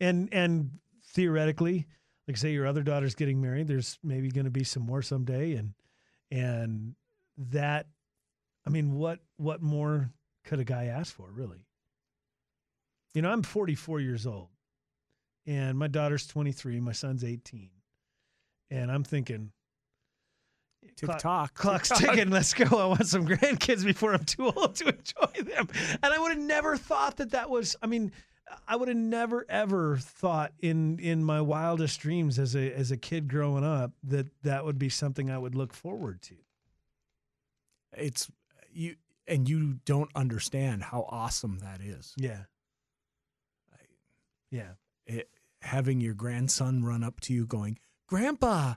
And 0.00 0.28
and 0.32 0.70
theoretically, 1.12 1.86
like 2.28 2.36
say 2.36 2.52
your 2.52 2.66
other 2.66 2.82
daughter's 2.82 3.14
getting 3.14 3.40
married, 3.40 3.68
there's 3.68 3.98
maybe 4.02 4.30
going 4.30 4.44
to 4.44 4.50
be 4.50 4.64
some 4.64 4.82
more 4.84 5.02
someday, 5.02 5.54
and 5.54 5.74
and 6.30 6.94
that, 7.36 7.86
I 8.66 8.70
mean, 8.70 8.94
what 8.94 9.20
what 9.36 9.62
more 9.62 10.10
could 10.44 10.60
a 10.60 10.64
guy 10.64 10.86
ask 10.86 11.14
for, 11.14 11.30
really? 11.30 11.66
You 13.14 13.22
know, 13.22 13.30
I'm 13.30 13.42
44 13.42 14.00
years 14.00 14.26
old, 14.26 14.48
and 15.46 15.78
my 15.78 15.86
daughter's 15.88 16.26
23, 16.26 16.80
my 16.80 16.92
son's 16.92 17.24
18, 17.24 17.68
and 18.70 18.90
I'm 18.90 19.04
thinking, 19.04 19.52
Tick 20.96 21.08
Clock- 21.20 21.54
clock's 21.54 21.88
tick-tock. 21.90 22.14
ticking. 22.16 22.30
Let's 22.30 22.54
go. 22.54 22.64
I 22.78 22.86
want 22.86 23.06
some 23.06 23.26
grandkids 23.28 23.84
before 23.84 24.14
I'm 24.14 24.24
too 24.24 24.46
old 24.46 24.74
to 24.76 24.88
enjoy 24.88 25.42
them. 25.52 25.68
And 26.02 26.12
I 26.12 26.18
would 26.18 26.32
have 26.32 26.40
never 26.40 26.76
thought 26.76 27.18
that 27.18 27.30
that 27.30 27.50
was. 27.50 27.76
I 27.82 27.86
mean, 27.86 28.12
I 28.66 28.76
would 28.76 28.88
have 28.88 28.96
never 28.96 29.44
ever 29.48 29.96
thought 29.96 30.52
in 30.60 30.98
in 30.98 31.24
my 31.24 31.40
wildest 31.40 32.00
dreams 32.00 32.38
as 32.38 32.54
a 32.54 32.72
as 32.72 32.90
a 32.90 32.96
kid 32.96 33.28
growing 33.28 33.64
up 33.64 33.92
that 34.04 34.26
that 34.42 34.64
would 34.64 34.78
be 34.78 34.88
something 34.88 35.30
I 35.30 35.38
would 35.38 35.54
look 35.54 35.72
forward 35.74 36.22
to. 36.22 36.34
It's 37.96 38.30
you, 38.72 38.96
and 39.26 39.48
you 39.48 39.78
don't 39.84 40.10
understand 40.14 40.82
how 40.82 41.06
awesome 41.08 41.58
that 41.58 41.80
is. 41.80 42.14
Yeah. 42.16 42.44
Yeah. 44.50 44.72
It, 45.06 45.28
having 45.60 46.00
your 46.00 46.14
grandson 46.14 46.84
run 46.84 47.02
up 47.02 47.20
to 47.20 47.32
you 47.32 47.46
going, 47.46 47.78
"Grandpa," 48.06 48.74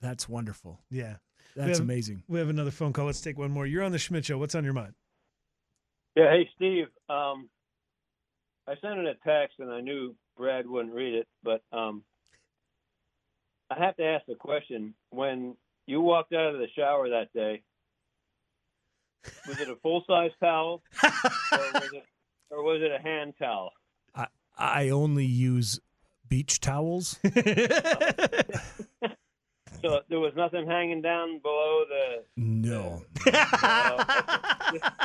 that's 0.00 0.28
wonderful. 0.28 0.80
Yeah. 0.90 1.16
That's 1.54 1.78
have- 1.78 1.86
amazing. 1.86 2.22
We 2.28 2.38
have 2.38 2.48
another 2.50 2.70
phone 2.70 2.92
call. 2.92 3.06
Let's 3.06 3.20
take 3.20 3.38
one 3.38 3.50
more. 3.50 3.66
You're 3.66 3.82
on 3.82 3.92
the 3.92 3.98
Schmidt 3.98 4.24
Show. 4.26 4.38
What's 4.38 4.54
on 4.54 4.64
your 4.64 4.74
mind? 4.74 4.94
Yeah, 6.14 6.30
hey 6.30 6.48
Steve. 6.56 6.86
Um, 7.08 7.48
I 8.68 8.74
sent 8.80 8.98
in 8.98 9.06
a 9.06 9.14
text 9.14 9.58
and 9.58 9.70
I 9.70 9.80
knew 9.80 10.14
Brad 10.36 10.66
wouldn't 10.66 10.94
read 10.94 11.14
it, 11.14 11.28
but 11.42 11.62
um, 11.72 12.02
I 13.70 13.78
have 13.78 13.96
to 13.96 14.04
ask 14.04 14.26
the 14.26 14.34
question: 14.34 14.94
When 15.10 15.56
you 15.86 16.00
walked 16.00 16.32
out 16.32 16.54
of 16.54 16.60
the 16.60 16.68
shower 16.76 17.08
that 17.10 17.32
day, 17.32 17.62
was 19.46 19.60
it 19.60 19.68
a 19.68 19.76
full 19.76 20.04
size 20.06 20.32
towel, 20.40 20.82
or 21.02 21.10
was 21.74 21.90
it, 21.92 22.04
or 22.50 22.62
was 22.62 22.82
it 22.82 22.90
a 22.92 23.02
hand 23.02 23.34
towel? 23.38 23.70
I, 24.14 24.26
I 24.58 24.88
only 24.90 25.26
use 25.26 25.80
beach 26.28 26.60
towels. 26.60 27.18
So 29.86 30.00
there 30.08 30.20
was 30.20 30.32
nothing 30.36 30.66
hanging 30.66 31.02
down 31.02 31.38
below 31.40 31.84
the. 31.88 32.22
No. 32.36 33.02
Uh, 33.26 34.04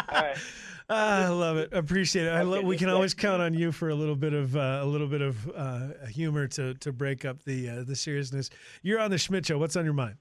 all 0.09 0.21
right. 0.21 0.37
Ah, 0.93 1.27
I 1.27 1.29
love 1.29 1.55
it. 1.55 1.71
Appreciate 1.71 2.25
it. 2.25 2.31
I 2.31 2.39
Okay, 2.39 2.43
love, 2.43 2.63
we 2.65 2.75
just 2.75 2.83
can 2.83 2.89
always 2.93 3.13
count 3.13 3.41
on 3.41 3.53
you 3.53 3.71
for 3.71 3.87
a 3.87 3.95
little 3.95 4.15
bit 4.17 4.33
of 4.33 4.57
uh, 4.57 4.79
a 4.81 4.85
little 4.85 5.07
bit 5.07 5.21
of 5.21 5.49
uh, 5.55 5.87
humor 6.09 6.47
to 6.49 6.73
to 6.73 6.91
break 6.91 7.23
up 7.23 7.41
the 7.43 7.69
uh, 7.69 7.83
the 7.83 7.95
seriousness. 7.95 8.49
You're 8.81 8.99
on 8.99 9.09
the 9.09 9.17
Schmidt 9.17 9.45
Show. 9.45 9.57
What's 9.57 9.77
on 9.77 9.85
your 9.85 9.93
mind? 9.93 10.15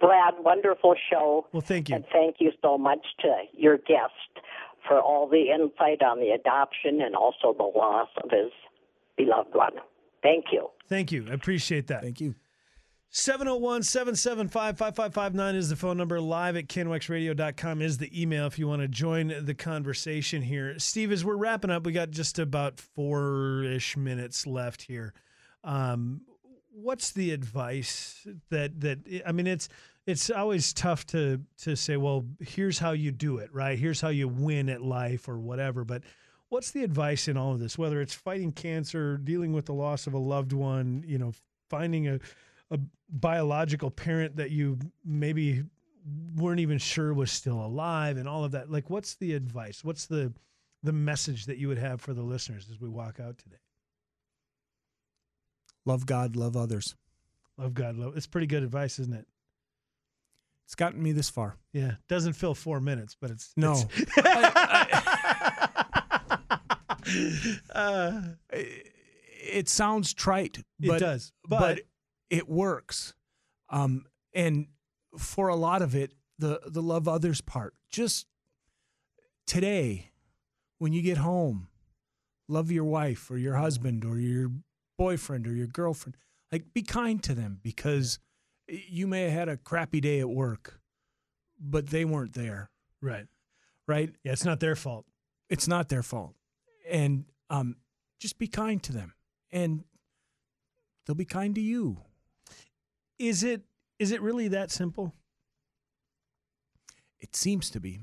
Brad, 0.00 0.34
wonderful 0.38 0.94
show. 1.10 1.46
Well, 1.52 1.60
thank 1.60 1.90
you. 1.90 1.96
And 1.96 2.06
thank 2.10 2.36
you 2.38 2.52
so 2.62 2.78
much 2.78 3.04
to 3.20 3.34
your 3.52 3.76
guest 3.76 4.14
for 4.88 4.98
all 4.98 5.28
the 5.28 5.50
insight 5.50 6.00
on 6.02 6.18
the 6.18 6.30
adoption 6.30 7.02
and 7.02 7.14
also 7.14 7.52
the 7.54 7.64
loss 7.78 8.08
of 8.24 8.30
his 8.30 8.50
beloved 9.18 9.54
one. 9.54 9.72
Thank 10.22 10.46
you. 10.52 10.70
Thank 10.88 11.12
you. 11.12 11.26
I 11.30 11.34
appreciate 11.34 11.88
that. 11.88 12.02
Thank 12.02 12.22
you. 12.22 12.34
701 13.10 13.82
775 13.82 14.76
5559 14.76 15.54
is 15.54 15.68
the 15.68 15.76
phone 15.76 15.96
number. 15.96 16.20
Live 16.20 16.56
at 16.56 16.68
knoxradio.com 16.68 17.80
is 17.80 17.98
the 17.98 18.20
email 18.20 18.46
if 18.46 18.58
you 18.58 18.68
want 18.68 18.82
to 18.82 18.88
join 18.88 19.32
the 19.44 19.54
conversation 19.54 20.42
here. 20.42 20.78
Steve, 20.78 21.12
as 21.12 21.24
we're 21.24 21.36
wrapping 21.36 21.70
up, 21.70 21.86
we 21.86 21.92
got 21.92 22.10
just 22.10 22.38
about 22.38 22.78
four 22.78 23.62
ish 23.64 23.96
minutes 23.96 24.46
left 24.46 24.82
here. 24.82 25.14
Um, 25.64 26.22
what's 26.70 27.12
the 27.12 27.30
advice 27.30 28.26
that, 28.50 28.80
that, 28.80 29.22
I 29.24 29.32
mean, 29.32 29.46
it's, 29.46 29.68
it's 30.06 30.28
always 30.30 30.72
tough 30.72 31.06
to, 31.08 31.40
to 31.62 31.74
say, 31.74 31.96
well, 31.96 32.26
here's 32.40 32.78
how 32.78 32.92
you 32.92 33.12
do 33.12 33.38
it, 33.38 33.52
right? 33.52 33.78
Here's 33.78 34.00
how 34.00 34.08
you 34.08 34.28
win 34.28 34.68
at 34.68 34.82
life 34.82 35.28
or 35.28 35.38
whatever. 35.38 35.84
But 35.84 36.02
what's 36.48 36.70
the 36.70 36.84
advice 36.84 37.28
in 37.28 37.36
all 37.36 37.52
of 37.52 37.60
this, 37.60 37.78
whether 37.78 38.00
it's 38.00 38.14
fighting 38.14 38.52
cancer, 38.52 39.16
dealing 39.16 39.52
with 39.52 39.66
the 39.66 39.74
loss 39.74 40.06
of 40.06 40.14
a 40.14 40.18
loved 40.18 40.52
one, 40.52 41.02
you 41.06 41.18
know, 41.18 41.32
finding 41.70 42.08
a, 42.08 42.20
a 42.70 42.78
biological 43.08 43.90
parent 43.90 44.36
that 44.36 44.50
you 44.50 44.78
maybe 45.04 45.64
weren't 46.36 46.60
even 46.60 46.78
sure 46.78 47.12
was 47.14 47.30
still 47.32 47.64
alive 47.64 48.16
and 48.16 48.28
all 48.28 48.44
of 48.44 48.52
that 48.52 48.70
like 48.70 48.88
what's 48.90 49.14
the 49.16 49.34
advice 49.34 49.82
what's 49.84 50.06
the 50.06 50.32
the 50.82 50.92
message 50.92 51.46
that 51.46 51.58
you 51.58 51.68
would 51.68 51.78
have 51.78 52.00
for 52.00 52.14
the 52.14 52.22
listeners 52.22 52.68
as 52.70 52.80
we 52.80 52.88
walk 52.88 53.18
out 53.20 53.38
today 53.38 53.56
Love 55.84 56.06
God, 56.06 56.34
love 56.36 56.56
others. 56.56 56.94
love 57.56 57.74
god 57.74 57.96
love 57.96 58.16
it's 58.16 58.26
pretty 58.26 58.46
good 58.46 58.62
advice 58.62 58.98
isn't 58.98 59.14
it 59.14 59.26
It's 60.64 60.74
gotten 60.74 61.02
me 61.02 61.12
this 61.12 61.30
far. 61.30 61.56
yeah 61.72 61.92
doesn't 62.08 62.34
fill 62.34 62.54
four 62.54 62.80
minutes 62.80 63.16
but 63.20 63.30
it's 63.30 63.52
No. 63.56 63.72
it's- 63.72 64.16
uh, 67.74 68.20
It, 68.52 69.68
sounds 69.68 70.12
trite, 70.12 70.58
it 70.80 70.98
does 70.98 71.32
but, 71.48 71.60
but, 71.60 71.80
it 72.30 72.48
works. 72.48 73.14
Um, 73.68 74.06
and 74.34 74.66
for 75.18 75.48
a 75.48 75.56
lot 75.56 75.82
of 75.82 75.94
it, 75.94 76.12
the 76.38 76.60
the 76.66 76.82
love 76.82 77.08
others 77.08 77.40
part. 77.40 77.74
Just 77.90 78.26
today, 79.46 80.10
when 80.78 80.92
you 80.92 81.02
get 81.02 81.18
home, 81.18 81.68
love 82.48 82.70
your 82.70 82.84
wife 82.84 83.30
or 83.30 83.38
your 83.38 83.56
husband 83.56 84.04
or 84.04 84.18
your 84.18 84.50
boyfriend 84.98 85.46
or 85.46 85.54
your 85.54 85.66
girlfriend. 85.66 86.16
Like 86.52 86.72
be 86.74 86.82
kind 86.82 87.22
to 87.24 87.34
them 87.34 87.60
because 87.62 88.18
you 88.68 89.06
may 89.06 89.22
have 89.22 89.32
had 89.32 89.48
a 89.48 89.56
crappy 89.56 90.00
day 90.00 90.20
at 90.20 90.28
work, 90.28 90.80
but 91.58 91.88
they 91.88 92.04
weren't 92.04 92.34
there, 92.34 92.70
right 93.00 93.26
right? 93.86 94.10
yeah 94.24 94.32
it's 94.32 94.44
not 94.44 94.60
their 94.60 94.76
fault 94.76 95.06
It's 95.48 95.68
not 95.68 95.88
their 95.88 96.02
fault, 96.02 96.34
and 96.90 97.24
um, 97.50 97.76
just 98.18 98.38
be 98.38 98.48
kind 98.48 98.82
to 98.82 98.92
them, 98.92 99.14
and 99.52 99.84
they'll 101.06 101.14
be 101.14 101.24
kind 101.24 101.54
to 101.54 101.60
you. 101.60 101.98
Is 103.18 103.42
it 103.42 103.62
is 103.98 104.12
it 104.12 104.20
really 104.22 104.48
that 104.48 104.70
simple 104.70 105.12
It 107.20 107.34
seems 107.34 107.70
to 107.70 107.80
be. 107.80 108.00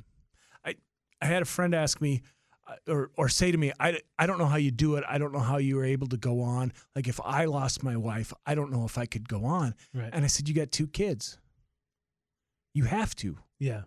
I 0.66 0.76
I 1.22 1.26
had 1.28 1.42
a 1.42 1.46
friend 1.46 1.74
ask 1.76 2.02
me 2.02 2.22
uh, 2.68 2.76
or 2.88 3.12
or 3.18 3.30
say 3.30 3.52
to 3.52 3.58
me, 3.58 3.72
I, 3.80 4.00
I 4.18 4.26
don't 4.26 4.38
know 4.40 4.48
how 4.48 4.58
you 4.58 4.72
do 4.72 4.96
it. 4.96 5.04
I 5.08 5.18
don't 5.18 5.32
know 5.34 5.40
how 5.40 5.58
you 5.58 5.76
were 5.76 5.86
able 5.86 6.08
to 6.08 6.18
go 6.18 6.42
on. 6.42 6.74
Like 6.96 7.08
if 7.08 7.20
I 7.24 7.46
lost 7.46 7.84
my 7.84 7.96
wife, 7.98 8.34
I 8.46 8.56
don't 8.56 8.72
know 8.72 8.86
if 8.86 8.98
I 8.98 9.06
could 9.06 9.28
go 9.30 9.46
on. 9.46 9.76
right 9.94 10.10
And 10.14 10.24
I 10.26 10.28
said, 10.28 10.48
you 10.50 10.56
got 10.56 10.72
two 10.72 10.88
kids. 10.88 11.38
You 12.74 12.86
have 12.86 13.16
to. 13.18 13.38
yeah 13.60 13.84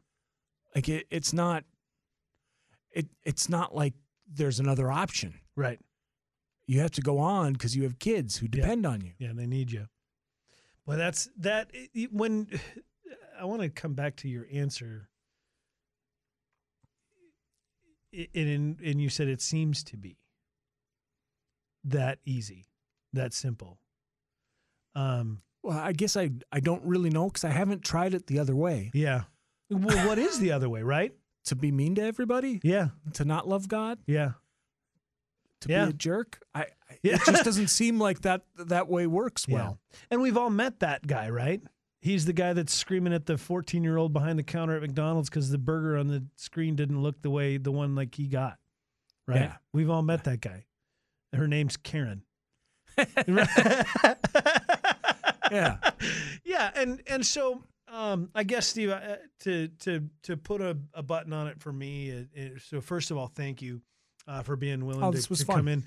Like 0.74 0.89
it, 0.89 1.07
it's 1.11 1.33
not. 1.33 1.64
It 2.93 3.07
it's 3.24 3.49
not 3.49 3.74
like 3.74 3.95
there's 4.29 4.61
another 4.61 4.91
option. 4.93 5.35
right 5.57 5.81
You 6.68 6.81
have 6.81 6.93
to 6.93 7.01
go 7.03 7.18
on 7.18 7.53
because 7.55 7.74
you 7.77 7.83
have 7.83 7.99
kids 7.99 8.37
who 8.39 8.47
Yeah. 8.47 8.61
depend 8.61 8.87
on 8.87 9.01
you. 9.01 9.12
Yeah, 9.18 9.33
they 9.35 9.47
need 9.47 9.72
you. 9.72 9.89
Well, 10.87 10.97
that's 10.99 11.28
that. 11.39 11.70
When 12.11 12.49
I 13.41 13.45
want 13.45 13.62
to 13.62 13.68
come 13.68 13.95
back 13.95 14.16
to 14.16 14.28
your 14.28 14.47
answer, 14.53 15.09
and 18.34 18.80
and 18.80 19.01
you 19.01 19.09
said 19.09 19.28
it 19.28 19.41
seems 19.43 19.82
to 19.84 19.97
be 19.97 20.16
that 21.84 22.18
easy, 22.24 22.66
that 23.12 23.32
simple. 23.34 23.78
Um. 24.95 25.43
Well, 25.62 25.76
I 25.78 25.93
guess 25.93 26.16
I 26.16 26.30
I 26.53 26.61
don't 26.61 26.84
really 26.84 27.11
know 27.11 27.26
because 27.26 27.45
I 27.45 27.51
haven't 27.51 27.82
tried 27.84 28.14
it 28.14 28.26
the 28.28 28.39
other 28.39 28.55
way. 28.55 28.91
Yeah. 28.95 29.22
Well, 29.68 30.07
what 30.07 30.18
is 30.18 30.39
the 30.39 30.53
other 30.53 30.68
way, 30.68 30.82
right? 30.82 31.12
To 31.47 31.57
be 31.57 31.72
mean 31.72 31.97
to 31.97 32.03
everybody, 32.03 32.61
Yeah. 32.62 32.89
to 33.14 33.24
not 33.24 33.49
love 33.49 33.66
God, 33.68 33.99
Yeah. 34.07 34.32
To 35.62 35.68
Yeah. 35.70 35.84
be 35.86 35.90
a 35.90 35.94
jerk. 35.94 36.40
I, 36.54 36.66
Yeah. 37.02 37.14
it 37.16 37.20
just 37.26 37.44
doesn't 37.44 37.68
seem 37.80 37.98
like 37.98 38.22
that 38.22 38.42
that 38.57 38.88
way 38.88 39.07
works 39.07 39.46
Yeah. 39.48 39.54
well. 39.57 39.78
And 40.11 40.20
we've 40.20 40.36
all 40.36 40.50
met 40.50 40.80
that 40.80 41.07
guy, 41.07 41.30
right? 41.30 41.62
He's 42.00 42.24
the 42.26 42.32
guy 42.32 42.52
that's 42.52 42.72
screaming 42.74 43.12
at 43.12 43.26
the 43.26 43.36
14 43.38 43.82
year 43.82 43.96
old 43.96 44.12
behind 44.12 44.38
the 44.38 44.42
counter 44.44 44.76
at 44.76 44.82
McDonald's 44.82 45.28
because 45.28 45.50
the 45.50 45.59
burger 45.59 45.96
on 45.96 46.07
the 46.09 46.24
screen 46.36 46.76
didn't 46.76 47.02
look 47.02 47.20
the 47.22 47.30
way 47.30 47.57
the 47.57 47.72
one 47.72 47.94
like 47.94 48.14
he 48.14 48.26
got. 48.28 48.59
Right? 49.26 49.40
Yeah. 49.40 49.57
We've 49.72 49.90
all 49.90 50.02
met 50.02 50.24
that 50.24 50.40
guy. 50.40 50.66
Her 51.32 51.48
name's 51.48 51.76
Karen. 51.76 52.22
Yeah. 55.50 55.76
yeah, 56.44 56.70
and 56.74 57.00
and 57.07 57.24
so 57.24 57.62
um, 57.88 58.30
I 58.34 58.42
guess 58.42 58.66
Steve, 58.66 58.90
uh, 58.90 59.16
to 59.40 59.68
to 59.80 60.09
to 60.24 60.36
put 60.36 60.61
a, 60.61 60.76
a 60.92 61.02
button 61.04 61.32
on 61.32 61.46
it 61.46 61.61
for 61.61 61.72
me. 61.72 62.09
It, 62.11 62.28
it- 62.34 62.62
so 62.62 62.80
first 62.80 63.11
of 63.12 63.16
all, 63.16 63.28
thank 63.28 63.62
you 63.62 63.80
uh, 64.27 64.43
for 64.43 64.57
being 64.57 64.85
willing 64.85 65.03
Oh, 65.03 65.12
to, 65.12 65.35
to 65.35 65.45
come 65.45 65.68
in. 65.68 65.85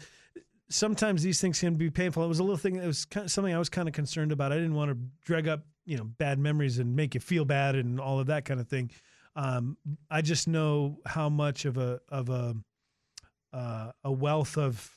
Sometimes 0.70 1.24
these 1.24 1.42
things 1.42 1.60
can 1.60 1.76
be 1.76 1.90
painful. 1.90 2.24
It 2.24 2.28
was 2.28 2.40
a 2.40 2.44
little 2.44 2.58
thing 2.58 2.78
that 2.78 2.86
was 2.86 3.06
kind 3.06 3.26
of 3.26 3.32
something 3.32 3.54
I 3.54 3.60
was 3.60 3.70
kind 3.70 3.88
of 3.88 3.94
concerned 3.94 4.32
about. 4.32 4.52
I 4.52 4.56
didn't 4.56 4.76
want 4.76 4.92
to 4.92 4.98
drag 5.26 5.48
up 5.48 5.62
you 5.86 5.98
know 5.98 6.04
bad 6.04 6.38
memories 6.38 6.78
and 6.78 6.96
make 6.96 7.16
you 7.16 7.20
feel 7.20 7.46
bad 7.46 7.76
and 7.76 8.00
all 8.00 8.20
of 8.20 8.28
that 8.28 8.46
kind 8.46 8.60
of 8.60 8.68
thing. 8.68 8.92
Um, 9.36 9.78
I 10.12 10.22
just 10.22 10.48
know 10.48 11.00
how 11.06 11.30
much 11.30 11.66
of 11.66 11.78
a 11.78 12.00
of 12.10 12.30
a 12.30 12.56
uh, 13.52 13.92
a 14.04 14.12
wealth 14.12 14.58
of 14.58 14.92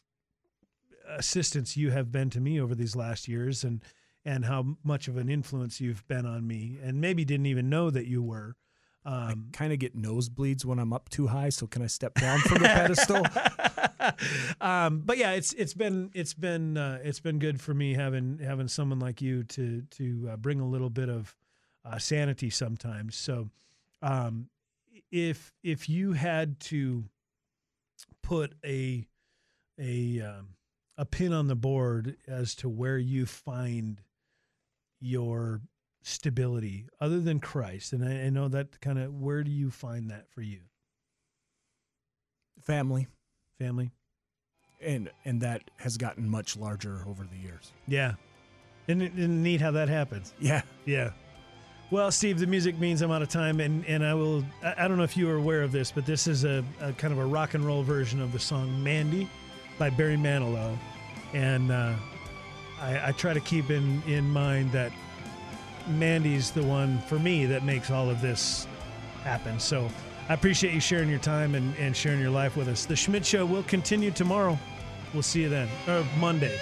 assistance 1.08 1.76
you 1.76 1.90
have 1.90 2.12
been 2.12 2.30
to 2.30 2.40
me 2.40 2.60
over 2.60 2.74
these 2.74 2.94
last 2.94 3.28
years 3.28 3.64
and 3.64 3.82
and 4.24 4.44
how 4.44 4.76
much 4.84 5.08
of 5.08 5.16
an 5.16 5.28
influence 5.28 5.80
you've 5.80 6.06
been 6.06 6.26
on 6.26 6.46
me 6.46 6.78
and 6.82 7.00
maybe 7.00 7.24
didn't 7.24 7.46
even 7.46 7.68
know 7.68 7.90
that 7.90 8.06
you 8.06 8.22
were 8.22 8.54
um, 9.04 9.48
kind 9.52 9.72
of 9.72 9.78
get 9.78 9.96
nosebleeds 9.96 10.64
when 10.64 10.78
I'm 10.78 10.92
up 10.92 11.08
too 11.08 11.26
high. 11.26 11.48
So 11.48 11.66
can 11.66 11.82
I 11.82 11.86
step 11.86 12.14
down 12.14 12.38
from 12.40 12.62
the 12.62 12.68
pedestal? 12.68 13.26
um, 14.60 15.02
but 15.04 15.18
yeah 15.18 15.32
it's 15.32 15.52
it's 15.52 15.74
been 15.74 16.10
it's 16.14 16.34
been 16.34 16.76
uh, 16.76 16.98
it's 17.02 17.20
been 17.20 17.38
good 17.38 17.60
for 17.60 17.74
me 17.74 17.94
having 17.94 18.38
having 18.38 18.68
someone 18.68 18.98
like 18.98 19.20
you 19.20 19.44
to 19.44 19.82
to 19.90 20.30
uh, 20.32 20.36
bring 20.36 20.60
a 20.60 20.66
little 20.66 20.90
bit 20.90 21.08
of 21.08 21.36
uh, 21.84 21.98
sanity 21.98 22.50
sometimes 22.50 23.16
so 23.16 23.48
um, 24.02 24.48
if 25.10 25.52
if 25.62 25.88
you 25.88 26.12
had 26.12 26.58
to 26.60 27.04
put 28.22 28.54
a 28.64 29.06
a 29.78 30.20
um, 30.20 30.48
a 30.96 31.04
pin 31.04 31.32
on 31.32 31.46
the 31.46 31.56
board 31.56 32.16
as 32.26 32.54
to 32.56 32.68
where 32.68 32.98
you 32.98 33.26
find 33.26 34.02
your 35.00 35.60
stability 36.02 36.86
other 37.00 37.20
than 37.20 37.40
Christ, 37.40 37.92
and 37.92 38.04
I, 38.04 38.26
I 38.26 38.30
know 38.30 38.48
that 38.48 38.80
kind 38.80 38.98
of 38.98 39.20
where 39.20 39.42
do 39.42 39.50
you 39.50 39.70
find 39.70 40.10
that 40.10 40.28
for 40.30 40.42
you? 40.42 40.60
Family. 42.60 43.06
Family, 43.58 43.92
and 44.80 45.08
and 45.24 45.40
that 45.42 45.62
has 45.76 45.96
gotten 45.96 46.28
much 46.28 46.56
larger 46.56 47.04
over 47.06 47.24
the 47.24 47.36
years. 47.36 47.70
Yeah. 47.86 48.14
It, 48.88 48.96
isn't 48.96 49.18
it 49.18 49.28
neat 49.28 49.60
how 49.60 49.70
that 49.72 49.88
happens? 49.88 50.34
Yeah. 50.40 50.62
Yeah. 50.84 51.10
Well, 51.92 52.10
Steve, 52.10 52.40
the 52.40 52.46
music 52.46 52.78
means 52.80 53.02
I'm 53.02 53.10
out 53.10 53.20
of 53.20 53.28
time, 53.28 53.60
and, 53.60 53.84
and 53.86 54.04
I 54.04 54.14
will. 54.14 54.44
I, 54.64 54.74
I 54.78 54.88
don't 54.88 54.96
know 54.96 55.04
if 55.04 55.16
you 55.16 55.28
are 55.28 55.36
aware 55.36 55.62
of 55.62 55.70
this, 55.70 55.92
but 55.92 56.06
this 56.06 56.26
is 56.26 56.44
a, 56.44 56.64
a 56.80 56.92
kind 56.94 57.12
of 57.12 57.18
a 57.18 57.24
rock 57.26 57.54
and 57.54 57.64
roll 57.64 57.82
version 57.82 58.20
of 58.20 58.32
the 58.32 58.38
song 58.38 58.82
"Mandy" 58.82 59.28
by 59.78 59.90
Barry 59.90 60.16
Manilow, 60.16 60.76
and 61.34 61.70
uh, 61.70 61.94
I, 62.80 63.08
I 63.08 63.12
try 63.12 63.34
to 63.34 63.40
keep 63.40 63.70
in 63.70 64.02
in 64.06 64.28
mind 64.30 64.72
that 64.72 64.90
Mandy's 65.88 66.50
the 66.50 66.62
one 66.62 66.98
for 67.00 67.18
me 67.18 67.46
that 67.46 67.64
makes 67.64 67.90
all 67.90 68.08
of 68.10 68.20
this 68.20 68.66
happen. 69.24 69.58
So 69.58 69.88
I 70.28 70.34
appreciate 70.34 70.74
you 70.74 70.80
sharing 70.80 71.08
your 71.08 71.18
time 71.18 71.54
and, 71.54 71.74
and 71.76 71.96
sharing 71.96 72.20
your 72.20 72.30
life 72.30 72.56
with 72.56 72.68
us. 72.68 72.86
The 72.86 72.96
Schmidt 72.96 73.24
Show 73.24 73.44
will 73.44 73.64
continue 73.64 74.10
tomorrow. 74.10 74.58
We'll 75.12 75.22
see 75.22 75.42
you 75.42 75.48
then, 75.48 75.68
or 75.86 76.04
Monday. 76.18 76.58